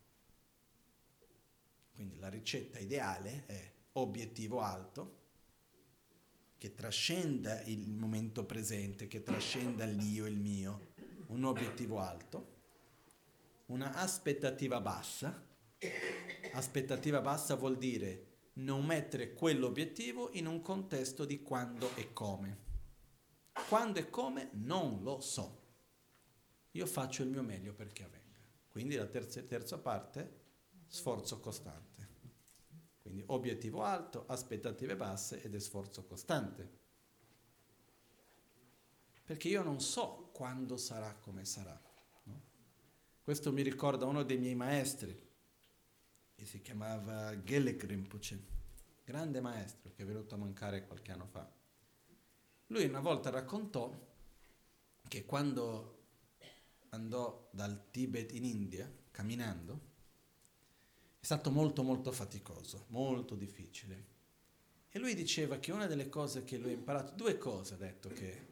Quindi 1.93 2.17
la 2.17 2.29
ricetta 2.29 2.79
ideale 2.79 3.45
è 3.45 3.71
obiettivo 3.93 4.61
alto, 4.61 5.23
che 6.57 6.73
trascenda 6.73 7.61
il 7.63 7.87
momento 7.93 8.45
presente, 8.45 9.07
che 9.07 9.21
trascenda 9.21 9.85
l'io 9.85 10.25
e 10.25 10.29
il 10.29 10.37
mio, 10.37 10.93
un 11.27 11.43
obiettivo 11.43 11.99
alto 11.99 12.54
una 13.67 13.93
aspettativa 13.93 14.79
bassa. 14.81 15.47
Aspettativa 16.53 17.21
bassa 17.21 17.55
vuol 17.55 17.77
dire 17.77 18.33
non 18.53 18.85
mettere 18.85 19.33
quell'obiettivo 19.33 20.29
in 20.33 20.47
un 20.47 20.61
contesto 20.61 21.25
di 21.25 21.41
quando 21.41 21.93
e 21.95 22.13
come. 22.13 22.63
Quando 23.67 23.99
e 23.99 24.09
come 24.09 24.49
non 24.53 25.01
lo 25.01 25.19
so. 25.19 25.63
Io 26.71 26.85
faccio 26.85 27.23
il 27.23 27.29
mio 27.29 27.41
meglio 27.41 27.73
perché 27.73 28.03
avvenga. 28.03 28.37
Quindi 28.69 28.95
la 28.95 29.05
terza, 29.05 29.41
terza 29.41 29.77
parte, 29.77 30.43
sforzo 30.87 31.39
costante. 31.39 31.93
Quindi 33.01 33.23
obiettivo 33.27 33.83
alto, 33.83 34.25
aspettative 34.27 34.95
basse 34.95 35.41
ed 35.41 35.55
è 35.55 35.59
sforzo 35.59 36.05
costante. 36.05 36.83
perché 39.25 39.47
io 39.47 39.63
non 39.63 39.81
so 39.81 40.29
quando 40.31 40.77
sarà 40.77 41.15
come 41.15 41.45
sarà. 41.45 41.79
Questo 43.25 43.51
mi 43.51 43.63
ricorda 43.63 44.05
uno 44.05 44.21
dei 44.21 44.37
miei 44.37 44.53
maestri, 44.53 45.19
che 46.35 46.45
si 46.45 46.61
chiamava 46.61 47.35
Gelek 47.41 47.83
Rinpoche, 47.85 48.39
grande 49.03 49.41
maestro 49.41 49.91
che 49.95 50.03
è 50.03 50.05
venuto 50.05 50.35
a 50.35 50.37
mancare 50.37 50.85
qualche 50.85 51.11
anno 51.11 51.25
fa. 51.25 51.51
Lui 52.67 52.85
una 52.85 52.99
volta 52.99 53.31
raccontò 53.31 53.91
che 55.07 55.25
quando 55.25 56.03
andò 56.89 57.49
dal 57.49 57.89
Tibet 57.89 58.31
in 58.33 58.45
India, 58.45 58.87
camminando, 59.09 59.79
è 61.19 61.25
stato 61.25 61.49
molto 61.49 61.81
molto 61.81 62.11
faticoso, 62.11 62.85
molto 62.89 63.33
difficile. 63.33 64.05
E 64.87 64.99
lui 64.99 65.15
diceva 65.15 65.57
che 65.57 65.71
una 65.71 65.87
delle 65.87 66.09
cose 66.09 66.43
che 66.43 66.59
lui 66.59 66.69
ha 66.69 66.75
imparato, 66.75 67.15
due 67.15 67.39
cose 67.39 67.73
ha 67.73 67.77
detto 67.77 68.07
che 68.09 68.47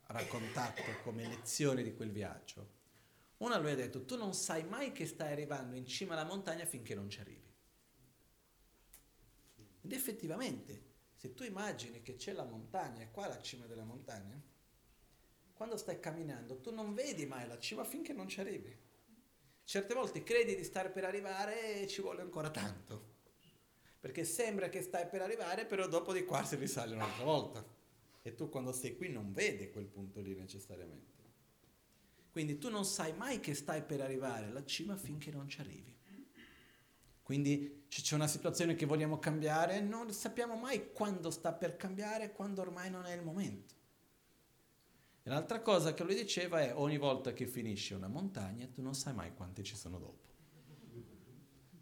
ha 0.00 0.12
raccontato 0.12 0.82
come 1.04 1.28
lezioni 1.28 1.84
di 1.84 1.94
quel 1.94 2.10
viaggio. 2.10 2.82
Una 3.38 3.58
lui 3.58 3.72
ha 3.72 3.74
detto, 3.74 4.04
tu 4.04 4.16
non 4.16 4.32
sai 4.32 4.64
mai 4.64 4.92
che 4.92 5.06
stai 5.06 5.32
arrivando 5.32 5.76
in 5.76 5.86
cima 5.86 6.14
alla 6.14 6.24
montagna 6.24 6.64
finché 6.64 6.94
non 6.94 7.10
ci 7.10 7.20
arrivi. 7.20 7.52
Ed 9.82 9.92
effettivamente, 9.92 10.92
se 11.14 11.34
tu 11.34 11.42
immagini 11.42 12.02
che 12.02 12.16
c'è 12.16 12.32
la 12.32 12.44
montagna 12.44 13.02
e 13.02 13.10
qua 13.10 13.26
la 13.26 13.40
cima 13.40 13.66
della 13.66 13.84
montagna, 13.84 14.40
quando 15.52 15.76
stai 15.76 16.00
camminando 16.00 16.60
tu 16.60 16.72
non 16.72 16.94
vedi 16.94 17.26
mai 17.26 17.46
la 17.46 17.58
cima 17.58 17.84
finché 17.84 18.12
non 18.12 18.28
ci 18.28 18.40
arrivi. 18.40 18.76
Certe 19.64 19.94
volte 19.94 20.22
credi 20.22 20.54
di 20.56 20.64
stare 20.64 20.90
per 20.90 21.04
arrivare 21.04 21.80
e 21.80 21.86
ci 21.86 22.02
vuole 22.02 22.22
ancora 22.22 22.50
tanto. 22.50 23.12
Perché 24.00 24.24
sembra 24.24 24.68
che 24.68 24.82
stai 24.82 25.06
per 25.06 25.22
arrivare, 25.22 25.64
però 25.64 25.88
dopo 25.88 26.12
di 26.12 26.24
qua 26.24 26.44
si 26.44 26.56
risale 26.56 26.94
un'altra 26.94 27.24
volta. 27.24 27.64
E 28.20 28.34
tu 28.34 28.48
quando 28.50 28.72
sei 28.72 28.96
qui 28.96 29.08
non 29.08 29.32
vedi 29.32 29.70
quel 29.70 29.86
punto 29.86 30.20
lì 30.20 30.34
necessariamente. 30.34 31.13
Quindi 32.34 32.58
tu 32.58 32.68
non 32.68 32.84
sai 32.84 33.12
mai 33.12 33.38
che 33.38 33.54
stai 33.54 33.84
per 33.84 34.00
arrivare 34.00 34.46
alla 34.46 34.64
cima 34.64 34.96
finché 34.96 35.30
non 35.30 35.48
ci 35.48 35.60
arrivi. 35.60 35.96
Quindi 37.22 37.84
c'è 37.88 38.16
una 38.16 38.26
situazione 38.26 38.74
che 38.74 38.86
vogliamo 38.86 39.20
cambiare, 39.20 39.80
non 39.80 40.10
sappiamo 40.10 40.56
mai 40.56 40.90
quando 40.90 41.30
sta 41.30 41.52
per 41.52 41.76
cambiare, 41.76 42.32
quando 42.32 42.60
ormai 42.60 42.90
non 42.90 43.06
è 43.06 43.12
il 43.12 43.22
momento. 43.22 43.74
E 45.22 45.30
l'altra 45.30 45.60
cosa 45.60 45.94
che 45.94 46.02
lui 46.02 46.16
diceva 46.16 46.60
è 46.60 46.74
ogni 46.74 46.98
volta 46.98 47.32
che 47.32 47.46
finisce 47.46 47.94
una 47.94 48.08
montagna 48.08 48.66
tu 48.66 48.82
non 48.82 48.96
sai 48.96 49.14
mai 49.14 49.32
quante 49.32 49.62
ci 49.62 49.76
sono 49.76 50.00
dopo. 50.00 50.32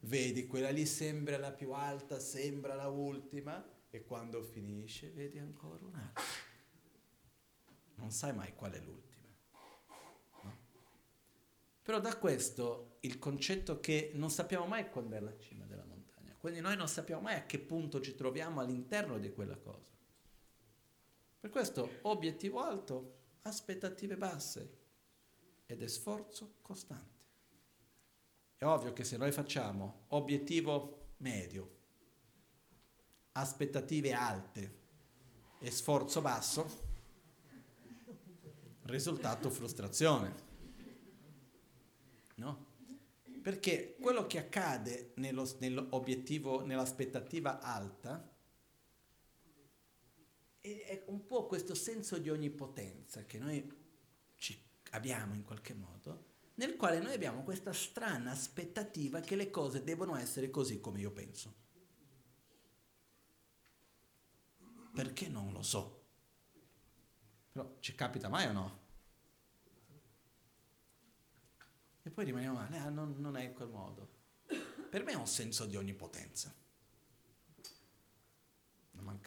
Vedi, 0.01 0.47
quella 0.47 0.69
lì 0.69 0.85
sembra 0.85 1.39
la 1.39 1.53
più 1.53 1.73
alta, 1.73 2.21
sembra 2.21 2.75
la 2.75 2.89
ultima 2.89 3.67
e 3.89 4.05
quando 4.05 4.43
finisce 4.43 5.09
vedi 5.13 5.39
ancora 5.39 5.83
un'altra. 5.83 6.23
Non 7.95 8.11
sai 8.11 8.35
mai 8.35 8.55
qual 8.55 8.73
è 8.73 8.81
l'ultima. 8.81 9.12
Però 11.83 11.99
da 11.99 12.17
questo 12.17 12.97
il 13.01 13.19
concetto 13.19 13.81
che 13.81 14.13
non 14.15 14.31
sappiamo 14.31 14.67
mai 14.67 14.89
quando 14.89 15.17
è 15.17 15.21
la 15.21 15.37
cima 15.37 15.67
della 15.67 15.85
montagna, 15.85 16.35
quindi 16.39 16.61
noi 16.61 16.77
non 16.77 16.89
sappiamo 16.89 17.23
mai 17.23 17.35
a 17.35 17.45
che 17.45 17.59
punto 17.59 18.01
ci 18.01 18.15
troviamo 18.15 18.61
all'interno 18.61 19.19
di 19.19 19.33
quella 19.33 19.57
cosa. 19.57 19.91
Per 21.41 21.51
questo 21.51 21.99
obiettivo 22.03 22.61
alto 22.61 23.19
aspettative 23.43 24.17
basse 24.17 24.79
ed 25.67 25.83
è 25.83 25.89
sforzo 25.89 26.59
costante. 26.63 27.21
È 28.57 28.65
ovvio 28.65 28.93
che 28.93 29.03
se 29.03 29.17
noi 29.17 29.33
facciamo 29.33 30.05
obiettivo 30.09 31.15
medio, 31.17 31.81
aspettative 33.33 34.13
alte 34.13 34.81
e 35.59 35.71
sforzo 35.73 36.21
basso, 36.21 36.91
risultato 38.83 39.51
frustrazione. 39.51 40.52
No? 42.43 42.67
Perché 43.41 43.97
quello 44.01 44.27
che 44.27 44.39
accade 44.39 45.13
nello, 45.17 45.49
nell'obiettivo, 45.61 46.65
nell'aspettativa 46.65 47.61
alta, 47.61 48.29
è 50.61 51.05
un 51.07 51.25
po' 51.27 51.47
questo 51.47 51.75
senso 51.75 52.19
di 52.19 52.31
onnipotenza 52.31 53.25
che 53.25 53.39
noi 53.39 53.81
abbiamo 54.91 55.35
in 55.35 55.45
qualche 55.45 55.75
modo, 55.75 56.31
nel 56.55 56.77
quale 56.77 56.99
noi 56.99 57.15
abbiamo 57.15 57.43
questa 57.43 57.73
strana 57.73 58.33
aspettativa 58.33 59.21
che 59.21 59.37
le 59.37 59.51
cose 59.51 59.83
devono 59.83 60.17
essere 60.17 60.51
così 60.51 60.81
come 60.81 61.01
io 61.01 61.11
penso. 61.11 61.55
Perché 64.95 65.29
non 65.29 65.53
lo 65.53 65.63
so. 65.63 66.05
Però 67.53 67.77
ci 67.81 67.95
capita 67.95 68.29
mai 68.29 68.47
o 68.47 68.53
no? 68.53 68.82
E 72.03 72.11
poi 72.11 72.25
rimaniamo 72.25 72.59
male, 72.59 72.79
ah, 72.79 72.89
non, 72.89 73.15
non 73.19 73.37
è 73.37 73.53
quel 73.53 73.69
modo. 73.69 74.21
Per 74.91 75.05
me 75.05 75.13
è 75.13 75.17
un 75.17 75.27
senso 75.27 75.65
di 75.67 75.77
onnipotenza 75.77 76.53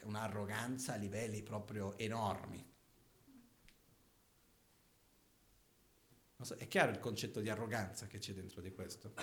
un'arroganza 0.05 0.93
a 0.93 0.97
livelli 0.97 1.41
proprio 1.43 1.97
enormi. 1.97 2.73
So, 6.41 6.55
è 6.55 6.67
chiaro 6.67 6.91
il 6.91 6.99
concetto 6.99 7.39
di 7.39 7.49
arroganza 7.49 8.07
che 8.07 8.19
c'è 8.19 8.34
dentro 8.34 8.61
di 8.61 8.71
questo? 8.71 9.13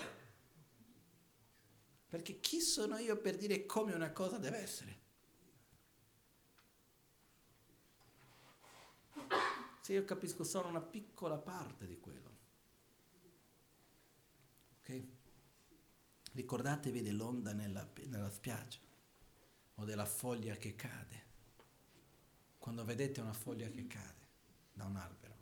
Perché 2.08 2.40
chi 2.40 2.60
sono 2.60 2.98
io 2.98 3.16
per 3.20 3.36
dire 3.36 3.64
come 3.64 3.94
una 3.94 4.10
cosa 4.12 4.38
deve 4.38 4.58
essere? 4.58 5.00
Se 9.80 9.92
io 9.92 10.04
capisco 10.04 10.42
solo 10.42 10.68
una 10.68 10.80
piccola 10.80 11.38
parte 11.38 11.86
di 11.86 11.98
quello. 11.98 12.31
Ok? 14.92 15.02
Ricordatevi 16.32 17.02
dell'onda 17.02 17.52
nella, 17.52 17.86
nella 18.06 18.30
spiaggia 18.30 18.78
o 19.74 19.84
della 19.84 20.06
foglia 20.06 20.56
che 20.56 20.74
cade. 20.74 21.30
Quando 22.58 22.84
vedete 22.84 23.20
una 23.20 23.32
foglia 23.32 23.68
che 23.68 23.86
cade 23.86 24.26
da 24.72 24.84
un 24.84 24.96
albero, 24.96 25.36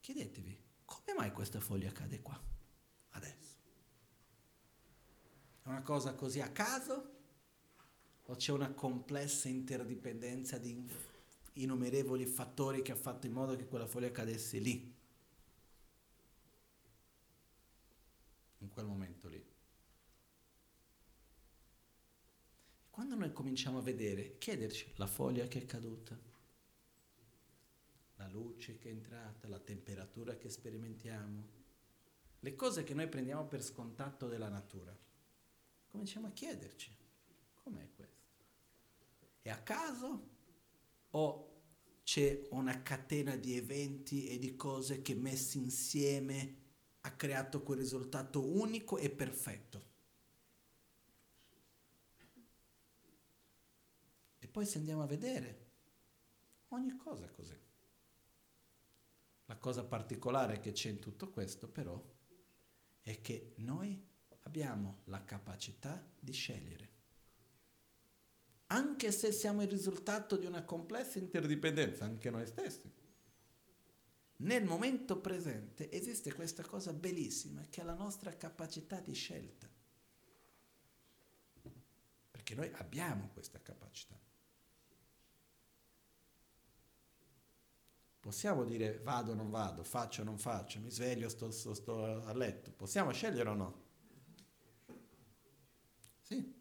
chiedetevi 0.00 0.58
come 0.84 1.14
mai 1.16 1.32
questa 1.32 1.60
foglia 1.60 1.92
cade 1.92 2.20
qua, 2.22 2.40
adesso? 3.10 3.56
È 5.62 5.68
una 5.68 5.82
cosa 5.82 6.14
così 6.14 6.40
a 6.40 6.50
caso 6.50 7.10
o 8.24 8.34
c'è 8.34 8.52
una 8.52 8.72
complessa 8.72 9.48
interdipendenza 9.48 10.58
di 10.58 10.88
innumerevoli 11.54 12.24
fattori 12.24 12.82
che 12.82 12.92
ha 12.92 12.96
fatto 12.96 13.26
in 13.26 13.32
modo 13.32 13.56
che 13.56 13.66
quella 13.66 13.86
foglia 13.86 14.10
cadesse 14.10 14.58
lì, 14.58 14.91
in 18.62 18.68
quel 18.70 18.86
momento 18.86 19.28
lì? 19.28 19.44
Quando 22.90 23.14
noi 23.14 23.32
cominciamo 23.32 23.78
a 23.78 23.82
vedere, 23.82 24.38
chiederci 24.38 24.92
la 24.96 25.06
foglia 25.06 25.46
che 25.46 25.62
è 25.62 25.66
caduta, 25.66 26.18
la 28.16 28.28
luce 28.28 28.78
che 28.78 28.88
è 28.88 28.92
entrata, 28.92 29.48
la 29.48 29.58
temperatura 29.58 30.36
che 30.36 30.48
sperimentiamo, 30.48 31.60
le 32.40 32.54
cose 32.54 32.84
che 32.84 32.94
noi 32.94 33.08
prendiamo 33.08 33.46
per 33.46 33.62
scontato 33.62 34.28
della 34.28 34.48
natura, 34.48 34.96
cominciamo 35.88 36.26
a 36.26 36.32
chiederci, 36.32 36.94
com'è 37.54 37.88
questo? 37.94 38.30
È 39.40 39.48
a 39.48 39.62
caso 39.62 40.28
o 41.10 41.50
c'è 42.04 42.46
una 42.50 42.82
catena 42.82 43.36
di 43.36 43.56
eventi 43.56 44.28
e 44.28 44.38
di 44.38 44.54
cose 44.54 45.02
che 45.02 45.14
messi 45.14 45.58
insieme 45.58 46.61
ha 47.02 47.10
creato 47.12 47.62
quel 47.62 47.78
risultato 47.78 48.44
unico 48.44 48.98
e 48.98 49.10
perfetto? 49.10 49.90
poi 54.52 54.66
se 54.66 54.78
andiamo 54.78 55.02
a 55.02 55.06
vedere, 55.06 55.70
ogni 56.68 56.94
cosa 56.96 57.24
è 57.24 57.30
così. 57.32 57.58
La 59.46 59.56
cosa 59.56 59.82
particolare 59.82 60.60
che 60.60 60.72
c'è 60.72 60.90
in 60.90 60.98
tutto 60.98 61.30
questo 61.30 61.68
però 61.68 62.00
è 63.00 63.20
che 63.22 63.54
noi 63.56 64.00
abbiamo 64.42 65.00
la 65.04 65.24
capacità 65.24 66.06
di 66.18 66.32
scegliere. 66.32 66.90
Anche 68.66 69.10
se 69.10 69.32
siamo 69.32 69.62
il 69.62 69.68
risultato 69.68 70.36
di 70.36 70.46
una 70.46 70.64
complessa 70.64 71.18
interdipendenza, 71.18 72.04
anche 72.04 72.30
noi 72.30 72.46
stessi. 72.46 72.90
Nel 74.42 74.64
momento 74.64 75.20
presente 75.20 75.88
esiste 75.90 76.32
questa 76.32 76.64
cosa 76.64 76.92
bellissima 76.92 77.64
che 77.70 77.80
è 77.80 77.84
la 77.84 77.94
nostra 77.94 78.36
capacità 78.36 78.98
di 78.98 79.14
scelta. 79.14 79.68
Perché 82.30 82.54
noi 82.56 82.70
abbiamo 82.74 83.28
questa 83.32 83.60
capacità. 83.62 84.18
Possiamo 88.18 88.64
dire 88.64 88.98
vado 88.98 89.32
o 89.32 89.34
non 89.34 89.50
vado, 89.50 89.84
faccio 89.84 90.22
o 90.22 90.24
non 90.24 90.38
faccio, 90.38 90.80
mi 90.80 90.90
sveglio, 90.90 91.28
sto, 91.28 91.50
sto, 91.52 91.74
sto 91.74 92.24
a 92.24 92.32
letto. 92.34 92.72
Possiamo 92.72 93.12
scegliere 93.12 93.48
o 93.48 93.54
no? 93.54 93.82
Sì. 96.22 96.60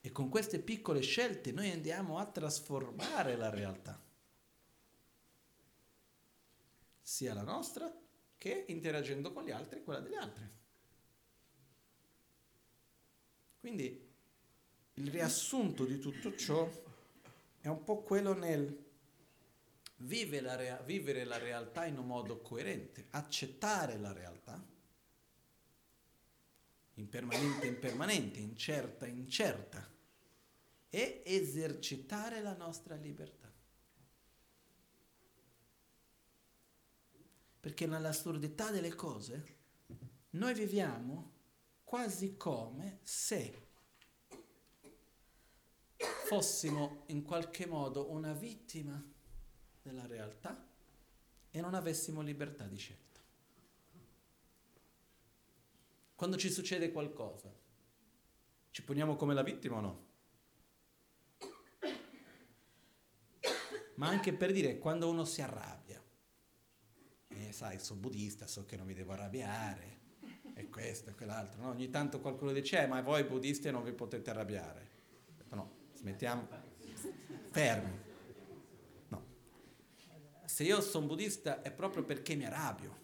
E 0.00 0.10
E 0.10 0.12
con 0.12 0.28
queste 0.28 0.58
piccole 0.58 1.02
scelte 1.02 1.52
noi 1.52 1.70
andiamo 1.70 2.18
a 2.18 2.26
trasformare 2.26 3.36
la 3.36 3.48
realtà, 3.48 3.96
sia 7.10 7.34
la 7.34 7.42
nostra 7.42 7.92
che 8.38 8.66
interagendo 8.68 9.32
con 9.32 9.42
gli 9.42 9.50
altri 9.50 9.82
quella 9.82 9.98
degli 9.98 10.14
altri. 10.14 10.48
Quindi 13.58 14.08
il 14.94 15.10
riassunto 15.10 15.84
di 15.84 15.98
tutto 15.98 16.36
ciò 16.36 16.70
è 17.60 17.66
un 17.66 17.82
po' 17.82 18.02
quello 18.02 18.32
nel 18.32 18.86
vivere 19.96 20.40
la, 20.40 20.54
rea- 20.54 20.80
vivere 20.82 21.24
la 21.24 21.36
realtà 21.36 21.84
in 21.84 21.98
un 21.98 22.06
modo 22.06 22.40
coerente, 22.40 23.08
accettare 23.10 23.98
la 23.98 24.12
realtà, 24.12 24.64
impermanente, 26.94 27.66
impermanente, 27.66 28.38
incerta, 28.38 29.06
incerta, 29.08 29.92
e 30.88 31.22
esercitare 31.24 32.40
la 32.40 32.54
nostra 32.54 32.94
libertà. 32.94 33.49
Perché 37.60 37.86
nell'assurdità 37.86 38.70
delle 38.70 38.94
cose 38.94 39.58
noi 40.30 40.54
viviamo 40.54 41.32
quasi 41.84 42.36
come 42.36 43.00
se 43.02 43.68
fossimo 46.26 47.02
in 47.06 47.22
qualche 47.22 47.66
modo 47.66 48.10
una 48.10 48.32
vittima 48.32 49.02
della 49.82 50.06
realtà 50.06 50.66
e 51.50 51.60
non 51.60 51.74
avessimo 51.74 52.22
libertà 52.22 52.64
di 52.66 52.76
scelta. 52.76 53.20
Quando 56.14 56.36
ci 56.36 56.50
succede 56.50 56.92
qualcosa, 56.92 57.52
ci 58.70 58.84
poniamo 58.84 59.16
come 59.16 59.34
la 59.34 59.42
vittima 59.42 59.76
o 59.76 59.80
no? 59.80 60.08
Ma 63.96 64.08
anche 64.08 64.32
per 64.32 64.52
dire, 64.52 64.78
quando 64.78 65.08
uno 65.08 65.24
si 65.24 65.42
arrabbia, 65.42 65.79
eh, 67.48 67.52
sai, 67.52 67.78
sono 67.78 68.00
buddista, 68.00 68.46
so 68.46 68.64
che 68.64 68.76
non 68.76 68.86
mi 68.86 68.94
devo 68.94 69.12
arrabbiare, 69.12 69.98
e 70.54 70.68
questo 70.68 71.10
e 71.10 71.14
quell'altro, 71.14 71.62
no? 71.62 71.68
Ogni 71.70 71.90
tanto 71.90 72.20
qualcuno 72.20 72.52
dice, 72.52 72.82
eh, 72.82 72.86
ma 72.86 73.00
voi 73.00 73.24
buddisti 73.24 73.70
non 73.70 73.82
vi 73.82 73.92
potete 73.92 74.30
arrabbiare. 74.30 74.88
No, 75.50 75.70
smettiamo, 75.94 76.46
fermi 77.50 78.08
se 80.60 80.64
io 80.64 80.80
sono 80.80 81.06
buddista 81.06 81.62
è 81.62 81.70
proprio 81.70 82.02
perché 82.02 82.34
mi 82.34 82.44
arrabbio, 82.44 82.94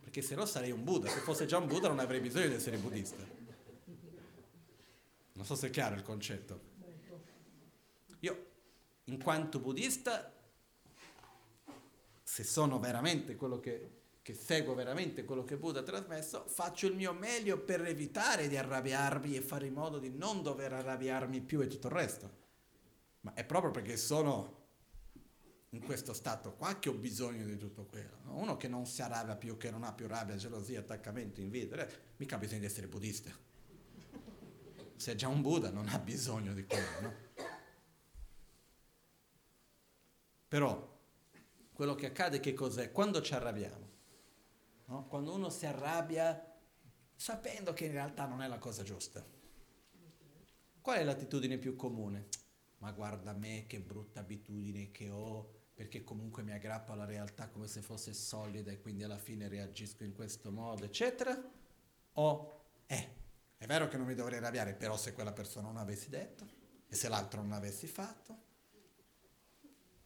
perché 0.00 0.22
se 0.22 0.36
no 0.36 0.46
sarei 0.46 0.70
un 0.70 0.84
Buddha, 0.84 1.10
se 1.10 1.18
fosse 1.18 1.46
già 1.46 1.58
un 1.58 1.66
Buddha 1.66 1.88
non 1.88 1.98
avrei 1.98 2.20
bisogno 2.20 2.46
di 2.46 2.54
essere 2.54 2.78
buddista. 2.78 3.22
Non 5.32 5.44
so 5.44 5.56
se 5.56 5.66
è 5.66 5.70
chiaro 5.70 5.96
il 5.96 6.02
concetto. 6.02 6.60
Io, 8.20 8.46
in 9.04 9.20
quanto 9.20 9.58
buddista, 9.58 10.32
se 12.24 12.42
sono 12.42 12.80
veramente 12.80 13.36
quello 13.36 13.60
che, 13.60 13.90
che 14.22 14.32
seguo 14.32 14.74
veramente 14.74 15.24
quello 15.24 15.44
che 15.44 15.58
Buddha 15.58 15.80
ha 15.80 15.84
trasmesso, 15.84 16.46
faccio 16.48 16.86
il 16.86 16.96
mio 16.96 17.12
meglio 17.12 17.58
per 17.58 17.84
evitare 17.84 18.48
di 18.48 18.56
arrabbiarmi 18.56 19.36
e 19.36 19.42
fare 19.42 19.66
in 19.66 19.74
modo 19.74 19.98
di 19.98 20.10
non 20.10 20.42
dover 20.42 20.72
arrabbiarmi 20.72 21.42
più 21.42 21.60
e 21.60 21.66
tutto 21.68 21.88
il 21.88 21.92
resto. 21.92 22.42
Ma 23.20 23.34
è 23.34 23.44
proprio 23.44 23.70
perché 23.70 23.96
sono 23.96 24.62
in 25.70 25.80
questo 25.82 26.12
stato 26.12 26.54
qua 26.54 26.78
che 26.78 26.88
ho 26.88 26.94
bisogno 26.94 27.44
di 27.44 27.58
tutto 27.58 27.84
quello. 27.84 28.18
No? 28.24 28.36
Uno 28.36 28.56
che 28.56 28.68
non 28.68 28.86
si 28.86 29.02
arrabbia 29.02 29.36
più, 29.36 29.56
che 29.56 29.70
non 29.70 29.84
ha 29.84 29.92
più 29.92 30.06
rabbia, 30.06 30.36
gelosia, 30.36 30.80
attaccamento, 30.80 31.40
invidia, 31.40 31.86
eh, 31.86 31.92
mica 32.16 32.36
ha 32.36 32.38
bisogno 32.38 32.60
di 32.60 32.66
essere 32.66 32.86
buddista. 32.86 33.30
Se 34.96 35.12
è 35.12 35.14
già 35.14 35.28
un 35.28 35.42
Buddha 35.42 35.70
non 35.70 35.88
ha 35.88 35.98
bisogno 35.98 36.54
di 36.54 36.64
quello, 36.64 37.00
no? 37.00 37.14
Però 40.48 40.93
quello 41.74 41.94
che 41.94 42.06
accade 42.06 42.40
che 42.40 42.54
cos'è? 42.54 42.92
Quando 42.92 43.20
ci 43.20 43.34
arrabbiamo, 43.34 43.90
no? 44.86 45.06
quando 45.08 45.34
uno 45.34 45.50
si 45.50 45.66
arrabbia 45.66 46.52
sapendo 47.14 47.72
che 47.72 47.86
in 47.86 47.92
realtà 47.92 48.26
non 48.26 48.42
è 48.42 48.48
la 48.48 48.58
cosa 48.58 48.82
giusta. 48.82 49.24
Qual 50.80 50.98
è 50.98 51.04
l'attitudine 51.04 51.58
più 51.58 51.74
comune? 51.76 52.28
Ma 52.78 52.92
guarda 52.92 53.32
me 53.32 53.64
che 53.66 53.80
brutta 53.80 54.20
abitudine 54.20 54.90
che 54.90 55.10
ho, 55.10 55.62
perché 55.74 56.04
comunque 56.04 56.42
mi 56.42 56.52
aggrappo 56.52 56.92
alla 56.92 57.06
realtà 57.06 57.48
come 57.48 57.66
se 57.66 57.80
fosse 57.80 58.12
solida 58.12 58.70
e 58.70 58.80
quindi 58.80 59.02
alla 59.02 59.18
fine 59.18 59.48
reagisco 59.48 60.04
in 60.04 60.14
questo 60.14 60.52
modo, 60.52 60.84
eccetera, 60.84 61.36
o 62.12 62.64
eh, 62.86 63.08
è 63.56 63.66
vero 63.66 63.88
che 63.88 63.96
non 63.96 64.06
mi 64.06 64.14
dovrei 64.14 64.38
arrabbiare, 64.38 64.74
però 64.74 64.96
se 64.96 65.14
quella 65.14 65.32
persona 65.32 65.68
non 65.68 65.78
avessi 65.78 66.10
detto 66.10 66.46
e 66.86 66.94
se 66.94 67.08
l'altro 67.08 67.40
non 67.40 67.52
avessi 67.52 67.86
fatto. 67.86 68.43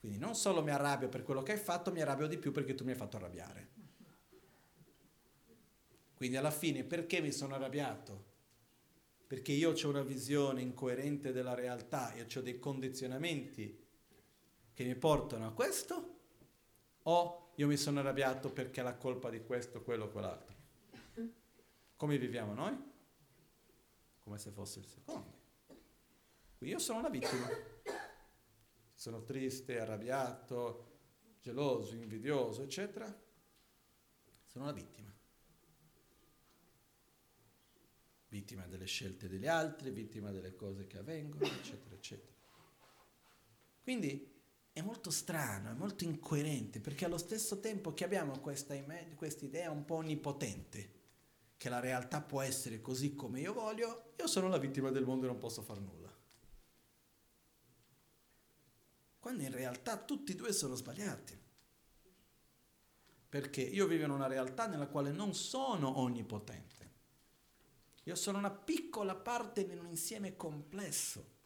Quindi 0.01 0.19
non 0.19 0.35
solo 0.35 0.63
mi 0.63 0.71
arrabbio 0.71 1.09
per 1.09 1.23
quello 1.23 1.43
che 1.43 1.53
hai 1.53 1.59
fatto, 1.59 1.91
mi 1.91 2.01
arrabbio 2.01 2.27
di 2.27 2.39
più 2.39 2.53
perché 2.53 2.75
tu 2.75 2.85
mi 2.85 2.91
hai 2.91 2.97
fatto 2.97 3.17
arrabbiare. 3.17 3.77
Quindi 6.15 6.37
alla 6.37 6.51
fine 6.51 6.85
perché 6.85 7.21
mi 7.21 7.33
sono 7.33 7.55
arrabbiato? 7.55 8.27
Perché 9.27 9.53
io 9.53 9.73
ho 9.73 9.89
una 9.89 10.03
visione 10.03 10.63
incoerente 10.63 11.33
della 11.33 11.55
realtà 11.55 12.13
e 12.15 12.27
ho 12.35 12.41
dei 12.41 12.59
condizionamenti 12.59 13.87
che 14.73 14.85
mi 14.85 14.95
portano 14.95 15.47
a 15.47 15.53
questo 15.53 16.17
o 17.03 17.53
io 17.55 17.67
mi 17.67 17.77
sono 17.77 18.01
arrabbiato 18.01 18.51
perché 18.51 18.81
è 18.81 18.85
la 18.85 18.95
colpa 18.95 19.31
di 19.31 19.45
questo, 19.45 19.83
quello 19.83 20.05
o 20.05 20.09
quell'altro. 20.09 20.57
Come 21.97 22.19
viviamo 22.19 22.55
noi? 22.55 22.77
Come 24.23 24.39
se 24.39 24.51
fosse 24.51 24.79
il 24.79 24.87
secondo. 24.87 25.37
Qui 26.57 26.69
io 26.69 26.79
sono 26.79 27.01
una 27.01 27.09
vittima. 27.09 27.49
Sono 28.99 29.23
triste, 29.23 29.79
arrabbiato, 29.79 30.87
geloso, 31.41 31.95
invidioso, 31.95 32.63
eccetera. 32.63 33.07
Sono 34.45 34.65
una 34.65 34.73
vittima. 34.73 35.15
Vittima 38.27 38.67
delle 38.67 38.87
scelte 38.87 39.29
degli 39.29 39.47
altri, 39.47 39.93
vittima 39.93 40.33
delle 40.33 40.57
cose 40.57 40.89
che 40.89 40.99
avvengono, 40.99 41.45
eccetera, 41.45 41.95
eccetera. 41.95 42.33
Quindi 43.85 44.35
è 44.73 44.81
molto 44.81 45.13
strano, 45.13 45.71
è 45.71 45.75
molto 45.75 46.03
incoerente, 46.03 46.81
perché 46.81 47.05
allo 47.05 47.19
stesso 47.19 47.61
tempo 47.61 47.95
che 47.95 48.03
abbiamo 48.03 48.41
questa, 48.41 48.75
questa 49.15 49.45
idea 49.45 49.71
un 49.71 49.85
po' 49.85 49.95
onnipotente, 49.95 50.91
che 51.57 51.69
la 51.69 51.79
realtà 51.79 52.21
può 52.21 52.41
essere 52.41 52.81
così 52.81 53.15
come 53.15 53.39
io 53.39 53.53
voglio, 53.53 54.15
io 54.19 54.27
sono 54.27 54.49
la 54.49 54.59
vittima 54.59 54.91
del 54.91 55.05
mondo 55.05 55.27
e 55.27 55.29
non 55.29 55.39
posso 55.39 55.63
fare 55.63 55.79
nulla. 55.79 55.98
Quando 59.19 59.43
in 59.43 59.53
realtà 59.53 59.97
tutti 59.99 60.33
e 60.33 60.35
due 60.35 60.53
sono 60.53 60.75
sbagliati. 60.75 61.39
Perché 63.29 63.61
io 63.61 63.87
vivo 63.87 64.05
in 64.05 64.11
una 64.11 64.27
realtà 64.27 64.67
nella 64.67 64.87
quale 64.87 65.11
non 65.11 65.35
sono 65.35 65.99
onnipotente. 65.99 66.77
Io 68.05 68.15
sono 68.15 68.39
una 68.39 68.51
piccola 68.51 69.15
parte 69.15 69.61
in 69.61 69.79
un 69.79 69.87
insieme 69.87 70.37
complesso 70.37 71.37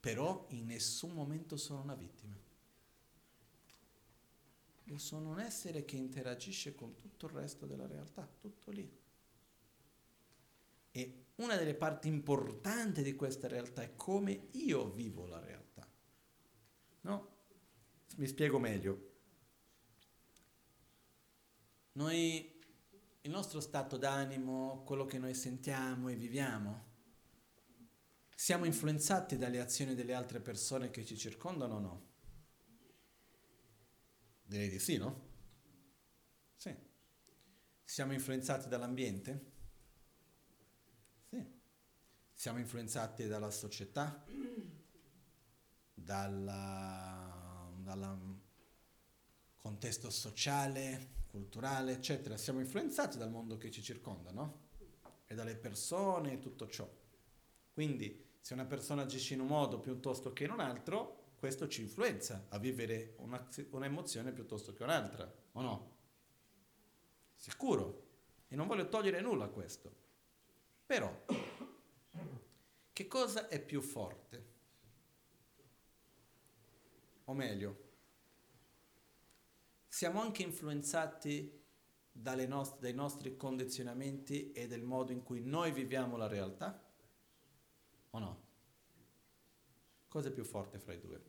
però 0.00 0.46
in 0.50 0.64
nessun 0.64 1.12
momento 1.12 1.58
sono 1.58 1.82
una 1.82 1.94
vittima. 1.94 2.34
Io 4.84 4.98
sono 4.98 5.28
un 5.28 5.38
essere 5.38 5.84
che 5.84 5.96
interagisce 5.96 6.74
con 6.74 6.96
tutto 6.96 7.26
il 7.26 7.32
resto 7.32 7.66
della 7.66 7.86
realtà, 7.86 8.26
tutto 8.40 8.70
lì. 8.70 8.98
E 10.92 11.24
una 11.36 11.54
delle 11.56 11.74
parti 11.74 12.08
importanti 12.08 13.02
di 13.02 13.14
questa 13.14 13.46
realtà 13.46 13.82
è 13.82 13.94
come 13.94 14.48
io 14.52 14.90
vivo 14.90 15.26
la 15.26 15.38
realtà. 15.38 15.69
No? 17.02 17.38
Mi 18.16 18.26
spiego 18.26 18.58
meglio. 18.58 19.08
Noi, 21.92 22.60
il 23.22 23.30
nostro 23.30 23.60
stato 23.60 23.96
d'animo, 23.96 24.82
quello 24.84 25.04
che 25.06 25.18
noi 25.18 25.34
sentiamo 25.34 26.08
e 26.08 26.14
viviamo, 26.14 26.88
siamo 28.34 28.64
influenzati 28.64 29.36
dalle 29.36 29.60
azioni 29.60 29.94
delle 29.94 30.14
altre 30.14 30.40
persone 30.40 30.90
che 30.90 31.04
ci 31.04 31.16
circondano 31.16 31.74
o 31.74 31.78
no? 31.78 32.08
Direi 34.42 34.68
di 34.68 34.78
sì, 34.78 34.96
no? 34.96 35.28
Sì. 36.56 36.74
Siamo 37.84 38.12
influenzati 38.12 38.68
dall'ambiente? 38.68 39.52
Sì. 41.28 41.44
Siamo 42.32 42.58
influenzati 42.58 43.26
dalla 43.26 43.50
società? 43.50 44.24
Dal 46.10 48.02
contesto 49.56 50.10
sociale, 50.10 51.10
culturale, 51.28 51.92
eccetera. 51.92 52.36
Siamo 52.36 52.58
influenzati 52.58 53.16
dal 53.16 53.30
mondo 53.30 53.56
che 53.56 53.70
ci 53.70 53.80
circonda, 53.80 54.32
no? 54.32 54.70
E 55.26 55.36
dalle 55.36 55.54
persone 55.54 56.32
e 56.32 56.38
tutto 56.40 56.68
ciò. 56.68 56.92
Quindi 57.72 58.26
se 58.40 58.54
una 58.54 58.64
persona 58.64 59.02
agisce 59.02 59.34
in 59.34 59.40
un 59.40 59.46
modo 59.46 59.78
piuttosto 59.78 60.32
che 60.32 60.42
in 60.42 60.50
un 60.50 60.58
altro, 60.58 61.34
questo 61.38 61.68
ci 61.68 61.82
influenza 61.82 62.46
a 62.48 62.58
vivere 62.58 63.14
un'emozione 63.70 64.32
piuttosto 64.32 64.72
che 64.72 64.82
un'altra, 64.82 65.32
o 65.52 65.62
no? 65.62 65.96
Sicuro. 67.36 68.08
E 68.48 68.56
non 68.56 68.66
voglio 68.66 68.88
togliere 68.88 69.20
nulla 69.20 69.44
a 69.44 69.48
questo. 69.48 69.94
Però 70.86 71.24
cosa 73.06 73.46
è 73.46 73.60
più 73.60 73.80
forte? 73.80 74.49
O 77.30 77.32
meglio, 77.32 77.92
siamo 79.86 80.20
anche 80.20 80.42
influenzati 80.42 81.64
nost- 82.48 82.80
dai 82.80 82.92
nostri 82.92 83.36
condizionamenti 83.36 84.50
e 84.50 84.66
del 84.66 84.82
modo 84.82 85.12
in 85.12 85.22
cui 85.22 85.40
noi 85.40 85.70
viviamo 85.70 86.16
la 86.16 86.26
realtà? 86.26 86.92
O 88.10 88.18
no? 88.18 88.48
Cosa 90.08 90.26
è 90.26 90.32
più 90.32 90.42
forte 90.42 90.80
fra 90.80 90.92
i 90.92 90.98
due? 90.98 91.22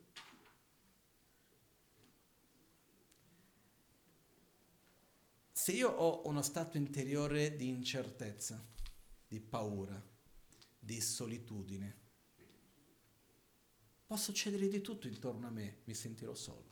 Se 5.52 5.70
io 5.70 5.88
ho 5.88 6.26
uno 6.26 6.42
stato 6.42 6.78
interiore 6.78 7.54
di 7.54 7.68
incertezza, 7.68 8.60
di 9.28 9.38
paura, 9.38 10.04
di 10.80 11.00
solitudine, 11.00 12.01
può 14.12 14.20
succedere 14.20 14.68
di 14.68 14.82
tutto 14.82 15.08
intorno 15.08 15.46
a 15.46 15.50
me, 15.50 15.78
mi 15.84 15.94
sentirò 15.94 16.34
solo. 16.34 16.68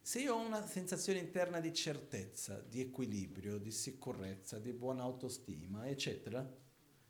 Se 0.00 0.18
io 0.18 0.34
ho 0.34 0.44
una 0.44 0.66
sensazione 0.66 1.20
interna 1.20 1.60
di 1.60 1.72
certezza, 1.72 2.58
di 2.58 2.80
equilibrio, 2.80 3.56
di 3.56 3.70
sicurezza, 3.70 4.58
di 4.58 4.72
buona 4.72 5.04
autostima, 5.04 5.86
eccetera, 5.86 6.44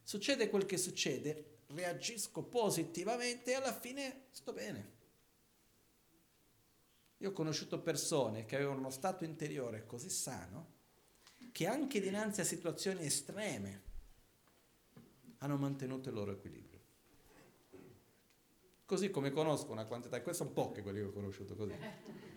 succede 0.03 0.51
quel 0.51 0.67
che 0.67 0.77
succede, 0.77 1.61
reagisco 1.69 2.43
positivamente 2.43 3.53
e 3.53 3.55
alla 3.55 3.73
fine 3.73 4.27
sto 4.33 4.53
bene. 4.53 4.93
Io 7.17 7.31
ho 7.31 7.33
conosciuto 7.33 7.81
persone 7.81 8.45
che 8.45 8.57
avevano 8.57 8.81
uno 8.81 8.91
stato 8.91 9.25
interiore 9.25 9.87
così 9.87 10.11
sano 10.11 10.77
che 11.51 11.67
anche 11.67 11.99
dinanzi 11.99 12.43
a 12.43 12.45
situazioni 12.45 13.07
estreme 13.07 13.88
hanno 15.39 15.57
mantenuto 15.57 16.09
il 16.09 16.15
loro 16.15 16.33
equilibrio. 16.33 16.81
Così 18.85 19.11
come 19.11 19.31
conosco 19.31 19.71
una 19.71 19.85
quantità, 19.85 20.23
questi 20.23 20.43
sono 20.43 20.55
pochi 20.55 20.81
quelli 20.81 21.01
che 21.01 21.07
ho 21.07 21.13
conosciuto 21.13 21.55
così, 21.55 21.75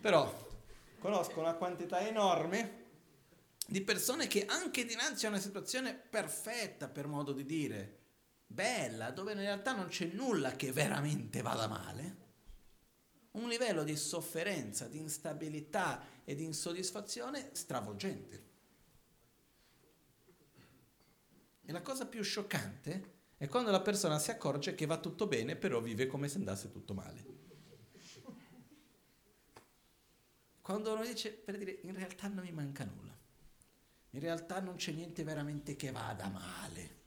però 0.00 0.50
conosco 0.98 1.40
una 1.40 1.54
quantità 1.54 2.06
enorme 2.06 2.80
di 3.66 3.80
persone 3.80 4.26
che 4.26 4.44
anche 4.44 4.84
dinanzi 4.84 5.24
a 5.24 5.30
una 5.30 5.38
situazione 5.38 5.94
perfetta, 5.94 6.88
per 6.88 7.06
modo 7.06 7.32
di 7.32 7.44
dire, 7.44 8.00
bella, 8.46 9.10
dove 9.10 9.32
in 9.32 9.38
realtà 9.38 9.74
non 9.74 9.86
c'è 9.86 10.10
nulla 10.12 10.52
che 10.52 10.72
veramente 10.72 11.40
vada 11.40 11.66
male, 11.68 12.16
un 13.32 13.48
livello 13.48 13.82
di 13.82 13.96
sofferenza, 13.96 14.88
di 14.88 14.98
instabilità 14.98 16.04
e 16.24 16.34
di 16.34 16.44
insoddisfazione 16.44 17.50
stravolgente. 17.52 18.50
E 21.64 21.72
la 21.72 21.82
cosa 21.82 22.06
più 22.06 22.22
scioccante 22.22 23.20
è 23.36 23.48
quando 23.48 23.70
la 23.70 23.80
persona 23.80 24.18
si 24.18 24.30
accorge 24.30 24.74
che 24.74 24.86
va 24.86 24.98
tutto 24.98 25.26
bene, 25.26 25.56
però 25.56 25.80
vive 25.80 26.06
come 26.06 26.28
se 26.28 26.38
andasse 26.38 26.70
tutto 26.70 26.94
male. 26.94 27.24
Quando 30.60 30.92
uno 30.92 31.04
dice, 31.04 31.32
per 31.32 31.58
dire, 31.58 31.80
in 31.82 31.94
realtà 31.94 32.28
non 32.28 32.44
mi 32.44 32.52
manca 32.52 32.84
nulla, 32.84 33.18
in 34.10 34.20
realtà 34.20 34.60
non 34.60 34.76
c'è 34.76 34.92
niente 34.92 35.24
veramente 35.24 35.74
che 35.74 35.90
vada 35.90 36.28
male, 36.28 37.00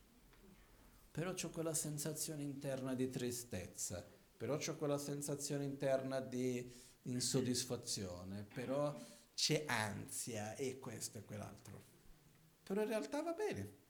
però 1.10 1.32
ho 1.32 1.50
quella 1.52 1.74
sensazione 1.74 2.44
interna 2.44 2.94
di 2.94 3.10
tristezza, 3.10 4.06
però 4.36 4.56
ho 4.56 4.76
quella 4.76 4.98
sensazione 4.98 5.64
interna 5.64 6.20
di 6.20 6.70
insoddisfazione, 7.04 8.44
però 8.44 8.94
c'è 9.34 9.64
ansia 9.68 10.56
e 10.56 10.80
questo 10.80 11.20
e 11.20 11.24
quell'altro. 11.24 11.84
Però 12.62 12.82
in 12.82 12.88
realtà 12.88 13.22
va 13.22 13.32
bene. 13.32 13.84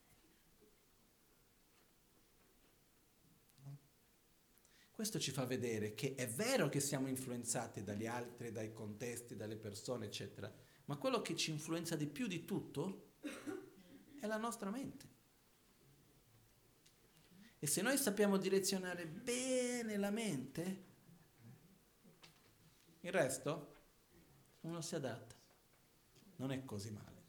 Questo 4.95 5.19
ci 5.19 5.31
fa 5.31 5.43
vedere 5.43 5.93
che 5.93 6.15
è 6.15 6.25
vero 6.25 6.69
che 6.69 6.79
siamo 6.79 7.09
influenzati 7.09 7.83
dagli 7.83 8.05
altri, 8.05 8.53
dai 8.53 8.71
contesti, 8.71 9.35
dalle 9.35 9.57
persone, 9.57 10.05
eccetera, 10.05 10.49
ma 10.85 10.95
quello 10.95 11.21
che 11.21 11.35
ci 11.35 11.51
influenza 11.51 11.97
di 11.97 12.07
più 12.07 12.27
di 12.27 12.45
tutto 12.45 13.15
è 14.17 14.25
la 14.25 14.37
nostra 14.37 14.69
mente. 14.69 15.05
E 17.59 17.67
se 17.67 17.81
noi 17.81 17.97
sappiamo 17.97 18.37
direzionare 18.37 19.05
bene 19.05 19.97
la 19.97 20.11
mente, 20.11 20.83
il 23.01 23.11
resto 23.11 23.75
uno 24.61 24.79
si 24.79 24.95
adatta. 24.95 25.35
Non 26.37 26.53
è 26.53 26.63
così 26.63 26.91
male. 26.91 27.23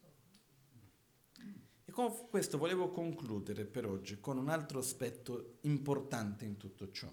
E 1.85 1.91
con 1.91 2.29
questo 2.29 2.59
volevo 2.59 2.93
concludere 2.93 3.65
per 3.65 3.87
oggi 3.87 4.21
con 4.21 4.39
un 4.39 4.51
altro 4.51 4.79
aspetto 4.79 5.59
importante 5.63 6.45
in 6.45 6.57
tutto 6.57 6.93
ciò. 6.93 7.13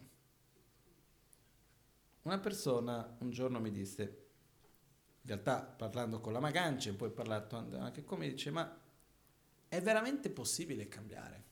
Una 2.23 2.39
persona 2.39 3.15
un 3.19 3.31
giorno 3.31 3.59
mi 3.59 3.71
disse, 3.71 4.03
in 5.21 5.27
realtà 5.27 5.61
parlando 5.61 6.19
con 6.19 6.33
la 6.33 6.39
Magancia 6.39 6.89
e 6.89 6.93
poi 6.93 7.11
parlato 7.11 7.57
anche 7.57 8.03
con 8.03 8.19
me, 8.19 8.29
dice 8.29 8.49
ma 8.49 8.81
è 9.67 9.81
veramente 9.81 10.29
possibile 10.29 10.87
cambiare? 10.87 11.43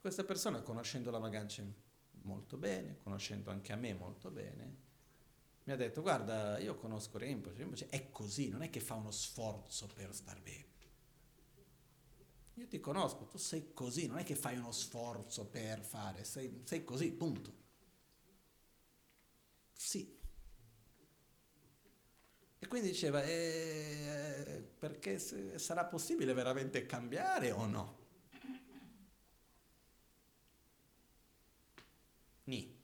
Questa 0.00 0.22
persona, 0.24 0.62
conoscendo 0.62 1.10
la 1.10 1.18
Magancia 1.18 1.64
molto 2.22 2.56
bene, 2.56 2.98
conoscendo 3.02 3.50
anche 3.50 3.72
a 3.72 3.76
me 3.76 3.94
molto 3.94 4.30
bene, 4.30 4.76
mi 5.64 5.72
ha 5.72 5.76
detto, 5.76 6.00
guarda, 6.00 6.58
io 6.58 6.76
conosco 6.76 7.18
Rinpoche 7.18 7.88
è 7.88 8.10
così, 8.10 8.48
non 8.48 8.62
è 8.62 8.70
che 8.70 8.80
fa 8.80 8.94
uno 8.94 9.10
sforzo 9.10 9.86
per 9.92 10.14
star 10.14 10.40
bene. 10.40 10.77
Io 12.58 12.66
ti 12.66 12.80
conosco, 12.80 13.26
tu 13.26 13.38
sei 13.38 13.72
così, 13.72 14.08
non 14.08 14.18
è 14.18 14.24
che 14.24 14.34
fai 14.34 14.56
uno 14.58 14.72
sforzo 14.72 15.46
per 15.46 15.80
fare, 15.80 16.24
sei, 16.24 16.62
sei 16.64 16.82
così, 16.82 17.12
punto. 17.12 17.52
Sì. 19.72 20.18
E 22.58 22.66
quindi 22.66 22.88
diceva, 22.88 23.22
eh, 23.22 24.68
perché 24.76 25.20
sarà 25.20 25.84
possibile 25.84 26.32
veramente 26.32 26.84
cambiare 26.84 27.52
o 27.52 27.64
no? 27.66 27.96
Ni. 32.44 32.76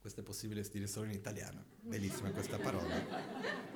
Questo 0.00 0.20
è 0.20 0.24
possibile 0.24 0.62
dire 0.62 0.86
solo 0.86 1.04
in 1.04 1.12
italiano. 1.12 1.66
Bellissima 1.80 2.30
questa 2.30 2.58
parola. 2.58 3.68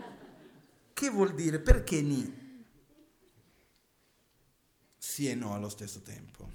Che 0.95 1.11
vuol 1.11 1.35
dire? 1.35 1.61
Perché 1.61 2.01
ni? 2.01 2.44
Sì 5.05 5.29
e 5.29 5.35
no 5.35 5.55
allo 5.55 5.69
stesso 5.69 6.01
tempo. 6.01 6.51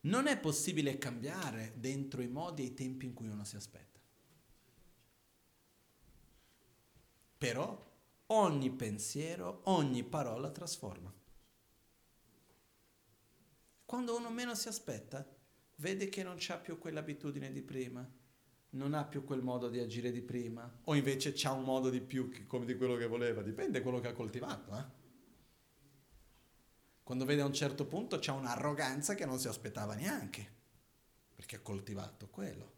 Non 0.00 0.26
è 0.26 0.40
possibile 0.40 0.98
cambiare 0.98 1.74
dentro 1.76 2.20
i 2.20 2.26
modi 2.26 2.62
e 2.62 2.66
i 2.66 2.74
tempi 2.74 3.04
in 3.04 3.12
cui 3.12 3.28
uno 3.28 3.44
si 3.44 3.54
aspetta. 3.54 4.00
Però 7.38 7.92
ogni 8.26 8.70
pensiero, 8.70 9.60
ogni 9.64 10.02
parola 10.04 10.50
trasforma. 10.50 11.12
Quando 13.84 14.16
uno 14.16 14.30
meno 14.30 14.54
si 14.56 14.66
aspetta, 14.66 15.24
vede 15.76 16.08
che 16.08 16.22
non 16.22 16.38
ha 16.48 16.56
più 16.56 16.78
quell'abitudine 16.78 17.52
di 17.52 17.62
prima, 17.62 18.10
non 18.70 18.94
ha 18.94 19.04
più 19.04 19.22
quel 19.22 19.42
modo 19.42 19.68
di 19.68 19.78
agire 19.78 20.10
di 20.10 20.22
prima, 20.22 20.80
o 20.84 20.94
invece 20.96 21.34
ha 21.46 21.52
un 21.52 21.62
modo 21.62 21.90
di 21.90 22.00
più 22.00 22.46
come 22.46 22.64
di 22.64 22.74
quello 22.74 22.96
che 22.96 23.06
voleva, 23.06 23.42
dipende 23.42 23.78
da 23.78 23.82
quello 23.82 24.00
che 24.00 24.08
ha 24.08 24.14
coltivato. 24.14 24.76
Eh? 24.76 25.03
Quando 27.04 27.26
vede 27.26 27.42
a 27.42 27.46
un 27.46 27.52
certo 27.52 27.86
punto 27.86 28.18
c'ha 28.18 28.32
un'arroganza 28.32 29.14
che 29.14 29.26
non 29.26 29.38
si 29.38 29.46
aspettava 29.46 29.94
neanche, 29.94 30.50
perché 31.34 31.56
ha 31.56 31.60
coltivato 31.60 32.28
quello. 32.28 32.72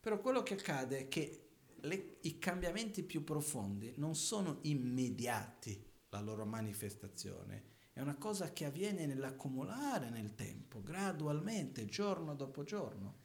Però 0.00 0.20
quello 0.20 0.42
che 0.42 0.54
accade 0.54 0.98
è 0.98 1.08
che 1.08 1.48
le, 1.82 2.16
i 2.22 2.40
cambiamenti 2.40 3.04
più 3.04 3.22
profondi 3.22 3.94
non 3.98 4.16
sono 4.16 4.58
immediati 4.62 5.80
la 6.08 6.20
loro 6.20 6.44
manifestazione, 6.44 7.74
è 7.92 8.00
una 8.00 8.16
cosa 8.16 8.52
che 8.52 8.64
avviene 8.64 9.06
nell'accumulare 9.06 10.10
nel 10.10 10.34
tempo, 10.34 10.82
gradualmente, 10.82 11.84
giorno 11.86 12.34
dopo 12.34 12.64
giorno, 12.64 13.24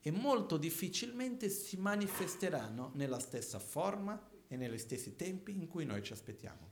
e 0.00 0.10
molto 0.10 0.56
difficilmente 0.56 1.48
si 1.48 1.76
manifesteranno 1.76 2.90
nella 2.94 3.20
stessa 3.20 3.60
forma 3.60 4.28
e 4.48 4.56
negli 4.56 4.78
stessi 4.78 5.14
tempi 5.14 5.56
in 5.56 5.68
cui 5.68 5.84
noi 5.84 6.02
ci 6.02 6.12
aspettiamo. 6.12 6.69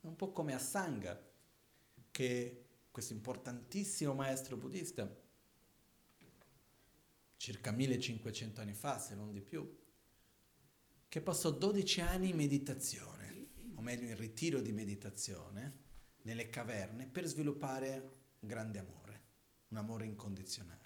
Un 0.00 0.16
po' 0.16 0.32
come 0.32 0.54
a 0.54 0.58
Sangha, 0.58 1.20
che 2.10 2.64
questo 2.90 3.12
importantissimo 3.12 4.14
maestro 4.14 4.56
buddista, 4.56 5.08
circa 7.36 7.70
1500 7.70 8.60
anni 8.60 8.74
fa, 8.74 8.98
se 8.98 9.14
non 9.14 9.32
di 9.32 9.40
più, 9.40 9.78
che 11.08 11.20
passò 11.20 11.50
12 11.50 12.00
anni 12.00 12.30
in 12.30 12.36
meditazione 12.36 13.46
o 13.74 13.80
meglio 13.80 14.08
in 14.08 14.16
ritiro 14.16 14.60
di 14.60 14.72
meditazione, 14.72 15.88
nelle 16.22 16.50
caverne, 16.50 17.06
per 17.06 17.24
sviluppare 17.24 18.18
grande 18.38 18.78
amore, 18.78 19.22
un 19.68 19.78
amore 19.78 20.04
incondizionale. 20.04 20.79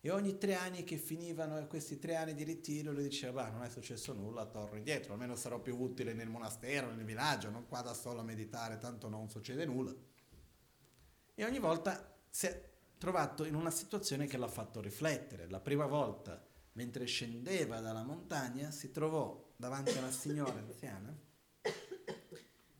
E 0.00 0.10
ogni 0.10 0.38
tre 0.38 0.54
anni 0.54 0.84
che 0.84 0.96
finivano 0.96 1.66
questi 1.66 1.98
tre 1.98 2.14
anni 2.14 2.34
di 2.34 2.44
ritiro, 2.44 2.92
lui 2.92 3.02
diceva, 3.02 3.42
bah, 3.42 3.50
non 3.50 3.64
è 3.64 3.68
successo 3.68 4.12
nulla, 4.12 4.46
torno 4.46 4.76
indietro, 4.76 5.12
almeno 5.12 5.34
sarò 5.34 5.60
più 5.60 5.76
utile 5.76 6.12
nel 6.12 6.28
monastero, 6.28 6.92
nel 6.92 7.04
villaggio, 7.04 7.50
non 7.50 7.66
qua 7.66 7.80
da 7.80 7.94
solo 7.94 8.20
a 8.20 8.22
meditare, 8.22 8.78
tanto 8.78 9.08
non 9.08 9.28
succede 9.28 9.64
nulla. 9.64 9.92
E 11.34 11.44
ogni 11.44 11.58
volta 11.58 12.16
si 12.30 12.46
è 12.46 12.70
trovato 12.96 13.44
in 13.44 13.56
una 13.56 13.70
situazione 13.70 14.26
che 14.26 14.36
l'ha 14.36 14.48
fatto 14.48 14.80
riflettere. 14.80 15.48
La 15.48 15.60
prima 15.60 15.86
volta, 15.86 16.46
mentre 16.72 17.04
scendeva 17.06 17.80
dalla 17.80 18.04
montagna, 18.04 18.70
si 18.70 18.92
trovò 18.92 19.52
davanti 19.56 19.96
a 19.96 19.98
una 19.98 20.12
signora 20.12 20.58
anziana 20.58 21.16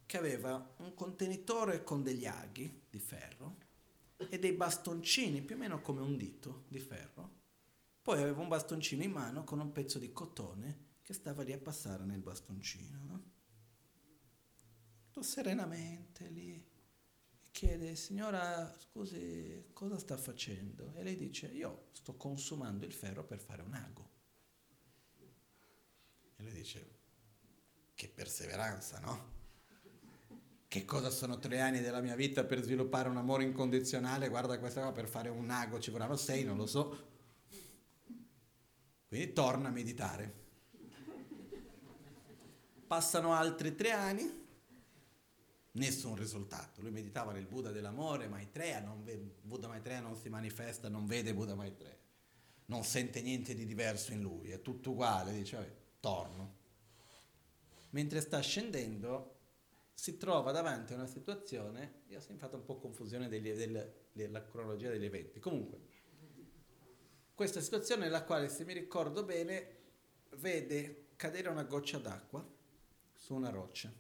che 0.07 0.17
aveva 0.17 0.75
un 0.79 0.95
contenitore 0.95 1.83
con 1.83 2.03
degli 2.03 2.27
aghi 2.27 2.85
di 2.89 2.99
ferro 2.99 3.58
e 4.29 4.39
dei 4.39 4.53
bastoncini 4.53 5.43
più 5.43 5.55
o 5.55 5.59
meno 5.59 5.81
come 5.81 6.01
un 6.01 6.17
dito 6.17 6.65
di 6.69 6.79
ferro. 6.79 7.37
Poi 8.03 8.21
aveva 8.21 8.41
un 8.41 8.49
bastoncino 8.49 9.03
in 9.03 9.13
mano 9.13 9.45
con 9.45 9.61
un 9.61 9.73
pezzo 9.73 9.99
di 9.99 10.13
cotone 10.13 10.87
che 11.03 11.13
stava 11.13 11.43
lì 11.43 11.53
a 11.53 11.59
passare 11.59 12.05
nel 12.05 12.21
bastoncino. 12.21 13.05
No? 13.05 13.37
serenamente 15.21 16.29
lì 16.29 16.65
chiede, 17.51 17.97
signora, 17.97 18.73
scusi, 18.79 19.71
cosa 19.73 19.99
sta 19.99 20.17
facendo? 20.17 20.95
E 20.95 21.03
lei 21.03 21.17
dice, 21.17 21.49
io 21.49 21.89
sto 21.91 22.15
consumando 22.17 22.85
il 22.85 22.93
ferro 22.93 23.25
per 23.25 23.41
fare 23.41 23.63
un 23.63 23.75
ago. 23.75 24.11
E 26.37 26.43
lui 26.43 26.53
dice, 26.53 26.99
che 27.95 28.09
perseveranza, 28.09 29.01
no? 29.01 29.38
Che 30.69 30.85
cosa 30.85 31.09
sono 31.09 31.39
tre 31.39 31.61
anni 31.61 31.81
della 31.81 32.03
mia 32.03 32.15
vita 32.15 32.45
per 32.45 32.63
sviluppare 32.63 33.09
un 33.09 33.17
amore 33.17 33.43
incondizionale? 33.43 34.29
Guarda 34.29 34.59
questa 34.59 34.81
cosa, 34.81 34.93
per 34.93 35.09
fare 35.09 35.31
un 35.31 35.49
ago 35.49 35.81
ci 35.81 35.91
vorranno 35.91 36.17
sei, 36.17 36.45
non 36.45 36.59
lo 36.59 36.67
so. 36.67 37.07
Quindi 39.09 39.33
torna 39.33 39.69
a 39.69 39.73
meditare. 39.73 40.47
Passano 42.87 43.33
altri 43.33 43.75
tre 43.75 43.93
anni, 43.93 44.31
nessun 45.73 46.15
risultato. 46.17 46.83
Lui 46.83 46.91
meditava 46.91 47.33
nel 47.33 47.47
Buddha 47.47 47.71
dell'amore, 47.71 48.29
Maitreya, 48.29 48.81
non 48.81 49.03
ve- 49.05 49.37
Buddha 49.41 49.69
Maitreya 49.69 50.01
non 50.01 50.17
si 50.17 50.29
manifesta, 50.29 50.91
non 50.91 51.07
vede 51.07 51.33
Buddha 51.33 51.55
Maitreya, 51.55 51.97
non 52.67 52.85
sente 52.85 53.23
niente 53.23 53.55
di 53.55 53.65
diverso 53.65 54.13
in 54.13 54.21
lui, 54.21 54.51
è 54.51 54.61
tutto 54.61 54.91
uguale, 54.91 55.33
dice, 55.33 55.57
vabbè, 55.57 55.75
torno. 56.01 56.57
Mentre 57.91 58.21
sta 58.21 58.41
scendendo, 58.41 59.38
si 59.99 60.17
trova 60.17 60.53
davanti 60.53 60.93
a 60.93 60.97
una 60.97 61.09
situazione, 61.09 62.03
io 62.07 62.19
ho 62.19 62.21
sempre 62.21 62.47
fatto 62.47 62.57
un 62.57 62.65
po' 62.65 62.79
confusione 62.79 63.29
degli, 63.29 63.51
del, 63.51 64.07
della 64.13 64.47
cronologia 64.47 64.91
degli 64.91 65.07
eventi, 65.07 65.41
comunque, 65.41 65.81
questa 67.35 67.61
situazione 67.61 68.05
nella 68.05 68.23
quale, 68.23 68.49
se 68.49 68.65
mi 68.65 68.75
ricordo 68.75 69.25
bene, 69.25 69.77
vede 70.37 71.09
cadere 71.17 71.49
una 71.49 71.65
goccia 71.65 71.99
d'acqua 71.99 72.49
su 73.13 73.35
una 73.35 73.51
roccia. 73.51 73.93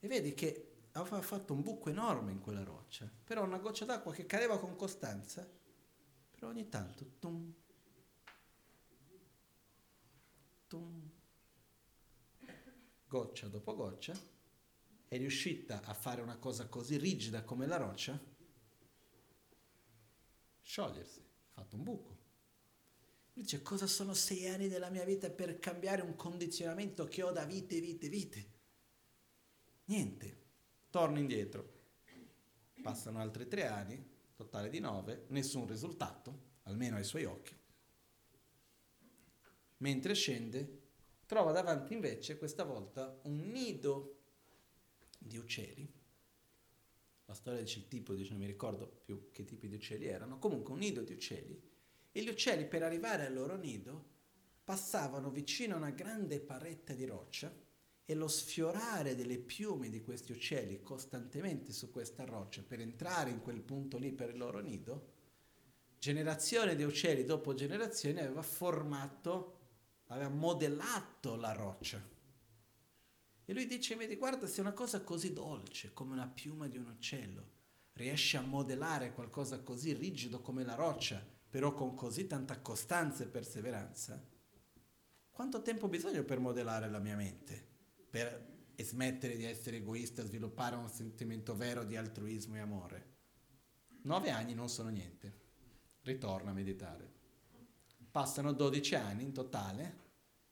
E 0.00 0.08
vedi 0.08 0.32
che 0.32 0.86
aveva 0.92 1.20
fatto 1.20 1.52
un 1.52 1.60
buco 1.60 1.90
enorme 1.90 2.32
in 2.32 2.40
quella 2.40 2.64
roccia, 2.64 3.06
però 3.22 3.44
una 3.44 3.58
goccia 3.58 3.84
d'acqua 3.84 4.14
che 4.14 4.24
cadeva 4.24 4.58
con 4.58 4.76
costanza, 4.76 5.46
però 6.30 6.48
ogni 6.48 6.70
tanto, 6.70 7.04
tum, 7.18 7.52
tum, 10.68 11.10
goccia 13.06 13.48
dopo 13.48 13.76
goccia, 13.76 14.31
è 15.12 15.18
riuscita 15.18 15.82
a 15.82 15.92
fare 15.92 16.22
una 16.22 16.38
cosa 16.38 16.68
così 16.68 16.96
rigida 16.96 17.44
come 17.44 17.66
la 17.66 17.76
roccia, 17.76 18.18
sciogliersi, 20.62 21.20
ha 21.20 21.50
fatto 21.60 21.76
un 21.76 21.82
buco. 21.82 22.18
Dice, 23.34 23.60
cosa 23.60 23.86
sono 23.86 24.14
sei 24.14 24.48
anni 24.48 24.68
della 24.68 24.88
mia 24.88 25.04
vita 25.04 25.28
per 25.28 25.58
cambiare 25.58 26.00
un 26.00 26.16
condizionamento 26.16 27.04
che 27.04 27.22
ho 27.22 27.30
da 27.30 27.44
vite, 27.44 27.78
vite, 27.78 28.08
vite? 28.08 28.50
Niente 29.84 30.40
torna 30.88 31.18
indietro. 31.18 31.80
Passano 32.80 33.18
altri 33.18 33.46
tre 33.46 33.66
anni, 33.66 34.02
totale 34.34 34.70
di 34.70 34.78
nove, 34.78 35.26
nessun 35.28 35.66
risultato, 35.66 36.52
almeno 36.62 36.96
ai 36.96 37.04
suoi 37.04 37.26
occhi. 37.26 37.54
Mentre 39.76 40.14
scende, 40.14 40.80
trova 41.26 41.52
davanti 41.52 41.92
invece 41.92 42.38
questa 42.38 42.64
volta 42.64 43.20
un 43.24 43.50
nido 43.50 44.20
di 45.24 45.36
uccelli. 45.38 45.90
La 47.26 47.34
storia 47.34 47.60
dice 47.60 47.78
il 47.78 47.88
tipo, 47.88 48.14
dice, 48.14 48.30
non 48.30 48.40
mi 48.40 48.46
ricordo 48.46 48.86
più 49.04 49.30
che 49.30 49.44
tipi 49.44 49.68
di 49.68 49.76
uccelli 49.76 50.06
erano, 50.06 50.38
comunque 50.38 50.72
un 50.72 50.80
nido 50.80 51.02
di 51.02 51.12
uccelli. 51.12 51.60
E 52.10 52.22
gli 52.22 52.28
uccelli 52.28 52.66
per 52.66 52.82
arrivare 52.82 53.26
al 53.26 53.32
loro 53.32 53.56
nido 53.56 54.10
passavano 54.64 55.30
vicino 55.30 55.74
a 55.74 55.78
una 55.78 55.90
grande 55.90 56.40
paretta 56.40 56.92
di 56.92 57.06
roccia 57.06 57.52
e 58.04 58.14
lo 58.14 58.28
sfiorare 58.28 59.14
delle 59.14 59.38
piume 59.38 59.88
di 59.88 60.02
questi 60.02 60.32
uccelli 60.32 60.82
costantemente 60.82 61.72
su 61.72 61.90
questa 61.90 62.24
roccia 62.24 62.62
per 62.62 62.80
entrare 62.80 63.30
in 63.30 63.40
quel 63.40 63.60
punto 63.60 63.96
lì 63.96 64.12
per 64.12 64.30
il 64.30 64.36
loro 64.36 64.60
nido, 64.60 65.12
generazione 65.98 66.74
di 66.74 66.82
uccelli 66.82 67.24
dopo 67.24 67.54
generazione 67.54 68.20
aveva 68.20 68.42
formato, 68.42 69.58
aveva 70.08 70.28
modellato 70.28 71.36
la 71.36 71.52
roccia. 71.52 72.02
E 73.44 73.52
lui 73.52 73.66
dice, 73.66 73.96
vedi, 73.96 74.16
guarda, 74.16 74.46
se 74.46 74.60
una 74.60 74.72
cosa 74.72 75.02
così 75.02 75.32
dolce 75.32 75.92
come 75.92 76.12
una 76.12 76.28
piuma 76.28 76.68
di 76.68 76.78
un 76.78 76.86
uccello 76.86 77.50
riesce 77.94 78.36
a 78.36 78.42
modellare 78.42 79.12
qualcosa 79.12 79.60
così 79.60 79.92
rigido 79.92 80.40
come 80.40 80.64
la 80.64 80.74
roccia, 80.74 81.24
però 81.50 81.74
con 81.74 81.94
così 81.94 82.26
tanta 82.26 82.60
costanza 82.60 83.24
e 83.24 83.28
perseveranza, 83.28 84.24
quanto 85.30 85.62
tempo 85.62 85.86
ho 85.86 85.90
bisogno 85.90 86.22
per 86.24 86.38
modellare 86.38 86.88
la 86.88 86.98
mia 86.98 87.16
mente? 87.16 87.70
per 88.12 88.74
smettere 88.76 89.38
di 89.38 89.44
essere 89.44 89.78
egoista, 89.78 90.22
sviluppare 90.22 90.76
un 90.76 90.90
sentimento 90.90 91.56
vero 91.56 91.82
di 91.82 91.96
altruismo 91.96 92.56
e 92.56 92.60
amore. 92.60 93.06
Nove 94.02 94.28
anni 94.28 94.52
non 94.52 94.68
sono 94.68 94.90
niente. 94.90 95.40
Ritorna 96.02 96.50
a 96.50 96.52
meditare. 96.52 97.10
Passano 98.10 98.52
12 98.52 98.94
anni 98.96 99.22
in 99.22 99.32
totale 99.32 100.01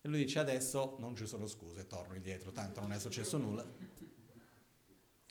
e 0.03 0.09
lui 0.09 0.25
dice 0.25 0.39
adesso 0.39 0.97
non 0.99 1.15
ci 1.15 1.27
sono 1.27 1.47
scuse, 1.47 1.87
torno 1.87 2.15
indietro, 2.15 2.53
tanto 2.53 2.81
non 2.81 2.93
è 2.93 2.99
successo 2.99 3.37
nulla. 3.37 3.67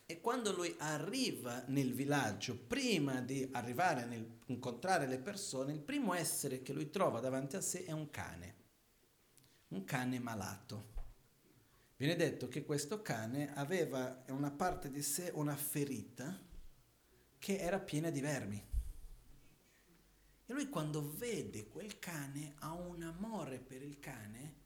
E 0.06 0.22
quando 0.22 0.52
lui 0.52 0.74
arriva 0.80 1.64
nel 1.68 1.94
villaggio, 1.94 2.58
prima 2.58 3.22
di 3.22 3.48
arrivare 3.52 4.02
a 4.02 4.26
incontrare 4.48 5.08
le 5.08 5.20
persone, 5.20 5.74
il 5.74 5.80
primo 5.80 6.14
essere 6.14 6.62
che 6.62 6.74
lui 6.74 6.90
trova 6.90 7.20
davanti 7.20 7.56
a 7.56 7.62
sé 7.62 7.86
è 7.86 7.92
un 7.92 8.10
cane, 8.10 8.56
un 9.70 9.84
cane 9.84 10.20
malato. 10.20 10.98
Viene 11.96 12.16
detto 12.16 12.48
che 12.48 12.64
questo 12.64 13.02
cane 13.02 13.54
aveva 13.54 14.24
in 14.28 14.34
una 14.34 14.52
parte 14.52 14.90
di 14.90 15.02
sé 15.02 15.32
una 15.34 15.56
ferita 15.56 16.40
che 17.38 17.58
era 17.58 17.80
piena 17.80 18.10
di 18.10 18.22
vermi. 18.22 18.68
E 20.46 20.54
lui 20.54 20.70
quando 20.70 21.14
vede 21.18 21.68
quel 21.68 22.00
cane 22.00 22.56
ha 22.60 22.72
un 22.72 23.04
amore 23.04 23.60
per 23.60 23.84
il 23.84 24.00
cane 24.00 24.59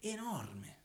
enorme 0.00 0.78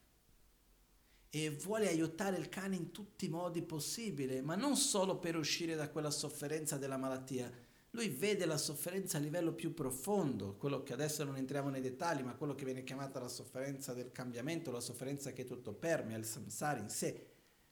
e 1.30 1.50
vuole 1.50 1.90
aiutare 1.90 2.38
il 2.38 2.48
cane 2.48 2.78
in 2.78 2.92
tutti 2.92 3.26
i 3.26 3.30
modi 3.30 3.62
possibili, 3.62 4.42
ma 4.42 4.56
non 4.56 4.78
solo 4.78 5.18
per 5.18 5.36
uscire 5.36 5.76
da 5.76 5.90
quella 5.90 6.10
sofferenza 6.10 6.78
della 6.78 6.96
malattia, 6.96 7.52
lui 7.92 8.10
vede 8.10 8.46
la 8.46 8.58
sofferenza 8.58 9.18
a 9.18 9.22
livello 9.22 9.54
più 9.54 9.74
profondo, 9.74 10.56
quello 10.56 10.84
che 10.84 10.94
adesso 10.94 11.24
non 11.24 11.38
entriamo 11.38 11.70
nei 11.70 11.82
dettagli, 11.82 12.24
ma 12.24 12.36
quello 12.36 12.56
che 12.56 12.66
viene 12.66 12.84
chiamata 12.84 13.20
la 13.20 13.30
sofferenza 13.30 13.94
del 13.94 14.12
cambiamento, 14.12 14.72
la 14.72 14.82
sofferenza 14.82 15.32
che 15.32 15.46
tutto 15.46 15.74
permea, 15.74 16.18
il 16.18 16.26
samsara 16.26 16.80
in 16.80 16.90
sé. 16.90 17.28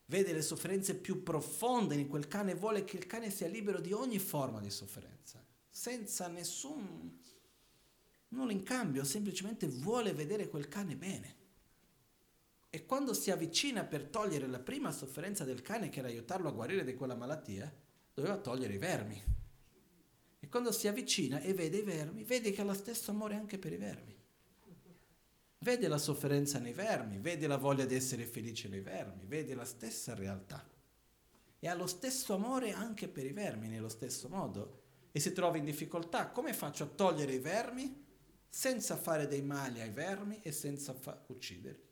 Vede 0.06 0.34
le 0.34 0.42
sofferenze 0.42 0.96
più 0.96 1.24
profonde 1.24 1.96
in 1.96 2.08
quel 2.08 2.28
cane 2.28 2.52
e 2.52 2.56
vuole 2.56 2.84
che 2.84 2.98
il 2.98 3.06
cane 3.06 3.30
sia 3.30 3.48
libero 3.48 3.80
di 3.80 3.94
ogni 3.94 4.20
forma 4.20 4.60
di 4.60 4.70
sofferenza, 4.70 5.42
senza 5.70 6.28
nessun 6.28 7.22
nulla 8.34 8.52
in 8.52 8.64
cambio, 8.64 9.04
semplicemente 9.04 9.68
vuole 9.68 10.14
vedere 10.14 10.50
quel 10.50 10.68
cane 10.68 10.96
bene. 10.96 11.36
E 12.70 12.86
quando 12.86 13.14
si 13.14 13.32
avvicina 13.32 13.84
per 13.84 14.06
togliere 14.06 14.48
la 14.48 14.60
prima 14.60 14.92
sofferenza 14.92 15.44
del 15.44 15.62
cane, 15.62 15.90
che 15.90 16.00
era 16.00 16.08
aiutarlo 16.08 16.50
a 16.50 16.54
guarire 16.54 16.84
di 16.84 16.96
quella 16.96 17.16
malattia, 17.16 17.72
doveva 18.14 18.38
togliere 18.38 18.74
i 18.74 18.78
vermi 18.80 19.34
e 20.44 20.50
quando 20.50 20.74
si 20.74 20.90
avvicina 20.90 21.40
e 21.40 21.54
vede 21.54 21.78
i 21.78 21.84
vermi, 21.84 22.26
vede 22.26 22.52
che 22.52 22.60
ha 22.60 22.66
lo 22.66 22.74
stesso 22.74 23.12
amore 23.12 23.36
anche 23.36 23.58
per 23.58 23.72
i 23.72 23.78
vermi. 23.78 24.14
Vede 25.60 25.88
la 25.88 25.98
sofferenza 25.98 26.60
nei 26.60 26.74
vermi, 26.74 27.18
vede 27.20 27.48
la 27.48 27.56
voglia 27.56 27.86
di 27.86 27.96
essere 27.96 28.26
felice 28.26 28.68
nei 28.68 28.82
vermi, 28.82 29.24
vede 29.26 29.56
la 29.56 29.64
stessa 29.64 30.14
realtà. 30.14 30.70
E 31.60 31.68
ha 31.70 31.74
lo 31.74 31.88
stesso 31.88 32.34
amore 32.34 32.74
anche 32.74 33.08
per 33.08 33.26
i 33.26 33.32
vermi, 33.32 33.70
nello 33.70 33.88
stesso 33.88 34.28
modo. 34.28 34.82
E 35.14 35.22
si 35.22 35.32
trova 35.32 35.56
in 35.56 35.64
difficoltà. 35.64 36.28
Come 36.28 36.52
faccio 36.52 36.84
a 36.84 36.88
togliere 36.88 37.36
i 37.36 37.40
vermi 37.40 38.03
senza 38.54 38.98
fare 38.98 39.28
dei 39.28 39.42
mali 39.42 39.82
ai 39.82 39.92
vermi 39.92 40.42
e 40.42 40.52
senza 40.52 40.94
fa- 40.94 41.24
ucciderli? 41.28 41.92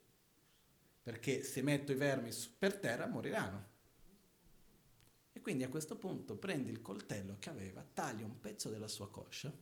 Perché 1.02 1.42
se 1.42 1.62
metto 1.62 1.92
i 1.92 1.96
vermi 1.96 2.30
per 2.58 2.78
terra 2.78 3.06
moriranno 3.06 3.70
quindi 5.42 5.64
a 5.64 5.68
questo 5.68 5.96
punto 5.96 6.36
prende 6.36 6.70
il 6.70 6.80
coltello 6.80 7.36
che 7.38 7.50
aveva, 7.50 7.84
taglia 7.92 8.24
un 8.24 8.38
pezzo 8.38 8.70
della 8.70 8.86
sua 8.86 9.10
coscia 9.10 9.52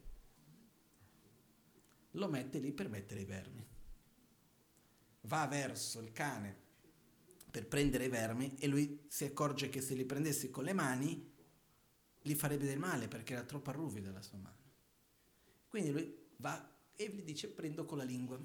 lo 2.14 2.28
mette 2.28 2.58
lì 2.58 2.72
per 2.72 2.88
mettere 2.88 3.20
i 3.20 3.24
vermi. 3.24 3.66
Va 5.22 5.46
verso 5.46 6.00
il 6.00 6.12
cane 6.12 6.68
per 7.50 7.66
prendere 7.66 8.04
i 8.04 8.08
vermi 8.08 8.56
e 8.58 8.66
lui 8.66 9.06
si 9.08 9.24
accorge 9.24 9.68
che 9.70 9.80
se 9.80 9.94
li 9.94 10.04
prendessi 10.04 10.50
con 10.50 10.64
le 10.64 10.72
mani 10.72 11.34
gli 12.20 12.34
farebbe 12.34 12.66
del 12.66 12.78
male 12.78 13.08
perché 13.08 13.32
era 13.32 13.44
troppo 13.44 13.70
arruvida 13.70 14.10
la 14.10 14.22
sua 14.22 14.38
mano. 14.38 14.58
Quindi 15.66 15.92
lui 15.92 16.28
va 16.36 16.69
e 17.00 17.08
gli 17.08 17.22
dice 17.22 17.48
prendo 17.48 17.86
con 17.86 17.96
la 17.96 18.04
lingua. 18.04 18.38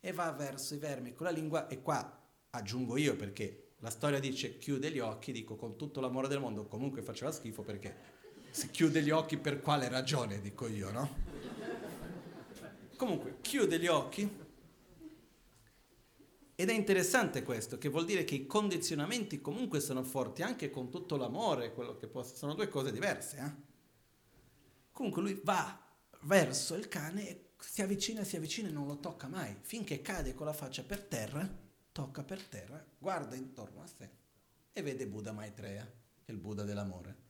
E 0.00 0.12
va 0.12 0.32
verso 0.32 0.74
i 0.74 0.78
vermi 0.78 1.12
con 1.12 1.26
la 1.26 1.32
lingua 1.32 1.68
e 1.68 1.82
qua 1.82 2.26
aggiungo 2.50 2.96
io 2.96 3.16
perché 3.16 3.72
la 3.80 3.90
storia 3.90 4.18
dice 4.18 4.56
chiude 4.56 4.90
gli 4.90 4.98
occhi, 4.98 5.30
dico 5.32 5.54
con 5.56 5.76
tutto 5.76 6.00
l'amore 6.00 6.28
del 6.28 6.40
mondo, 6.40 6.66
comunque 6.66 7.02
faceva 7.02 7.30
schifo 7.30 7.62
perché 7.62 8.16
se 8.50 8.70
chiude 8.70 9.02
gli 9.02 9.10
occhi 9.10 9.36
per 9.36 9.60
quale 9.60 9.88
ragione, 9.88 10.40
dico 10.40 10.66
io, 10.68 10.90
no? 10.90 11.26
Comunque, 12.96 13.36
chiude 13.42 13.78
gli 13.78 13.86
occhi 13.86 14.46
ed 16.54 16.70
è 16.70 16.72
interessante 16.72 17.42
questo, 17.42 17.78
che 17.78 17.88
vuol 17.88 18.06
dire 18.06 18.24
che 18.24 18.34
i 18.34 18.46
condizionamenti 18.46 19.40
comunque 19.40 19.78
sono 19.80 20.02
forti, 20.02 20.42
anche 20.42 20.70
con 20.70 20.90
tutto 20.90 21.16
l'amore, 21.16 21.74
quello 21.74 21.94
che 21.96 22.08
può, 22.08 22.24
sono 22.24 22.54
due 22.54 22.68
cose 22.68 22.90
diverse. 22.90 23.36
Eh? 23.36 23.66
Comunque 24.90 25.22
lui 25.22 25.40
va 25.44 25.87
verso 26.20 26.74
il 26.74 26.88
cane 26.88 27.28
e 27.28 27.48
si 27.58 27.82
avvicina, 27.82 28.24
si 28.24 28.36
avvicina 28.36 28.68
e 28.68 28.72
non 28.72 28.86
lo 28.86 28.98
tocca 28.98 29.28
mai, 29.28 29.56
finché 29.60 30.00
cade 30.00 30.34
con 30.34 30.46
la 30.46 30.52
faccia 30.52 30.82
per 30.82 31.02
terra, 31.02 31.48
tocca 31.92 32.22
per 32.22 32.42
terra, 32.42 32.84
guarda 32.98 33.34
intorno 33.34 33.82
a 33.82 33.86
sé 33.86 34.10
e 34.72 34.82
vede 34.82 35.06
Buddha 35.06 35.32
Maitreya, 35.32 35.84
che 35.84 36.30
è 36.30 36.32
il 36.32 36.38
Buddha 36.38 36.62
dell'amore. 36.62 37.26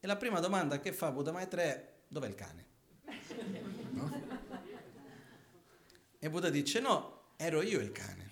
E 0.00 0.06
la 0.06 0.16
prima 0.16 0.40
domanda 0.40 0.80
che 0.80 0.92
fa 0.92 1.10
Buddha 1.12 1.30
Maitreya 1.32 1.74
è 1.74 1.94
dov'è 2.08 2.26
il 2.26 2.34
cane? 2.34 2.68
No? 3.90 4.28
E 6.18 6.30
Buddha 6.30 6.48
dice 6.48 6.80
no, 6.80 7.32
ero 7.36 7.60
io 7.60 7.80
il 7.80 7.92
cane. 7.92 8.28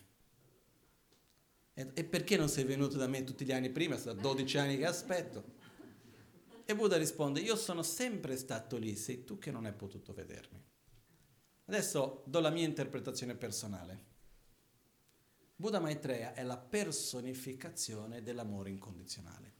E 1.74 2.04
perché 2.04 2.36
non 2.36 2.48
sei 2.48 2.64
venuto 2.64 2.96
da 2.96 3.06
me 3.06 3.22
tutti 3.22 3.44
gli 3.44 3.52
anni 3.52 3.70
prima? 3.70 3.96
Sono 3.96 4.20
12 4.20 4.58
anni 4.58 4.76
che 4.76 4.86
aspetto. 4.86 5.56
E 6.70 6.74
Buddha 6.74 6.98
risponde, 6.98 7.40
io 7.40 7.56
sono 7.56 7.82
sempre 7.82 8.36
stato 8.36 8.76
lì, 8.76 8.94
sei 8.94 9.24
tu 9.24 9.38
che 9.38 9.50
non 9.50 9.64
hai 9.64 9.72
potuto 9.72 10.12
vedermi. 10.12 10.62
Adesso 11.64 12.24
do 12.26 12.40
la 12.40 12.50
mia 12.50 12.66
interpretazione 12.66 13.34
personale. 13.34 14.04
Buddha 15.56 15.80
Maitreya 15.80 16.34
è 16.34 16.42
la 16.42 16.58
personificazione 16.58 18.22
dell'amore 18.22 18.68
incondizionale. 18.68 19.52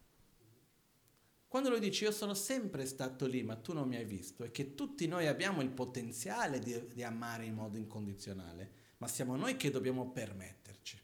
Quando 1.48 1.70
lui 1.70 1.80
dice 1.80 2.04
io 2.04 2.12
sono 2.12 2.34
sempre 2.34 2.84
stato 2.84 3.24
lì 3.24 3.42
ma 3.42 3.56
tu 3.56 3.72
non 3.72 3.88
mi 3.88 3.96
hai 3.96 4.04
visto, 4.04 4.44
è 4.44 4.50
che 4.50 4.74
tutti 4.74 5.06
noi 5.06 5.28
abbiamo 5.28 5.62
il 5.62 5.70
potenziale 5.70 6.58
di, 6.58 6.88
di 6.88 7.02
amare 7.02 7.46
in 7.46 7.54
modo 7.54 7.78
incondizionale, 7.78 8.70
ma 8.98 9.08
siamo 9.08 9.34
noi 9.34 9.56
che 9.56 9.70
dobbiamo 9.70 10.10
permetterci. 10.10 11.00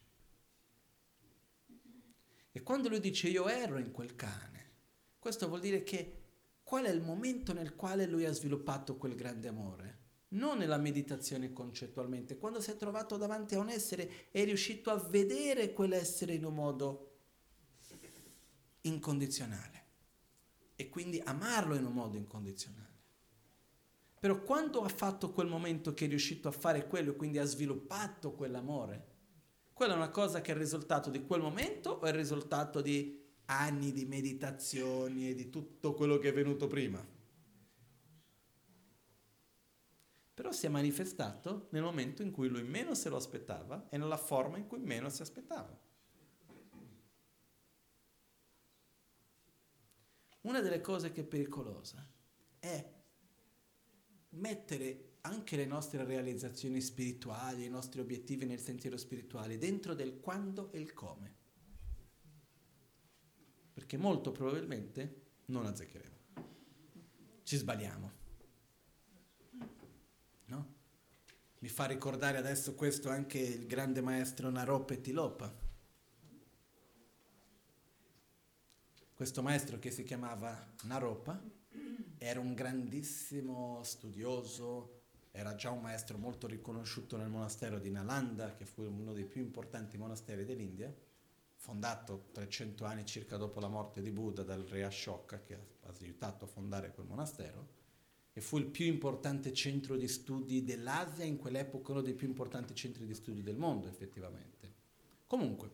E 2.51 2.61
quando 2.61 2.89
lui 2.89 2.99
dice 2.99 3.27
io 3.27 3.47
ero 3.47 3.79
in 3.79 3.91
quel 3.91 4.15
cane, 4.15 4.54
questo 5.25 5.47
vuol 5.47 5.59
dire 5.59 5.81
che 5.81 6.21
qual 6.61 6.85
è 6.85 6.91
il 6.91 7.01
momento 7.01 7.51
nel 7.51 7.75
quale 7.75 8.05
lui 8.05 8.25
ha 8.25 8.31
sviluppato 8.31 8.95
quel 8.95 9.15
grande 9.15 9.47
amore? 9.47 9.99
Non 10.29 10.59
nella 10.59 10.77
meditazione 10.77 11.51
concettualmente, 11.51 12.37
quando 12.37 12.61
si 12.61 12.69
è 12.69 12.75
trovato 12.75 13.17
davanti 13.17 13.55
a 13.55 13.59
un 13.59 13.69
essere 13.69 14.29
e 14.29 14.43
è 14.43 14.45
riuscito 14.45 14.91
a 14.91 14.97
vedere 14.97 15.73
quell'essere 15.73 16.35
in 16.35 16.45
un 16.45 16.53
modo 16.53 17.17
incondizionale 18.81 19.85
e 20.75 20.89
quindi 20.89 21.19
amarlo 21.25 21.73
in 21.73 21.85
un 21.85 21.93
modo 21.93 22.17
incondizionale. 22.17 22.99
Però 24.19 24.43
quando 24.43 24.83
ha 24.83 24.89
fatto 24.89 25.31
quel 25.31 25.47
momento 25.47 25.95
che 25.95 26.05
è 26.05 26.07
riuscito 26.07 26.49
a 26.49 26.51
fare 26.51 26.85
quello 26.85 27.13
e 27.13 27.15
quindi 27.15 27.39
ha 27.39 27.45
sviluppato 27.45 28.33
quell'amore, 28.33 29.07
quella 29.73 29.93
è 29.93 29.97
una 29.97 30.11
cosa 30.11 30.41
che 30.41 30.51
è 30.51 30.53
il 30.53 30.61
risultato 30.61 31.09
di 31.09 31.25
quel 31.25 31.41
momento 31.41 31.89
o 31.89 32.01
è 32.01 32.09
il 32.09 32.15
risultato 32.15 32.79
di 32.79 33.24
anni 33.45 33.91
di 33.91 34.05
meditazioni 34.05 35.29
e 35.29 35.35
di 35.35 35.49
tutto 35.49 35.93
quello 35.93 36.17
che 36.17 36.29
è 36.29 36.33
venuto 36.33 36.67
prima? 36.67 37.05
Però 40.33 40.51
si 40.51 40.65
è 40.65 40.69
manifestato 40.69 41.67
nel 41.71 41.81
momento 41.81 42.21
in 42.21 42.31
cui 42.31 42.49
lui 42.49 42.63
meno 42.63 42.93
se 42.93 43.09
lo 43.09 43.15
aspettava 43.15 43.87
e 43.89 43.97
nella 43.97 44.17
forma 44.17 44.57
in 44.57 44.67
cui 44.67 44.79
meno 44.79 45.09
si 45.09 45.21
aspettava. 45.21 45.79
Una 50.41 50.61
delle 50.61 50.81
cose 50.81 51.11
che 51.11 51.21
è 51.21 51.25
pericolosa 51.25 52.05
è 52.59 52.93
mettere 54.31 55.13
anche 55.21 55.55
le 55.55 55.65
nostre 55.65 56.03
realizzazioni 56.03 56.81
spirituali, 56.81 57.65
i 57.65 57.69
nostri 57.69 57.99
obiettivi 57.99 58.45
nel 58.45 58.59
sentiero 58.59 58.97
spirituale, 58.97 59.57
dentro 59.57 59.95
del 59.95 60.19
quando 60.19 60.71
e 60.71 60.79
il 60.79 60.93
come. 60.93 61.43
Perché 63.75 63.97
molto 63.97 64.31
probabilmente 64.31 65.23
non 65.47 65.65
azzeccheremo. 65.65 66.15
Ci 67.43 67.57
sbagliamo. 67.57 68.11
No? 70.45 70.73
Mi 71.59 71.67
fa 71.67 71.83
ricordare 71.83 72.37
adesso 72.37 72.73
questo 72.73 73.09
anche 73.09 73.37
il 73.37 73.67
grande 73.67 73.99
maestro 73.99 74.49
Naropa 74.49 74.95
Tilopa. 74.95 75.53
Questo 79.13 79.41
maestro 79.41 79.77
che 79.77 79.91
si 79.91 80.03
chiamava 80.03 80.73
Naropa 80.83 81.37
era 82.17 82.39
un 82.39 82.53
grandissimo 82.53 83.83
studioso, 83.83 85.01
era 85.31 85.53
già 85.55 85.69
un 85.71 85.81
maestro 85.81 86.17
molto 86.17 86.47
riconosciuto 86.47 87.17
nel 87.17 87.27
monastero 87.27 87.77
di 87.79 87.91
Nalanda, 87.91 88.55
che 88.55 88.65
fu 88.65 88.83
uno 88.83 89.11
dei 89.11 89.25
più 89.25 89.41
importanti 89.41 89.97
monasteri 89.97 90.45
dell'India, 90.45 90.95
fondato 91.65 92.27
300 92.31 92.85
anni 92.85 93.05
circa 93.07 93.37
dopo 93.37 93.59
la 93.59 93.67
morte 93.67 93.99
di 93.99 94.11
Buddha 94.11 94.43
dal 94.43 94.61
re 94.65 94.83
Ashoka, 94.83 95.41
che 95.41 95.55
ha 95.55 95.91
aiutato 95.99 96.45
a 96.45 96.47
fondare 96.47 96.91
quel 96.91 97.07
monastero, 97.07 97.69
e 98.33 98.39
fu 98.39 98.59
il 98.59 98.67
più 98.67 98.85
importante 98.85 99.51
centro 99.51 99.97
di 99.97 100.07
studi 100.07 100.63
dell'Asia, 100.63 101.25
in 101.25 101.37
quell'epoca 101.37 101.93
uno 101.93 102.01
dei 102.01 102.13
più 102.13 102.27
importanti 102.27 102.75
centri 102.75 103.07
di 103.07 103.15
studi 103.15 103.41
del 103.41 103.57
mondo, 103.57 103.87
effettivamente. 103.87 104.73
Comunque, 105.25 105.71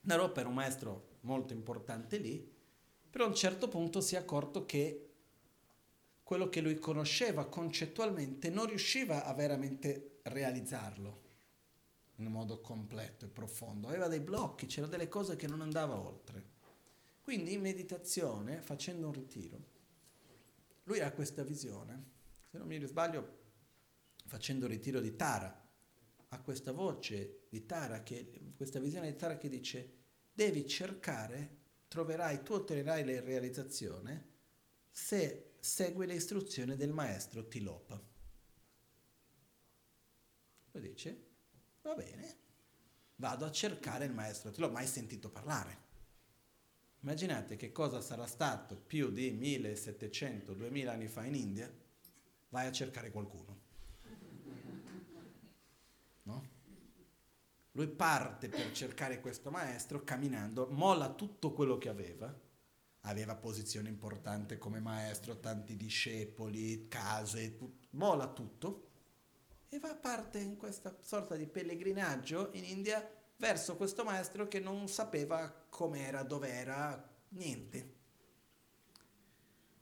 Naropa 0.00 0.40
era 0.40 0.48
un 0.48 0.56
maestro 0.56 1.18
molto 1.20 1.52
importante 1.52 2.16
lì, 2.16 2.52
però 3.08 3.26
a 3.26 3.28
un 3.28 3.36
certo 3.36 3.68
punto 3.68 4.00
si 4.00 4.16
è 4.16 4.18
accorto 4.18 4.66
che 4.66 5.10
quello 6.24 6.48
che 6.48 6.60
lui 6.60 6.74
conosceva 6.74 7.46
concettualmente 7.46 8.50
non 8.50 8.66
riusciva 8.66 9.24
a 9.24 9.32
veramente 9.32 10.18
realizzarlo 10.22 11.26
in 12.18 12.26
modo 12.26 12.60
completo 12.60 13.24
e 13.24 13.28
profondo, 13.28 13.88
aveva 13.88 14.08
dei 14.08 14.20
blocchi, 14.20 14.66
c'erano 14.66 14.90
delle 14.90 15.08
cose 15.08 15.36
che 15.36 15.46
non 15.46 15.60
andava 15.60 15.98
oltre. 15.98 16.56
Quindi 17.22 17.52
in 17.52 17.60
meditazione, 17.60 18.60
facendo 18.60 19.06
un 19.06 19.12
ritiro, 19.12 19.76
lui 20.84 21.00
ha 21.00 21.12
questa 21.12 21.42
visione, 21.42 22.04
se 22.50 22.58
non 22.58 22.66
mi 22.66 22.82
sbaglio, 22.86 23.36
facendo 24.26 24.66
il 24.66 24.72
ritiro 24.72 25.00
di 25.00 25.14
Tara, 25.14 25.66
ha 26.30 26.40
questa 26.40 26.72
voce 26.72 27.46
di 27.48 27.66
Tara, 27.66 28.02
che, 28.02 28.52
questa 28.56 28.80
visione 28.80 29.10
di 29.10 29.16
Tara 29.16 29.36
che 29.36 29.48
dice, 29.48 29.92
devi 30.32 30.66
cercare, 30.66 31.56
troverai, 31.88 32.42
tu 32.42 32.54
otterrai 32.54 33.04
la 33.04 33.20
realizzazione 33.20 34.36
se 34.90 35.54
segue 35.60 36.06
le 36.06 36.14
istruzioni 36.14 36.76
del 36.76 36.92
maestro 36.92 37.46
Tilopa. 37.46 38.00
Lo 40.72 40.80
dice, 40.80 41.27
va 41.88 41.94
bene, 41.94 42.36
vado 43.16 43.46
a 43.46 43.50
cercare 43.50 44.04
il 44.04 44.12
maestro 44.12 44.50
Tilopa, 44.50 44.74
mai 44.74 44.86
sentito 44.86 45.30
parlare. 45.30 45.86
Immaginate 47.00 47.56
che 47.56 47.72
cosa 47.72 48.02
sarà 48.02 48.26
stato 48.26 48.76
più 48.76 49.10
di 49.10 49.32
1700-2000 49.32 50.88
anni 50.88 51.08
fa 51.08 51.24
in 51.24 51.34
India, 51.34 51.72
vai 52.50 52.66
a 52.66 52.72
cercare 52.72 53.10
qualcuno. 53.10 53.66
No? 56.24 56.56
Lui 57.72 57.88
parte 57.88 58.48
per 58.48 58.70
cercare 58.72 59.20
questo 59.20 59.50
maestro 59.50 60.04
camminando, 60.04 60.68
molla 60.70 61.14
tutto 61.14 61.52
quello 61.52 61.78
che 61.78 61.88
aveva, 61.88 62.38
aveva 63.02 63.34
posizione 63.34 63.88
importante 63.88 64.58
come 64.58 64.80
maestro, 64.80 65.38
tanti 65.38 65.74
discepoli, 65.76 66.86
case, 66.88 67.56
mola 67.90 68.30
tutto 68.30 68.87
e 69.68 69.78
va 69.78 69.90
a 69.90 69.96
parte 69.96 70.38
in 70.38 70.56
questa 70.56 70.96
sorta 71.00 71.36
di 71.36 71.46
pellegrinaggio 71.46 72.50
in 72.52 72.64
India 72.64 73.06
verso 73.36 73.76
questo 73.76 74.04
maestro 74.04 74.48
che 74.48 74.60
non 74.60 74.88
sapeva 74.88 75.52
com'era, 75.68 76.22
dov'era, 76.22 77.16
niente. 77.30 77.96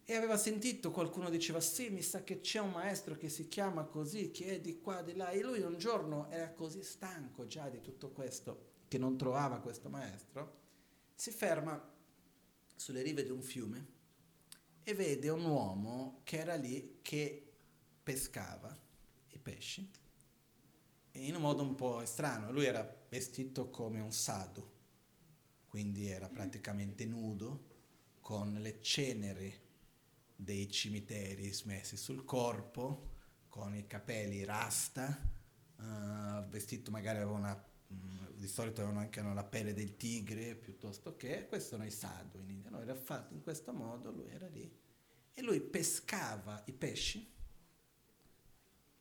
E 0.04 0.14
aveva 0.14 0.36
sentito 0.36 0.90
qualcuno 0.90 1.30
diceva 1.30 1.60
sì, 1.60 1.90
mi 1.90 2.02
sa 2.02 2.22
che 2.22 2.40
c'è 2.40 2.60
un 2.60 2.70
maestro 2.70 3.16
che 3.16 3.28
si 3.28 3.48
chiama 3.48 3.84
così, 3.84 4.30
che 4.30 4.56
è 4.56 4.60
di 4.60 4.80
qua, 4.80 5.02
di 5.02 5.14
là. 5.14 5.30
E 5.30 5.40
lui 5.40 5.60
un 5.62 5.78
giorno 5.78 6.30
era 6.30 6.52
così 6.52 6.82
stanco 6.82 7.46
già 7.46 7.68
di 7.68 7.80
tutto 7.80 8.10
questo, 8.10 8.74
che 8.88 8.98
non 8.98 9.16
trovava 9.16 9.58
questo 9.58 9.88
maestro, 9.88 10.64
si 11.14 11.30
ferma 11.30 11.92
sulle 12.76 13.02
rive 13.02 13.24
di 13.24 13.30
un 13.30 13.42
fiume 13.42 13.94
e 14.84 14.94
vede 14.94 15.28
un 15.30 15.44
uomo 15.44 16.20
che 16.22 16.38
era 16.38 16.54
lì 16.54 16.98
che 17.02 17.52
pescava 18.02 18.85
pesci 19.46 19.88
in 21.12 21.36
un 21.36 21.40
modo 21.40 21.62
un 21.62 21.76
po' 21.76 22.04
strano. 22.04 22.50
Lui 22.50 22.64
era 22.64 23.06
vestito 23.08 23.70
come 23.70 24.00
un 24.00 24.12
sado, 24.12 24.72
quindi 25.68 26.08
era 26.08 26.28
praticamente 26.28 27.06
nudo, 27.06 27.74
con 28.20 28.54
le 28.54 28.80
ceneri 28.82 29.54
dei 30.34 30.68
cimiteri 30.68 31.52
smessi 31.52 31.96
sul 31.96 32.24
corpo, 32.24 33.14
con 33.48 33.74
i 33.74 33.86
capelli 33.86 34.44
rasta, 34.44 35.16
uh, 35.76 36.44
vestito 36.48 36.90
magari 36.90 37.18
aveva 37.18 37.32
una, 37.32 37.64
um, 37.86 38.32
di 38.34 38.48
solito 38.48 38.80
avevano 38.80 39.00
anche 39.00 39.22
la 39.22 39.44
pelle 39.44 39.72
del 39.72 39.96
tigre 39.96 40.56
piuttosto 40.56 41.16
che, 41.16 41.46
questo 41.46 41.76
sono 41.76 41.86
i 41.86 41.90
sado 41.90 42.38
in 42.38 42.50
India, 42.50 42.68
no, 42.68 42.80
era 42.80 42.96
fatto 42.96 43.32
in 43.32 43.42
questo 43.42 43.72
modo, 43.72 44.10
lui 44.10 44.28
era 44.28 44.48
lì. 44.48 44.70
E 45.32 45.42
lui 45.42 45.60
pescava 45.60 46.62
i 46.66 46.72
pesci 46.72 47.34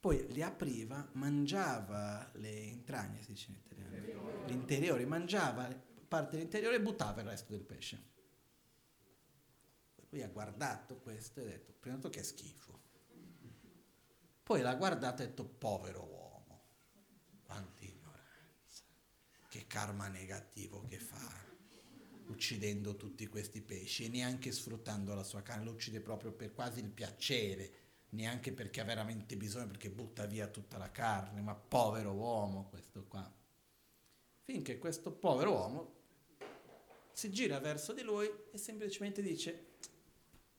poi 0.06 0.24
li 0.34 0.44
apriva, 0.44 1.10
mangiava 1.14 2.30
le 2.36 2.62
entragne, 2.62 3.24
si 3.24 3.32
dice 3.32 3.50
in 3.50 3.56
italiano, 3.56 4.46
l'interiore, 4.46 5.04
mangiava 5.04 5.68
parte 6.08 6.36
dell'interiore 6.36 6.76
e 6.76 6.82
buttava 6.82 7.22
il 7.22 7.28
resto 7.28 7.54
del 7.54 7.64
pesce. 7.64 8.04
Lui 10.10 10.22
ha 10.22 10.28
guardato 10.28 10.98
questo 10.98 11.40
e 11.40 11.44
ha 11.44 11.48
detto, 11.48 11.74
prima 11.80 11.96
di 11.96 12.04
tutto 12.04 12.16
che 12.16 12.24
schifo. 12.24 12.80
Poi 14.44 14.62
l'ha 14.62 14.76
guardato 14.76 15.24
e 15.24 15.26
ha 15.26 15.28
detto, 15.28 15.44
povero 15.44 16.04
uomo, 16.04 16.66
quanta 17.44 17.84
ignoranza, 17.84 18.84
che 19.50 19.66
karma 19.66 20.08
negativo 20.08 20.86
che 20.86 21.00
fa, 21.00 21.32
uccidendo 22.28 22.96
tutti 22.96 23.26
questi 23.26 23.60
pesci 23.60 24.06
e 24.06 24.10
neanche 24.10 24.52
sfruttando 24.52 25.16
la 25.16 25.24
sua 25.24 25.42
carne, 25.42 25.66
lo 25.66 25.72
uccide 25.72 26.00
proprio 26.00 26.32
per 26.32 26.54
quasi 26.54 26.80
il 26.82 26.92
piacere 26.92 27.85
neanche 28.16 28.52
perché 28.52 28.82
ha 28.82 28.86
veramente 28.86 29.36
bisogno, 29.38 29.68
perché 29.68 29.90
butta 29.90 30.26
via 30.26 30.48
tutta 30.48 30.78
la 30.78 30.90
carne, 30.90 31.42
ma 31.42 31.54
povero 31.54 32.14
uomo 32.14 32.68
questo 32.70 33.06
qua. 33.08 33.32
Finché 34.44 34.78
questo 34.78 35.12
povero 35.12 35.52
uomo 35.52 35.94
si 37.12 37.30
gira 37.32 37.60
verso 37.60 37.94
di 37.94 38.02
lui 38.02 38.30
e 38.52 38.58
semplicemente 38.58 39.22
dice, 39.22 39.74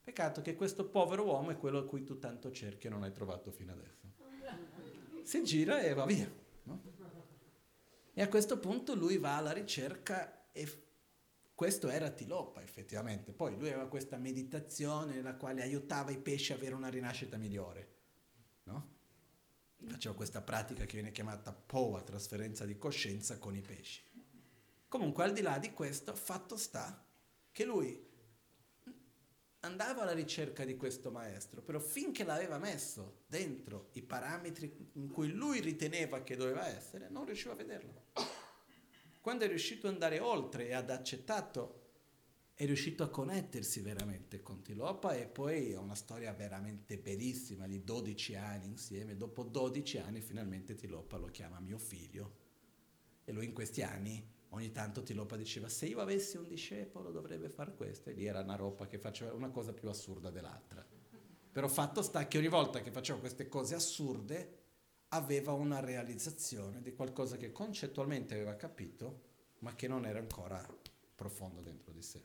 peccato 0.03 0.43
che 0.43 0.55
questo 0.55 0.89
povero 0.89 1.25
uomo 1.25 1.51
è 1.51 1.57
quello 1.57 1.79
a 1.79 1.85
cui 1.85 2.05
tu 2.05 2.19
tanto 2.19 2.51
cerchi 2.51 2.87
e 2.87 2.91
non 2.91 3.03
hai 3.03 3.13
trovato 3.13 3.51
fino 3.51 3.73
adesso. 3.73 4.07
Si 5.23 5.43
gira 5.43 5.81
e 5.81 5.93
va 5.93 6.05
via. 6.05 6.31
No? 6.65 6.83
E 8.13 8.23
a 8.23 8.29
questo 8.29 8.59
punto 8.59 8.95
lui 8.95 9.19
va 9.19 9.37
alla 9.37 9.53
ricerca 9.53 10.51
e 10.53 10.86
questo 11.57 11.89
era 11.89 12.11
Tilopa 12.11 12.63
effettivamente, 12.63 13.33
poi 13.33 13.57
lui 13.57 13.69
aveva 13.69 13.89
questa 13.89 14.19
meditazione 14.19 15.15
nella 15.15 15.37
quale 15.37 15.63
aiutava 15.63 16.11
i 16.11 16.19
pesci 16.19 16.53
a 16.53 16.55
avere 16.57 16.75
una 16.75 16.89
rinascita 16.89 17.39
migliore, 17.39 17.95
no? 18.65 18.95
Faceva 19.89 20.15
questa 20.15 20.43
pratica 20.43 20.85
che 20.85 20.93
viene 20.93 21.13
chiamata 21.13 21.55
POA, 21.55 22.03
trasferenza 22.03 22.67
di 22.67 22.77
coscienza 22.77 23.39
con 23.39 23.57
i 23.57 23.63
pesci. 23.63 24.03
Comunque 24.87 25.25
al 25.25 25.33
di 25.33 25.41
là 25.41 25.57
di 25.59 25.73
questo, 25.73 26.15
fatto 26.15 26.59
sta 26.59 27.03
che 27.51 27.65
lui 27.65 28.05
andava 29.61 30.03
alla 30.03 30.13
ricerca 30.13 30.63
di 30.63 30.77
questo 30.77 31.11
maestro, 31.11 31.63
però 31.63 31.79
finché 31.79 32.23
l'aveva 32.23 32.59
messo 32.59 33.23
dentro 33.27 33.89
i 33.93 34.03
parametri 34.03 34.91
in 34.93 35.11
cui 35.11 35.33
lui 35.33 35.61
riteneva 35.61 36.23
che 36.23 36.37
doveva 36.37 36.67
essere, 36.67 37.09
non 37.09 37.25
riusciva 37.25 37.55
a 37.55 37.57
vederlo. 37.57 38.05
Quando 39.27 39.45
è 39.45 39.49
riuscito 39.49 39.89
ad 39.89 39.95
andare 39.95 40.21
oltre 40.21 40.69
e 40.69 40.73
ad 40.73 40.89
accettato, 40.89 41.81
è 42.55 42.65
riuscito 42.65 43.03
a 43.03 43.09
connettersi 43.09 43.81
veramente 43.81 44.41
con 44.41 44.63
Tilopa 44.63 45.17
e 45.17 45.27
poi 45.27 45.75
ha 45.75 45.81
una 45.81 45.97
storia 45.97 46.33
veramente 46.33 46.97
bellissima 46.97 47.67
di 47.67 47.83
12 47.83 48.37
anni 48.37 48.69
insieme. 48.69 49.17
Dopo 49.17 49.43
12 49.43 49.99
anni 49.99 50.21
finalmente 50.21 50.77
Tilopa 50.77 51.17
lo 51.17 51.27
chiama 51.27 51.59
mio 51.59 51.77
figlio. 51.77 52.37
E 53.25 53.33
lui 53.33 53.47
in 53.47 53.53
questi 53.53 53.83
anni 53.83 54.25
ogni 54.51 54.71
tanto 54.71 55.03
Tilopa 55.03 55.35
diceva 55.35 55.69
se 55.69 55.87
io 55.87 55.99
avessi 55.99 56.37
un 56.37 56.47
discepolo 56.47 57.11
dovrebbe 57.11 57.49
fare 57.49 57.75
questo. 57.75 58.11
E 58.11 58.13
lì 58.13 58.27
era 58.27 58.43
una 58.43 58.55
roba 58.55 58.87
che 58.87 59.01
faceva 59.01 59.33
una 59.33 59.51
cosa 59.51 59.73
più 59.73 59.89
assurda 59.89 60.31
dell'altra. 60.31 60.87
Però 61.51 61.67
fatto 61.67 62.01
sta 62.01 62.29
che 62.29 62.39
ogni 62.39 62.47
volta 62.47 62.81
che 62.81 62.93
faceva 62.93 63.19
queste 63.19 63.49
cose 63.49 63.75
assurde 63.75 64.56
aveva 65.17 65.53
una 65.53 65.81
realizzazione 65.81 66.81
di 66.83 66.93
qualcosa 66.93 67.37
che 67.37 67.51
concettualmente 67.51 68.35
aveva 68.35 68.55
capito, 68.55 69.25
ma 69.61 69.75
che 69.75 69.89
non 69.89 70.05
era 70.05 70.19
ancora 70.19 70.65
profondo 71.15 71.63
dentro 71.63 71.93
di 71.93 72.03
sé. 72.03 72.23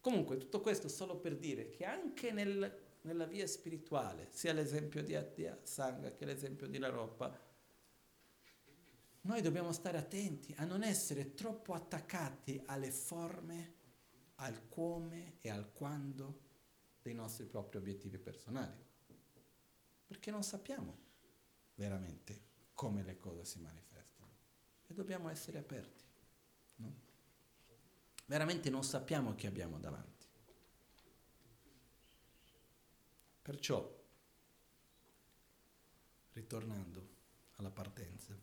Comunque 0.00 0.36
tutto 0.36 0.60
questo 0.60 0.88
solo 0.88 1.16
per 1.16 1.36
dire 1.36 1.70
che 1.70 1.84
anche 1.84 2.32
nel, 2.32 2.98
nella 3.02 3.26
via 3.26 3.46
spirituale, 3.46 4.28
sia 4.30 4.52
l'esempio 4.52 5.02
di 5.02 5.14
Adya 5.14 5.58
Sangha 5.62 6.12
che 6.12 6.24
l'esempio 6.24 6.66
di 6.66 6.78
Laropa, 6.78 7.44
noi 9.22 9.40
dobbiamo 9.40 9.72
stare 9.72 9.98
attenti 9.98 10.54
a 10.58 10.64
non 10.64 10.82
essere 10.82 11.34
troppo 11.34 11.74
attaccati 11.74 12.60
alle 12.66 12.90
forme, 12.92 13.74
al 14.36 14.68
come 14.68 15.38
e 15.40 15.50
al 15.50 15.72
quando 15.72 16.42
dei 17.02 17.14
nostri 17.14 17.46
propri 17.46 17.78
obiettivi 17.78 18.18
personali, 18.18 18.84
perché 20.06 20.30
non 20.30 20.42
sappiamo 20.42 21.05
veramente 21.76 22.42
come 22.74 23.02
le 23.02 23.16
cose 23.16 23.44
si 23.44 23.60
manifestano. 23.60 24.30
E 24.86 24.94
dobbiamo 24.94 25.28
essere 25.28 25.58
aperti. 25.58 26.04
No? 26.76 26.94
Veramente 28.26 28.68
non 28.70 28.84
sappiamo 28.84 29.34
chi 29.34 29.46
abbiamo 29.46 29.78
davanti. 29.78 30.26
Perciò, 33.40 34.04
ritornando 36.32 37.14
alla 37.56 37.70
partenza, 37.70 38.36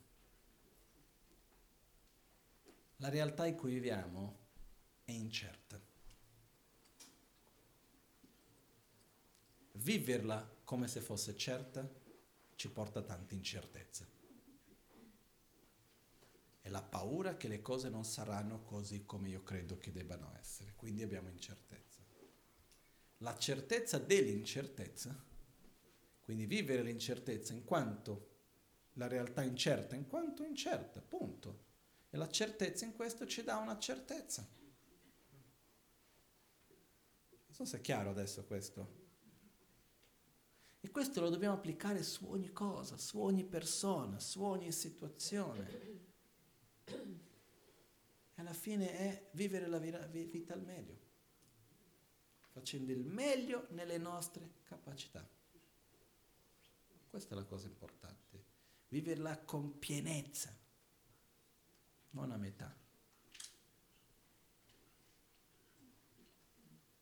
la 2.97 3.10
realtà 3.10 3.45
in 3.45 3.55
cui 3.55 3.73
viviamo 3.73 4.39
è 5.03 5.11
incerta. 5.11 5.80
Viverla 9.73 10.61
come 10.64 10.88
se 10.88 11.01
fosse 11.01 11.35
certa 11.35 12.01
ci 12.55 12.69
porta 12.69 13.01
tante 13.01 13.35
incertezze. 13.35 14.21
È 16.61 16.69
la 16.69 16.81
paura 16.81 17.35
che 17.35 17.47
le 17.47 17.61
cose 17.61 17.89
non 17.89 18.05
saranno 18.05 18.63
così 18.63 19.05
come 19.05 19.30
io 19.30 19.43
credo 19.43 19.77
che 19.77 19.91
debbano 19.91 20.34
essere, 20.39 20.73
quindi 20.75 21.03
abbiamo 21.03 21.30
incertezza. 21.30 21.99
La 23.17 23.38
certezza 23.38 23.97
dell'incertezza, 23.97 25.13
quindi 26.21 26.45
vivere 26.45 26.81
l'incertezza 26.84 27.53
in 27.53 27.65
quanto 27.65 28.31
la 28.93 29.07
realtà 29.07 29.43
incerta, 29.43 29.95
in 29.95 30.07
quanto 30.07 30.43
incerta, 30.43 31.01
punto. 31.01 31.71
E 32.09 32.17
la 32.17 32.30
certezza 32.30 32.85
in 32.85 32.95
questo 32.95 33.25
ci 33.25 33.43
dà 33.43 33.57
una 33.57 33.77
certezza. 33.77 34.47
Non 37.45 37.55
so 37.55 37.65
se 37.65 37.77
è 37.77 37.81
chiaro 37.81 38.11
adesso 38.11 38.45
questo. 38.45 39.02
E 40.85 40.91
questo 40.91 41.22
lo 41.22 41.30
dobbiamo 41.30 41.55
applicare 41.55 42.03
su 42.03 42.30
ogni 42.30 42.51
cosa, 42.51 42.97
su 42.97 43.18
ogni 43.18 43.45
persona, 43.45 44.19
su 44.19 44.43
ogni 44.43 44.69
situazione. 44.73 45.69
E 46.85 48.41
alla 48.41 48.51
fine 48.51 48.91
è 48.91 49.30
vivere 49.31 49.68
la 49.68 49.77
vita 49.77 50.53
al 50.53 50.61
meglio, 50.61 50.99
facendo 52.51 52.91
il 52.91 53.05
meglio 53.05 53.68
nelle 53.69 53.97
nostre 53.97 54.55
capacità. 54.64 55.26
Questa 57.10 57.34
è 57.34 57.38
la 57.38 57.45
cosa 57.45 57.68
importante, 57.68 58.43
viverla 58.89 59.39
con 59.39 59.80
pienezza, 59.80 60.53
non 62.10 62.30
a 62.31 62.38
metà. 62.38 62.82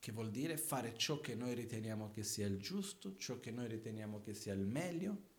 Che 0.02 0.11
vuol 0.11 0.32
dire 0.32 0.57
fare 0.57 0.95
ciò 0.98 1.19
che 1.19 1.36
noi 1.36 1.53
riteniamo 1.53 2.10
che 2.10 2.23
sia 2.23 2.48
il 2.48 2.57
giusto, 2.57 3.15
ciò 3.18 3.40
che 3.40 3.52
noi 3.52 3.68
riteniamo 3.68 4.19
che 4.19 4.34
sia 4.34 4.52
il 4.52 4.65
meglio, 4.65 5.30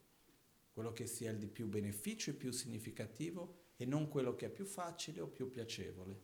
quello 0.72 0.92
che 0.92 1.08
sia 1.08 1.32
il 1.32 1.38
di 1.38 1.48
più 1.48 1.66
beneficio 1.66 2.30
e 2.30 2.34
più 2.34 2.52
significativo 2.52 3.70
e 3.76 3.84
non 3.86 4.06
quello 4.06 4.36
che 4.36 4.46
è 4.46 4.50
più 4.50 4.64
facile 4.64 5.20
o 5.20 5.26
più 5.26 5.50
piacevole. 5.50 6.16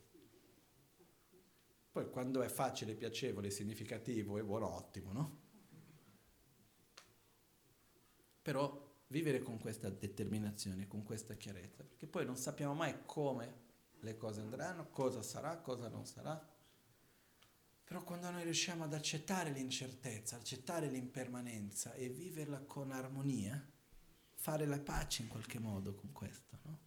Poi 1.90 2.09
quando 2.10 2.40
è 2.43 2.48
facile, 2.48 2.94
piacevole, 2.94 3.51
significativo 3.51 4.39
è 4.39 4.44
buono, 4.44 4.73
ottimo, 4.73 5.10
no? 5.10 5.40
Però 8.40 9.02
vivere 9.09 9.40
con 9.40 9.59
questa 9.59 9.90
determinazione, 9.90 10.86
con 10.86 11.02
questa 11.02 11.35
chiarezza, 11.35 11.82
perché 11.82 12.06
poi 12.06 12.24
non 12.24 12.36
sappiamo 12.36 12.74
mai 12.74 13.05
come 13.05 13.66
le 13.98 14.16
cose 14.16 14.43
andranno, 14.43 14.90
cosa 14.90 15.23
sarà, 15.23 15.59
cosa 15.59 15.89
non 15.89 16.06
sarà. 16.06 16.56
Però 17.89 18.05
quando 18.05 18.28
noi 18.28 18.43
riusciamo 18.43 18.85
ad 18.85 18.93
accettare 18.93 19.51
l'incertezza, 19.51 20.36
accettare 20.36 20.90
l'impermanenza 20.90 21.94
e 21.94 22.10
viverla 22.10 22.60
con 22.60 22.93
armonia, 22.93 23.66
fare 24.35 24.66
la 24.66 24.78
pace 24.78 25.23
in 25.23 25.28
qualche 25.28 25.59
modo 25.59 25.94
con 25.94 26.12
questo, 26.12 26.59
no? 26.65 26.78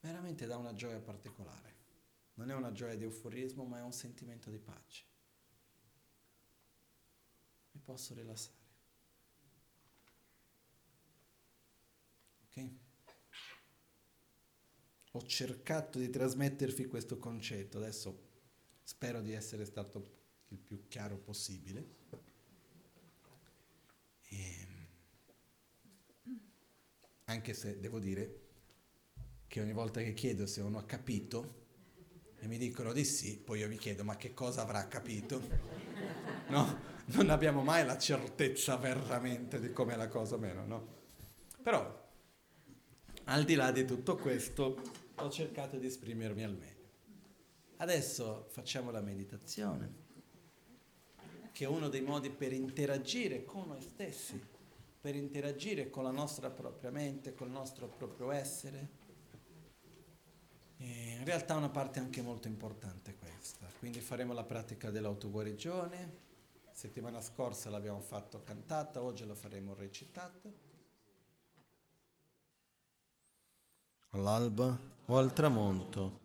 Veramente 0.00 0.44
dà 0.44 0.58
una 0.58 0.74
gioia 0.74 1.00
particolare. 1.00 1.74
Non 2.34 2.50
è 2.50 2.54
una 2.54 2.70
gioia 2.70 2.96
di 2.96 3.04
euforismo, 3.04 3.64
ma 3.64 3.78
è 3.78 3.82
un 3.82 3.94
sentimento 3.94 4.50
di 4.50 4.58
pace. 4.58 5.04
Mi 7.70 7.80
posso 7.80 8.12
rilassare. 8.12 8.56
Ok? 12.44 12.70
Ho 15.12 15.22
cercato 15.22 15.98
di 15.98 16.10
trasmettervi 16.10 16.84
questo 16.84 17.16
concetto, 17.16 17.78
adesso 17.78 18.25
spero 18.86 19.20
di 19.20 19.32
essere 19.32 19.64
stato 19.64 20.14
il 20.50 20.58
più 20.58 20.86
chiaro 20.86 21.16
possibile. 21.16 21.94
E 24.28 24.66
ehm, 26.22 26.38
anche 27.24 27.52
se 27.52 27.80
devo 27.80 27.98
dire 27.98 28.42
che 29.48 29.60
ogni 29.60 29.72
volta 29.72 30.00
che 30.00 30.14
chiedo 30.14 30.46
se 30.46 30.60
uno 30.60 30.78
ha 30.78 30.84
capito 30.84 31.64
e 32.38 32.46
mi 32.46 32.58
dicono 32.58 32.92
di 32.92 33.04
sì, 33.04 33.36
poi 33.36 33.58
io 33.58 33.68
mi 33.68 33.76
chiedo 33.76 34.04
ma 34.04 34.16
che 34.16 34.32
cosa 34.32 34.62
avrà 34.62 34.86
capito? 34.86 35.74
No? 36.48 36.94
Non 37.06 37.30
abbiamo 37.30 37.62
mai 37.62 37.84
la 37.84 37.98
certezza 37.98 38.76
veramente 38.76 39.58
di 39.58 39.72
com'è 39.72 39.96
la 39.96 40.06
cosa 40.06 40.36
o 40.36 40.38
meno, 40.38 40.64
no? 40.64 40.94
Però, 41.60 42.08
al 43.24 43.44
di 43.44 43.54
là 43.56 43.72
di 43.72 43.84
tutto 43.84 44.14
questo, 44.14 44.80
ho 45.16 45.30
cercato 45.30 45.76
di 45.76 45.86
esprimermi 45.86 46.44
al 46.44 46.54
meglio. 46.54 46.75
Adesso 47.78 48.46
facciamo 48.48 48.90
la 48.90 49.02
meditazione, 49.02 50.04
che 51.52 51.64
è 51.66 51.68
uno 51.68 51.88
dei 51.88 52.00
modi 52.00 52.30
per 52.30 52.54
interagire 52.54 53.44
con 53.44 53.68
noi 53.68 53.82
stessi, 53.82 54.42
per 54.98 55.14
interagire 55.14 55.90
con 55.90 56.02
la 56.02 56.10
nostra 56.10 56.48
propria 56.48 56.90
mente, 56.90 57.34
col 57.34 57.50
nostro 57.50 57.86
proprio 57.86 58.30
essere. 58.30 59.04
E 60.78 61.16
in 61.18 61.24
realtà 61.24 61.54
è 61.54 61.58
una 61.58 61.68
parte 61.68 61.98
anche 61.98 62.22
molto 62.22 62.48
importante 62.48 63.16
questa, 63.16 63.66
quindi 63.78 64.00
faremo 64.00 64.32
la 64.32 64.44
pratica 64.44 64.90
dell'autoguarigione, 64.90 66.24
settimana 66.72 67.20
scorsa 67.20 67.68
l'abbiamo 67.68 68.00
fatto 68.00 68.42
cantata, 68.42 69.02
oggi 69.02 69.26
la 69.26 69.34
faremo 69.34 69.74
recitata. 69.74 70.50
All'alba 74.10 74.78
o 75.06 75.18
al 75.18 75.32
tramonto, 75.34 76.24